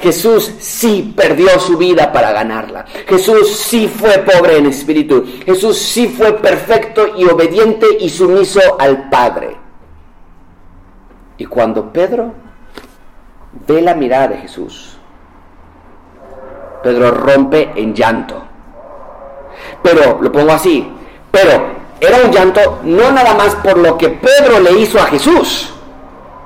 Jesús 0.00 0.52
sí 0.58 1.14
perdió 1.16 1.58
su 1.58 1.76
vida 1.76 2.12
para 2.12 2.32
ganarla. 2.32 2.84
Jesús 3.06 3.56
sí 3.56 3.88
fue 3.88 4.18
pobre 4.18 4.58
en 4.58 4.66
espíritu. 4.66 5.24
Jesús 5.44 5.78
sí 5.78 6.08
fue 6.08 6.34
perfecto 6.34 7.16
y 7.16 7.24
obediente 7.24 7.86
y 8.00 8.08
sumiso 8.08 8.60
al 8.78 9.08
Padre. 9.08 9.56
Y 11.38 11.46
cuando 11.46 11.92
Pedro 11.92 12.32
ve 13.66 13.80
la 13.80 13.94
mirada 13.94 14.28
de 14.28 14.36
Jesús, 14.38 14.96
Pedro 16.82 17.10
rompe 17.12 17.72
en 17.76 17.94
llanto. 17.94 18.42
Pero, 19.82 20.18
lo 20.20 20.30
pongo 20.30 20.52
así, 20.52 20.86
pero 21.30 21.81
era 22.06 22.18
un 22.24 22.30
llanto 22.30 22.80
no 22.84 23.10
nada 23.10 23.34
más 23.34 23.54
por 23.56 23.78
lo 23.78 23.96
que 23.96 24.08
Pedro 24.10 24.60
le 24.60 24.72
hizo 24.72 24.98
a 24.98 25.06
Jesús. 25.06 25.72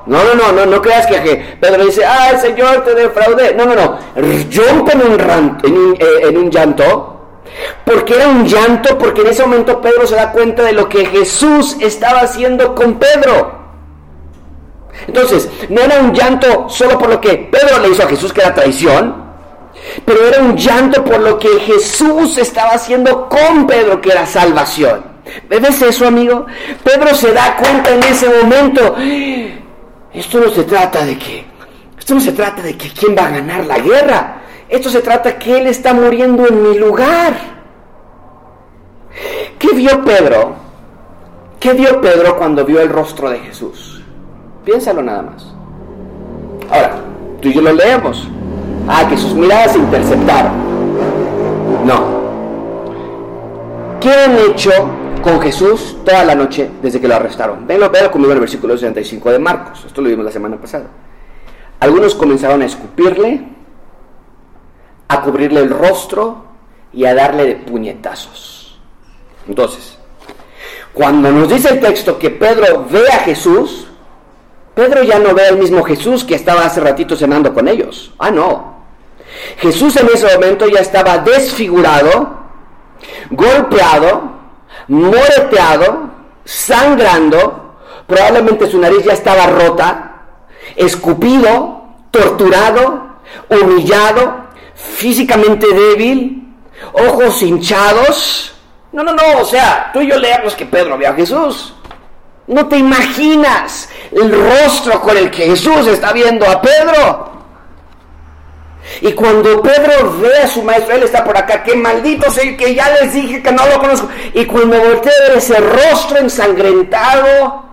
No, 0.07 0.23
no, 0.23 0.35
no, 0.35 0.53
no, 0.53 0.67
no 0.67 0.81
creas 0.81 1.07
que 1.07 1.57
Pedro 1.61 1.85
dice, 1.85 2.05
ah, 2.05 2.39
Señor, 2.41 2.85
te 2.85 2.95
defraudé. 2.95 3.55
No, 3.55 3.67
no, 3.67 3.75
no. 3.75 3.99
Rompe 4.15 4.93
en 4.93 5.03
un, 5.03 5.13
un, 5.13 5.97
eh, 5.99 6.29
en 6.29 6.37
un 6.39 6.49
llanto 6.49 7.17
¿Por 7.85 8.05
qué 8.05 8.17
era 8.17 8.29
un 8.29 8.47
llanto? 8.47 8.99
Porque 8.99 9.23
en 9.23 9.29
ese 9.29 9.43
momento 9.43 9.81
Pedro 9.81 10.07
se 10.07 10.17
da 10.17 10.33
cuenta 10.33 10.63
de 10.63 10.73
lo 10.73 10.89
que 10.89 11.07
Jesús 11.07 11.77
estaba 11.81 12.21
haciendo 12.21 12.75
con 12.75 12.99
Pedro. 12.99 13.67
Entonces, 15.07 15.49
no 15.69 15.81
era 15.81 16.01
un 16.01 16.13
llanto 16.13 16.69
solo 16.69 16.99
por 16.99 17.09
lo 17.09 17.21
que 17.21 17.49
Pedro 17.51 17.79
le 17.81 17.91
hizo 17.91 18.03
a 18.03 18.09
Jesús, 18.09 18.33
que 18.33 18.41
era 18.41 18.55
traición, 18.55 19.25
pero 20.05 20.27
era 20.27 20.41
un 20.41 20.57
llanto 20.57 21.05
por 21.05 21.21
lo 21.21 21.39
que 21.39 21.61
Jesús 21.61 22.39
estaba 22.39 22.71
haciendo 22.71 23.29
con 23.29 23.67
Pedro, 23.67 24.01
que 24.01 24.11
era 24.11 24.27
salvación. 24.27 25.16
¿Ves 25.49 25.83
eso, 25.83 26.07
amigo? 26.07 26.47
Pedro 26.85 27.15
se 27.15 27.33
da 27.33 27.57
cuenta 27.57 27.91
en 27.95 28.03
ese 28.05 28.29
momento. 28.29 28.97
Esto 30.13 30.41
no 30.41 30.49
se 30.51 30.65
trata 30.65 31.05
de 31.05 31.19
que, 31.19 31.45
esto 31.99 32.15
no 32.15 32.21
se 32.21 32.33
trata 32.33 32.63
de 32.63 32.77
que 32.77 32.91
quién 32.91 33.17
va 33.17 33.27
a 33.27 33.31
ganar 33.31 33.67
la 33.67 33.79
guerra. 33.79 34.37
Esto 34.69 34.89
se 34.91 35.01
trata 35.01 35.39
que 35.39 35.59
Él 35.59 35.67
está 35.67 35.95
muriendo 35.95 36.47
en 36.47 36.63
mi 36.63 36.79
lugar. 36.79 37.35
¿Qué 39.59 39.69
vio 39.75 40.05
Pedro? 40.05 40.55
¿Qué 41.61 41.73
vio 41.73 42.01
Pedro 42.01 42.37
cuando 42.37 42.65
vio 42.65 42.81
el 42.81 42.89
rostro 42.89 43.31
de 43.31 43.39
Jesús? 43.41 44.03
Piénsalo 44.65 45.03
nada 45.03 45.23
más. 45.23 45.55
Ahora, 46.71 46.97
tú 47.41 47.49
y 47.49 47.55
yo 47.55 47.63
lo 47.63 47.73
leemos. 47.73 48.29
Ah, 48.89 49.07
que 49.09 49.17
sus 49.17 49.35
miradas 49.35 49.73
se 49.73 49.79
interceptaron. 49.79 50.53
No. 51.85 52.17
¿Qué 54.01 54.13
han 54.13 54.39
hecho 54.39 54.71
con 55.27 55.41
Jesús 55.41 55.97
toda 56.05 56.25
la 56.25 56.37
noche 56.37 56.71
desde 56.81 57.01
que 57.01 57.09
lo 57.09 57.17
arrestaron? 57.17 57.67
Venlo, 57.67 57.91
ver 57.91 58.13
conmigo 58.13 58.31
en 58.31 58.37
el 58.37 58.43
versículo 58.43 58.75
65 58.75 59.33
de 59.33 59.41
Marcos. 59.41 59.85
Esto 59.85 60.01
lo 60.01 60.09
vimos 60.09 60.25
la 60.25 60.31
semana 60.31 60.57
pasada. 60.57 60.85
Algunos 61.81 62.15
comenzaron 62.15 62.63
a 62.63 62.67
escupirle, 62.67 63.43
a 65.09 65.21
cubrirle 65.23 65.63
el 65.63 65.71
rostro 65.71 66.45
y 66.93 67.07
a 67.07 67.15
darle 67.17 67.45
de 67.45 67.57
puñetazos. 67.57 68.79
Entonces, 69.49 69.99
cuando 70.95 71.33
nos 71.33 71.49
dice 71.49 71.71
el 71.71 71.81
texto 71.81 72.21
que 72.21 72.31
Pedro 72.31 72.87
ve 72.89 73.09
a 73.09 73.19
Jesús, 73.19 73.89
Pedro 74.77 75.03
ya 75.03 75.19
no 75.19 75.35
ve 75.35 75.49
al 75.49 75.59
mismo 75.59 75.83
Jesús 75.83 76.23
que 76.23 76.37
estaba 76.37 76.65
hace 76.65 76.79
ratito 76.81 77.17
cenando 77.17 77.53
con 77.53 77.67
ellos. 77.67 78.13
Ah, 78.21 78.31
no. 78.31 78.77
Jesús 79.57 79.97
en 79.97 80.07
ese 80.07 80.33
momento 80.37 80.69
ya 80.69 80.79
estaba 80.79 81.19
desfigurado, 81.19 82.43
golpeado, 83.31 84.36
moreteado, 84.89 86.11
sangrando, 86.45 87.75
probablemente 88.07 88.71
su 88.71 88.79
nariz 88.79 89.05
ya 89.05 89.13
estaba 89.13 89.47
rota, 89.47 90.23
escupido, 90.75 91.85
torturado, 92.11 93.07
humillado, 93.49 94.47
físicamente 94.75 95.67
débil, 95.67 96.55
ojos 96.93 97.43
hinchados. 97.43 98.55
No, 98.93 99.03
no, 99.03 99.13
no, 99.13 99.41
o 99.41 99.45
sea, 99.45 99.91
tú 99.93 100.01
y 100.01 100.09
yo 100.09 100.19
leemos 100.19 100.55
que 100.55 100.67
Pedro 100.67 100.97
vio 100.97 101.11
a 101.11 101.15
Jesús. 101.15 101.75
No 102.47 102.67
te 102.67 102.79
imaginas 102.79 103.89
el 104.13 104.31
rostro 104.31 105.01
con 105.01 105.17
el 105.17 105.31
que 105.31 105.47
Jesús 105.47 105.87
está 105.89 106.13
viendo 106.13 106.49
a 106.49 106.63
Pedro. 106.63 107.36
Y 109.01 109.13
cuando 109.13 109.61
Pedro 109.63 110.19
ve 110.21 110.39
a 110.39 110.47
su 110.47 110.63
maestro, 110.63 110.95
él 110.95 111.03
está 111.03 111.25
por 111.25 111.37
acá, 111.37 111.63
que 111.63 111.77
maldito 111.77 112.31
sea 112.31 112.57
que 112.57 112.75
ya 112.75 112.89
les 113.01 113.13
dije 113.13 113.43
que 113.43 113.53
no 113.53 113.67
lo 113.67 113.79
conozco. 113.79 114.09
Y 114.35 114.45
cuando 114.47 114.79
voltea 114.79 115.13
a 115.13 115.29
ver 115.29 115.39
ese 115.39 115.59
rostro 115.59 116.19
ensangrentado 116.19 117.65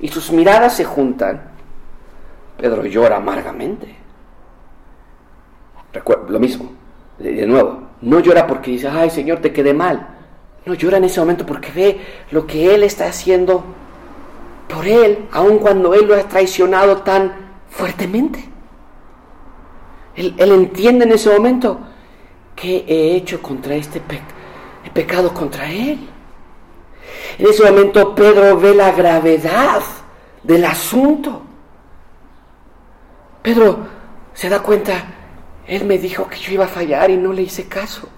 y 0.00 0.08
sus 0.08 0.30
miradas 0.32 0.76
se 0.76 0.84
juntan, 0.84 1.50
Pedro 2.56 2.84
llora 2.84 3.16
amargamente. 3.16 3.94
Recuerda, 5.92 6.24
lo 6.28 6.40
mismo, 6.40 6.72
de 7.18 7.46
nuevo, 7.46 7.88
no 8.00 8.20
llora 8.20 8.46
porque 8.46 8.72
dice, 8.72 8.88
ay 8.88 9.10
Señor, 9.10 9.38
te 9.40 9.52
quedé 9.52 9.74
mal. 9.74 10.08
No 10.64 10.74
llora 10.74 10.98
en 10.98 11.04
ese 11.04 11.20
momento 11.20 11.44
porque 11.44 11.72
ve 11.72 12.00
lo 12.30 12.46
que 12.46 12.74
Él 12.74 12.84
está 12.84 13.06
haciendo 13.06 13.64
por 14.68 14.86
Él, 14.86 15.26
aun 15.32 15.58
cuando 15.58 15.92
Él 15.94 16.06
lo 16.06 16.14
ha 16.14 16.22
traicionado 16.22 16.98
tan 16.98 17.32
fuertemente. 17.68 18.51
Él, 20.14 20.34
entiende 20.38 21.04
en 21.04 21.12
ese 21.12 21.30
momento 21.30 21.80
que 22.54 22.84
he 22.86 23.16
hecho 23.16 23.40
contra 23.40 23.74
este 23.74 24.00
he 24.84 24.90
pecado 24.90 25.32
contra 25.32 25.70
Él. 25.70 26.08
En 27.38 27.46
ese 27.46 27.64
momento 27.64 28.14
Pedro 28.14 28.58
ve 28.58 28.74
la 28.74 28.92
gravedad 28.92 29.82
del 30.42 30.64
asunto. 30.64 31.42
Pedro 33.42 33.78
se 34.34 34.48
da 34.48 34.60
cuenta, 34.60 34.92
Él 35.66 35.84
me 35.84 35.98
dijo 35.98 36.28
que 36.28 36.38
yo 36.38 36.52
iba 36.52 36.64
a 36.64 36.68
fallar 36.68 37.10
y 37.10 37.16
no 37.16 37.32
le 37.32 37.42
hice 37.42 37.66
caso. 37.66 38.08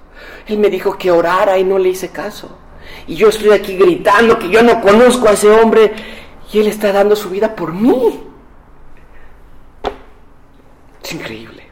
Él 0.46 0.58
me 0.58 0.68
dijo 0.70 0.96
que 0.96 1.10
orara 1.10 1.58
y 1.58 1.64
no 1.64 1.78
le 1.78 1.90
hice 1.90 2.10
caso. 2.10 2.58
Y 3.06 3.14
yo 3.14 3.28
estoy 3.28 3.50
aquí 3.50 3.76
gritando 3.76 4.38
que 4.38 4.48
yo 4.48 4.62
no 4.62 4.80
conozco 4.80 5.28
a 5.28 5.32
ese 5.32 5.50
hombre 5.50 5.92
y 6.52 6.58
Él 6.58 6.68
está 6.68 6.92
dando 6.92 7.16
su 7.16 7.30
vida 7.30 7.54
por 7.54 7.72
mí. 7.72 8.22
Es 11.02 11.12
increíble. 11.12 11.63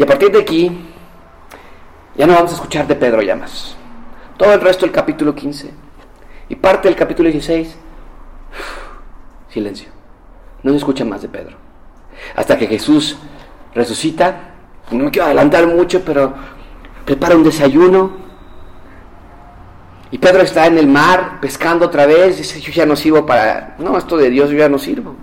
Y 0.00 0.02
a 0.02 0.06
partir 0.06 0.32
de 0.32 0.40
aquí, 0.40 0.72
ya 2.16 2.26
no 2.26 2.32
vamos 2.32 2.52
a 2.52 2.54
escuchar 2.54 2.86
de 2.86 2.94
Pedro 2.94 3.20
ya 3.20 3.36
más. 3.36 3.76
Todo 4.38 4.54
el 4.54 4.62
resto 4.62 4.86
del 4.86 4.94
capítulo 4.94 5.34
15 5.34 5.70
y 6.48 6.56
parte 6.56 6.88
del 6.88 6.96
capítulo 6.96 7.28
16, 7.28 7.76
silencio. 9.50 9.90
No 10.62 10.70
se 10.70 10.78
escucha 10.78 11.04
más 11.04 11.20
de 11.20 11.28
Pedro. 11.28 11.58
Hasta 12.34 12.56
que 12.56 12.66
Jesús 12.66 13.18
resucita. 13.74 14.54
No 14.90 15.04
me 15.04 15.10
quiero 15.10 15.26
adelantar 15.26 15.66
mucho, 15.66 16.02
pero 16.02 16.32
prepara 17.04 17.36
un 17.36 17.44
desayuno. 17.44 18.12
Y 20.10 20.16
Pedro 20.16 20.40
está 20.40 20.66
en 20.66 20.78
el 20.78 20.86
mar 20.86 21.40
pescando 21.42 21.84
otra 21.84 22.06
vez. 22.06 22.38
Dice, 22.38 22.58
yo 22.58 22.72
ya 22.72 22.86
no 22.86 22.96
sirvo 22.96 23.26
para... 23.26 23.76
No, 23.78 23.98
esto 23.98 24.16
de 24.16 24.30
Dios 24.30 24.48
yo 24.48 24.56
ya 24.56 24.70
no 24.70 24.78
sirvo. 24.78 25.14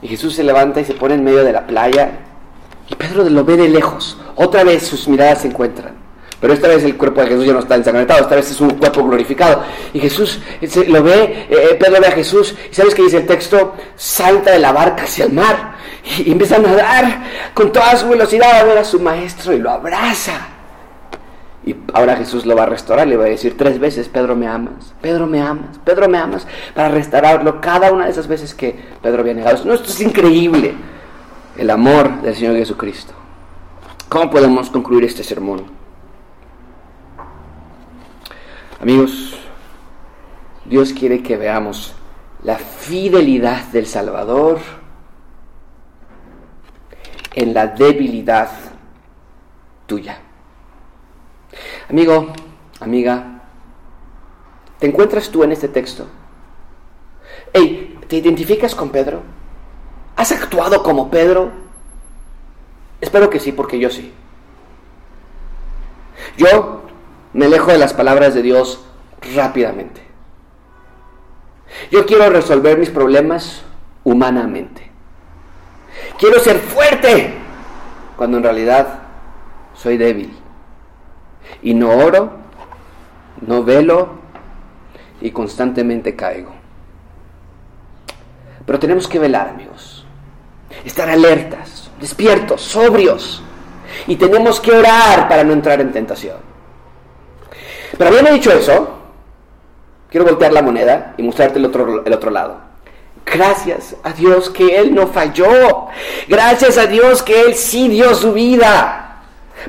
Y 0.00 0.06
Jesús 0.06 0.36
se 0.36 0.44
levanta 0.44 0.80
y 0.80 0.84
se 0.84 0.94
pone 0.94 1.14
en 1.14 1.24
medio 1.24 1.42
de 1.42 1.52
la 1.52 1.66
playa 1.66 2.28
y 2.90 2.94
Pedro 2.96 3.28
lo 3.28 3.44
ve 3.44 3.56
de 3.56 3.68
lejos. 3.68 4.18
Otra 4.34 4.64
vez 4.64 4.86
sus 4.86 5.06
miradas 5.06 5.42
se 5.42 5.48
encuentran. 5.48 5.94
Pero 6.40 6.54
esta 6.54 6.68
vez 6.68 6.82
el 6.84 6.96
cuerpo 6.96 7.20
de 7.20 7.28
Jesús 7.28 7.44
ya 7.44 7.52
no 7.52 7.58
está 7.58 7.74
ensangrentado, 7.76 8.22
esta 8.22 8.34
vez 8.34 8.50
es 8.50 8.60
un 8.60 8.70
cuerpo 8.70 9.04
glorificado. 9.04 9.62
Y 9.92 10.00
Jesús 10.00 10.40
lo 10.88 11.02
ve, 11.02 11.22
eh, 11.22 11.46
eh, 11.50 11.76
Pedro 11.78 12.00
ve 12.00 12.06
a 12.06 12.12
Jesús, 12.12 12.54
y 12.70 12.74
¿sabes 12.74 12.94
qué 12.94 13.02
dice 13.02 13.18
el 13.18 13.26
texto? 13.26 13.74
Salta 13.94 14.52
de 14.52 14.58
la 14.58 14.72
barca 14.72 15.02
hacia 15.02 15.26
el 15.26 15.32
mar 15.32 15.74
y, 16.18 16.32
empieza 16.32 16.56
a 16.56 16.60
nadar 16.60 17.24
con 17.52 17.70
toda 17.70 17.94
su 17.96 18.08
velocidad 18.08 18.60
a 18.60 18.64
ver 18.64 18.78
a 18.78 18.84
su 18.84 18.98
maestro 19.00 19.52
y 19.52 19.58
lo 19.58 19.70
abraza. 19.70 20.48
Y 21.62 21.76
ahora 21.92 22.16
Jesús 22.16 22.46
lo 22.46 22.56
va 22.56 22.62
a 22.62 22.66
restaurar, 22.66 23.06
le 23.06 23.18
va 23.18 23.26
a 23.26 23.28
decir 23.28 23.58
tres 23.58 23.78
veces, 23.78 24.08
Pedro 24.08 24.34
me 24.34 24.46
amas, 24.48 24.94
Pedro 25.02 25.26
me 25.26 25.42
amas, 25.42 25.78
Pedro 25.84 26.08
me 26.08 26.16
amas, 26.16 26.46
para 26.74 26.88
restaurarlo 26.88 27.60
cada 27.60 27.92
una 27.92 28.06
de 28.06 28.12
esas 28.12 28.26
veces 28.26 28.54
que 28.54 28.74
Pedro 29.02 29.20
había 29.20 29.34
negado. 29.34 29.62
No, 29.66 29.74
esto 29.74 29.90
es 29.90 30.00
increíble 30.00 30.74
el 31.56 31.70
amor 31.70 32.22
del 32.22 32.34
Señor 32.34 32.56
Jesucristo. 32.56 33.12
¿Cómo 34.08 34.30
podemos 34.30 34.70
concluir 34.70 35.04
este 35.04 35.22
sermón? 35.22 35.64
Amigos, 38.80 39.38
Dios 40.64 40.92
quiere 40.92 41.22
que 41.22 41.36
veamos 41.36 41.94
la 42.42 42.56
fidelidad 42.56 43.64
del 43.66 43.86
Salvador 43.86 44.58
en 47.34 47.54
la 47.54 47.66
debilidad 47.66 48.50
tuya. 49.86 50.18
Amigo, 51.88 52.32
amiga, 52.80 53.42
¿te 54.78 54.86
encuentras 54.86 55.28
tú 55.30 55.44
en 55.44 55.52
este 55.52 55.68
texto? 55.68 56.06
Hey, 57.52 57.98
¿te 58.08 58.16
identificas 58.16 58.74
con 58.74 58.90
Pedro? 58.90 59.22
¿Has 60.20 60.32
actuado 60.32 60.82
como 60.82 61.10
Pedro? 61.10 61.50
Espero 63.00 63.30
que 63.30 63.40
sí, 63.40 63.52
porque 63.52 63.78
yo 63.78 63.88
sí. 63.88 64.12
Yo 66.36 66.82
me 67.32 67.46
alejo 67.46 67.72
de 67.72 67.78
las 67.78 67.94
palabras 67.94 68.34
de 68.34 68.42
Dios 68.42 68.84
rápidamente. 69.34 70.02
Yo 71.90 72.04
quiero 72.04 72.28
resolver 72.28 72.76
mis 72.76 72.90
problemas 72.90 73.62
humanamente. 74.04 74.90
Quiero 76.18 76.38
ser 76.38 76.58
fuerte 76.58 77.32
cuando 78.18 78.36
en 78.36 78.42
realidad 78.42 78.98
soy 79.72 79.96
débil. 79.96 80.36
Y 81.62 81.72
no 81.72 81.96
oro, 81.96 82.32
no 83.40 83.64
velo 83.64 84.18
y 85.22 85.30
constantemente 85.30 86.14
caigo. 86.14 86.52
Pero 88.66 88.78
tenemos 88.78 89.08
que 89.08 89.18
velar, 89.18 89.48
amigos 89.48 89.99
estar 90.84 91.08
alertas, 91.08 91.90
despiertos, 92.00 92.60
sobrios. 92.62 93.42
Y 94.06 94.16
tenemos 94.16 94.60
que 94.60 94.72
orar 94.72 95.28
para 95.28 95.44
no 95.44 95.52
entrar 95.52 95.80
en 95.80 95.92
tentación. 95.92 96.36
Pero 97.96 98.08
habiendo 98.08 98.32
dicho 98.32 98.52
eso, 98.52 98.98
quiero 100.10 100.26
voltear 100.26 100.52
la 100.52 100.62
moneda 100.62 101.14
y 101.16 101.22
mostrarte 101.22 101.58
el 101.58 101.66
otro, 101.66 102.04
el 102.04 102.12
otro 102.12 102.30
lado. 102.30 102.60
Gracias 103.26 103.96
a 104.02 104.12
Dios 104.12 104.50
que 104.50 104.76
Él 104.76 104.94
no 104.94 105.08
falló. 105.08 105.88
Gracias 106.28 106.78
a 106.78 106.86
Dios 106.86 107.22
que 107.22 107.42
Él 107.42 107.54
sí 107.54 107.88
dio 107.88 108.14
su 108.14 108.32
vida. 108.32 109.22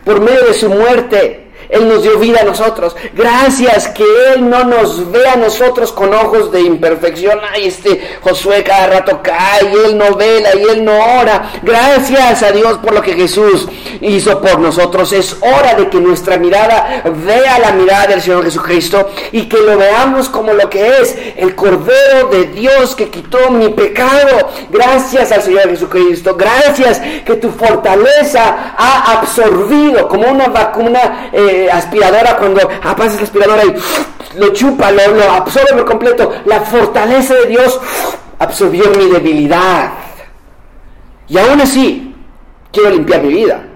Por 0.05 0.21
medio 0.21 0.45
de 0.45 0.53
su 0.53 0.69
muerte, 0.69 1.50
él 1.71 1.87
nos 1.87 2.03
dio 2.03 2.19
vida 2.19 2.41
a 2.41 2.43
nosotros. 2.43 2.97
Gracias 3.13 3.87
que 3.87 4.03
Él 4.33 4.49
no 4.49 4.65
nos 4.65 5.09
ve 5.09 5.25
a 5.25 5.37
nosotros 5.37 5.93
con 5.93 6.13
ojos 6.13 6.51
de 6.51 6.59
imperfección. 6.59 7.39
Ay, 7.49 7.67
este 7.67 8.17
Josué 8.21 8.61
cada 8.61 8.87
rato 8.87 9.21
cae 9.23 9.71
y 9.71 9.87
Él 9.87 9.97
no 9.97 10.15
vela 10.15 10.49
y 10.53 10.63
Él 10.63 10.83
no 10.83 10.91
ora. 10.91 11.49
Gracias 11.63 12.43
a 12.43 12.51
Dios 12.51 12.77
por 12.79 12.93
lo 12.93 13.01
que 13.01 13.13
Jesús 13.13 13.69
hizo 14.01 14.41
por 14.41 14.59
nosotros. 14.59 15.13
Es 15.13 15.37
hora 15.39 15.75
de 15.75 15.87
que 15.87 16.01
nuestra 16.01 16.37
mirada 16.37 17.03
vea 17.25 17.57
la 17.59 17.71
mirada 17.71 18.07
del 18.07 18.21
Señor 18.21 18.43
Jesucristo 18.43 19.09
y 19.31 19.47
que 19.47 19.57
lo 19.57 19.77
veamos 19.77 20.27
como 20.27 20.51
lo 20.51 20.69
que 20.69 20.99
es 20.99 21.15
el 21.37 21.55
Cordero 21.55 22.27
de 22.31 22.47
Dios 22.47 22.97
que 22.97 23.09
quitó 23.09 23.49
mi 23.49 23.69
pecado. 23.69 24.49
Gracias 24.69 25.31
al 25.31 25.41
Señor 25.41 25.69
Jesucristo. 25.69 26.35
Gracias 26.35 26.99
que 27.25 27.35
tu 27.35 27.49
fortaleza 27.49 28.73
ha 28.77 29.19
absorbido 29.19 30.09
como 30.09 30.29
una 30.29 30.47
vacuna. 30.49 31.29
Eh, 31.31 31.60
aspiradora, 31.69 32.37
cuando 32.37 32.61
apagas 32.83 33.15
la 33.15 33.23
aspiradora 33.23 33.63
y 33.65 33.75
lo 34.39 34.53
chupa, 34.53 34.91
lo, 34.91 35.07
lo 35.15 35.31
absorbe 35.31 35.73
por 35.73 35.85
completo, 35.85 36.31
la 36.45 36.61
fortaleza 36.61 37.33
de 37.35 37.45
Dios 37.47 37.79
absorbió 38.39 38.89
mi 38.91 39.07
debilidad. 39.09 39.91
Y 41.27 41.37
aún 41.37 41.61
así, 41.61 42.15
quiero 42.71 42.89
limpiar 42.89 43.21
mi 43.21 43.33
vida. 43.33 43.70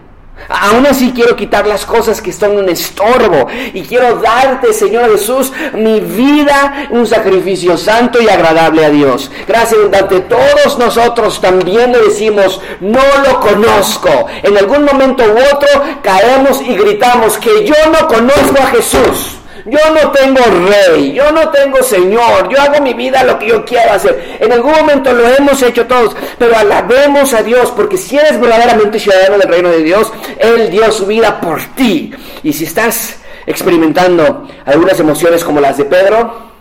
Aún 0.48 0.86
así 0.86 1.12
quiero 1.14 1.36
quitar 1.36 1.66
las 1.66 1.86
cosas 1.86 2.22
que 2.22 2.32
son 2.32 2.58
un 2.58 2.70
estorbo 2.70 3.48
y 3.74 3.82
quiero 3.82 4.18
darte, 4.18 4.74
Señor 4.74 5.12
Jesús, 5.12 5.52
mi 5.74 6.00
vida, 6.00 6.88
un 6.92 7.08
sacrificio 7.08 7.78
santo 7.78 8.22
y 8.22 8.30
agradable 8.30 8.86
a 8.86 8.90
Dios. 8.90 9.32
Gracias 9.48 9.80
ante 9.92 10.22
todos 10.22 10.78
nosotros 10.78 11.42
también 11.42 11.92
le 11.92 12.00
decimos, 12.00 12.62
no 12.80 13.02
lo 13.28 13.40
conozco. 13.40 14.28
En 14.44 14.58
algún 14.58 14.86
momento 14.86 15.24
u 15.24 15.56
otro 15.56 15.70
caemos 16.04 16.62
y 16.62 16.76
gritamos 16.76 17.38
que 17.38 17.66
yo 17.66 17.76
no 17.92 18.08
conozco 18.08 18.62
a 18.62 18.68
Jesús. 18.68 19.35
Yo 19.66 19.80
no 19.90 20.12
tengo 20.12 20.42
rey, 20.70 21.14
yo 21.14 21.32
no 21.32 21.50
tengo 21.50 21.82
señor, 21.82 22.50
yo 22.50 22.62
hago 22.62 22.84
mi 22.84 22.94
vida 22.94 23.24
lo 23.24 23.40
que 23.40 23.48
yo 23.48 23.66
quiero 23.66 23.94
hacer. 23.94 24.38
En 24.40 24.52
algún 24.52 24.72
momento 24.72 25.12
lo 25.12 25.28
hemos 25.28 25.60
hecho 25.64 25.88
todos, 25.88 26.16
pero 26.38 26.56
alabemos 26.56 27.34
a 27.34 27.42
Dios, 27.42 27.72
porque 27.72 27.98
si 27.98 28.16
eres 28.16 28.40
verdaderamente 28.40 29.00
ciudadano 29.00 29.40
del 29.40 29.50
reino 29.50 29.70
de 29.70 29.82
Dios, 29.82 30.14
Él 30.38 30.70
dio 30.70 30.92
su 30.92 31.08
vida 31.08 31.42
por 31.42 31.60
ti. 31.76 32.14
Y 32.44 32.54
si 32.54 32.66
estás 32.66 33.20
experimentando 33.48 34.48
algunas 34.66 35.00
emociones 35.00 35.44
como 35.44 35.60
las 35.60 35.78
de 35.78 35.86
Pedro, 35.86 36.52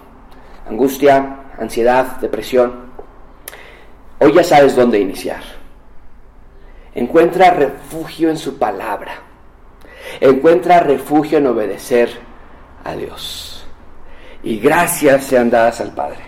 angustia, 0.66 1.40
ansiedad, 1.58 2.16
depresión, 2.22 2.90
hoy 4.18 4.32
ya 4.32 4.44
sabes 4.44 4.74
dónde 4.74 4.98
iniciar. 4.98 5.42
Encuentra 6.94 7.50
refugio 7.50 8.30
en 8.30 8.38
su 8.38 8.56
palabra. 8.56 9.12
Encuentra 10.20 10.80
refugio 10.80 11.36
en 11.36 11.48
obedecer 11.48 12.33
a 12.84 12.94
Dios. 12.94 13.66
Y 14.42 14.58
gracias 14.58 15.24
sean 15.24 15.50
dadas 15.50 15.80
al 15.80 15.92
Padre. 15.92 16.20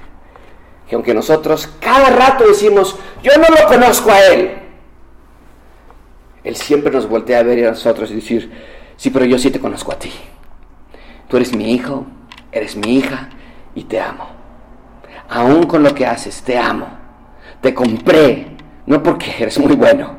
Que 0.88 0.94
aunque 0.94 1.14
nosotros 1.14 1.68
cada 1.80 2.10
rato 2.10 2.46
decimos, 2.46 2.96
yo 3.22 3.32
no 3.36 3.54
lo 3.54 3.66
conozco 3.66 4.10
a 4.10 4.20
Él, 4.26 4.58
Él 6.42 6.56
siempre 6.56 6.92
nos 6.92 7.08
voltea 7.08 7.40
a 7.40 7.42
ver 7.42 7.66
a 7.66 7.70
nosotros 7.70 8.10
y 8.10 8.16
decir, 8.16 8.50
sí, 8.96 9.10
pero 9.10 9.24
yo 9.24 9.38
sí 9.38 9.50
te 9.50 9.60
conozco 9.60 9.92
a 9.92 9.98
ti. 9.98 10.12
Tú 11.28 11.36
eres 11.36 11.54
mi 11.54 11.74
hijo, 11.74 12.06
eres 12.52 12.76
mi 12.76 12.96
hija 12.96 13.28
y 13.74 13.84
te 13.84 14.00
amo. 14.00 14.28
Aún 15.28 15.64
con 15.66 15.82
lo 15.82 15.94
que 15.94 16.06
haces, 16.06 16.42
te 16.42 16.56
amo. 16.56 16.86
Te 17.60 17.74
compré, 17.74 18.46
no 18.86 19.02
porque 19.02 19.34
eres 19.38 19.58
muy 19.58 19.74
bueno, 19.74 20.16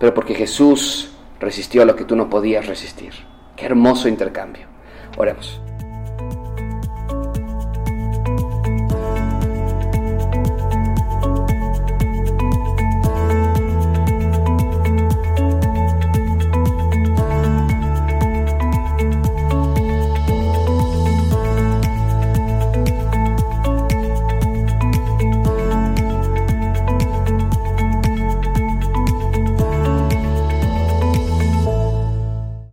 pero 0.00 0.12
porque 0.12 0.34
Jesús 0.34 1.12
resistió 1.38 1.84
lo 1.84 1.94
que 1.94 2.04
tú 2.04 2.16
no 2.16 2.28
podías 2.28 2.66
resistir. 2.66 3.12
Qué 3.54 3.66
hermoso 3.66 4.08
intercambio. 4.08 4.75
Oremos. 5.16 5.60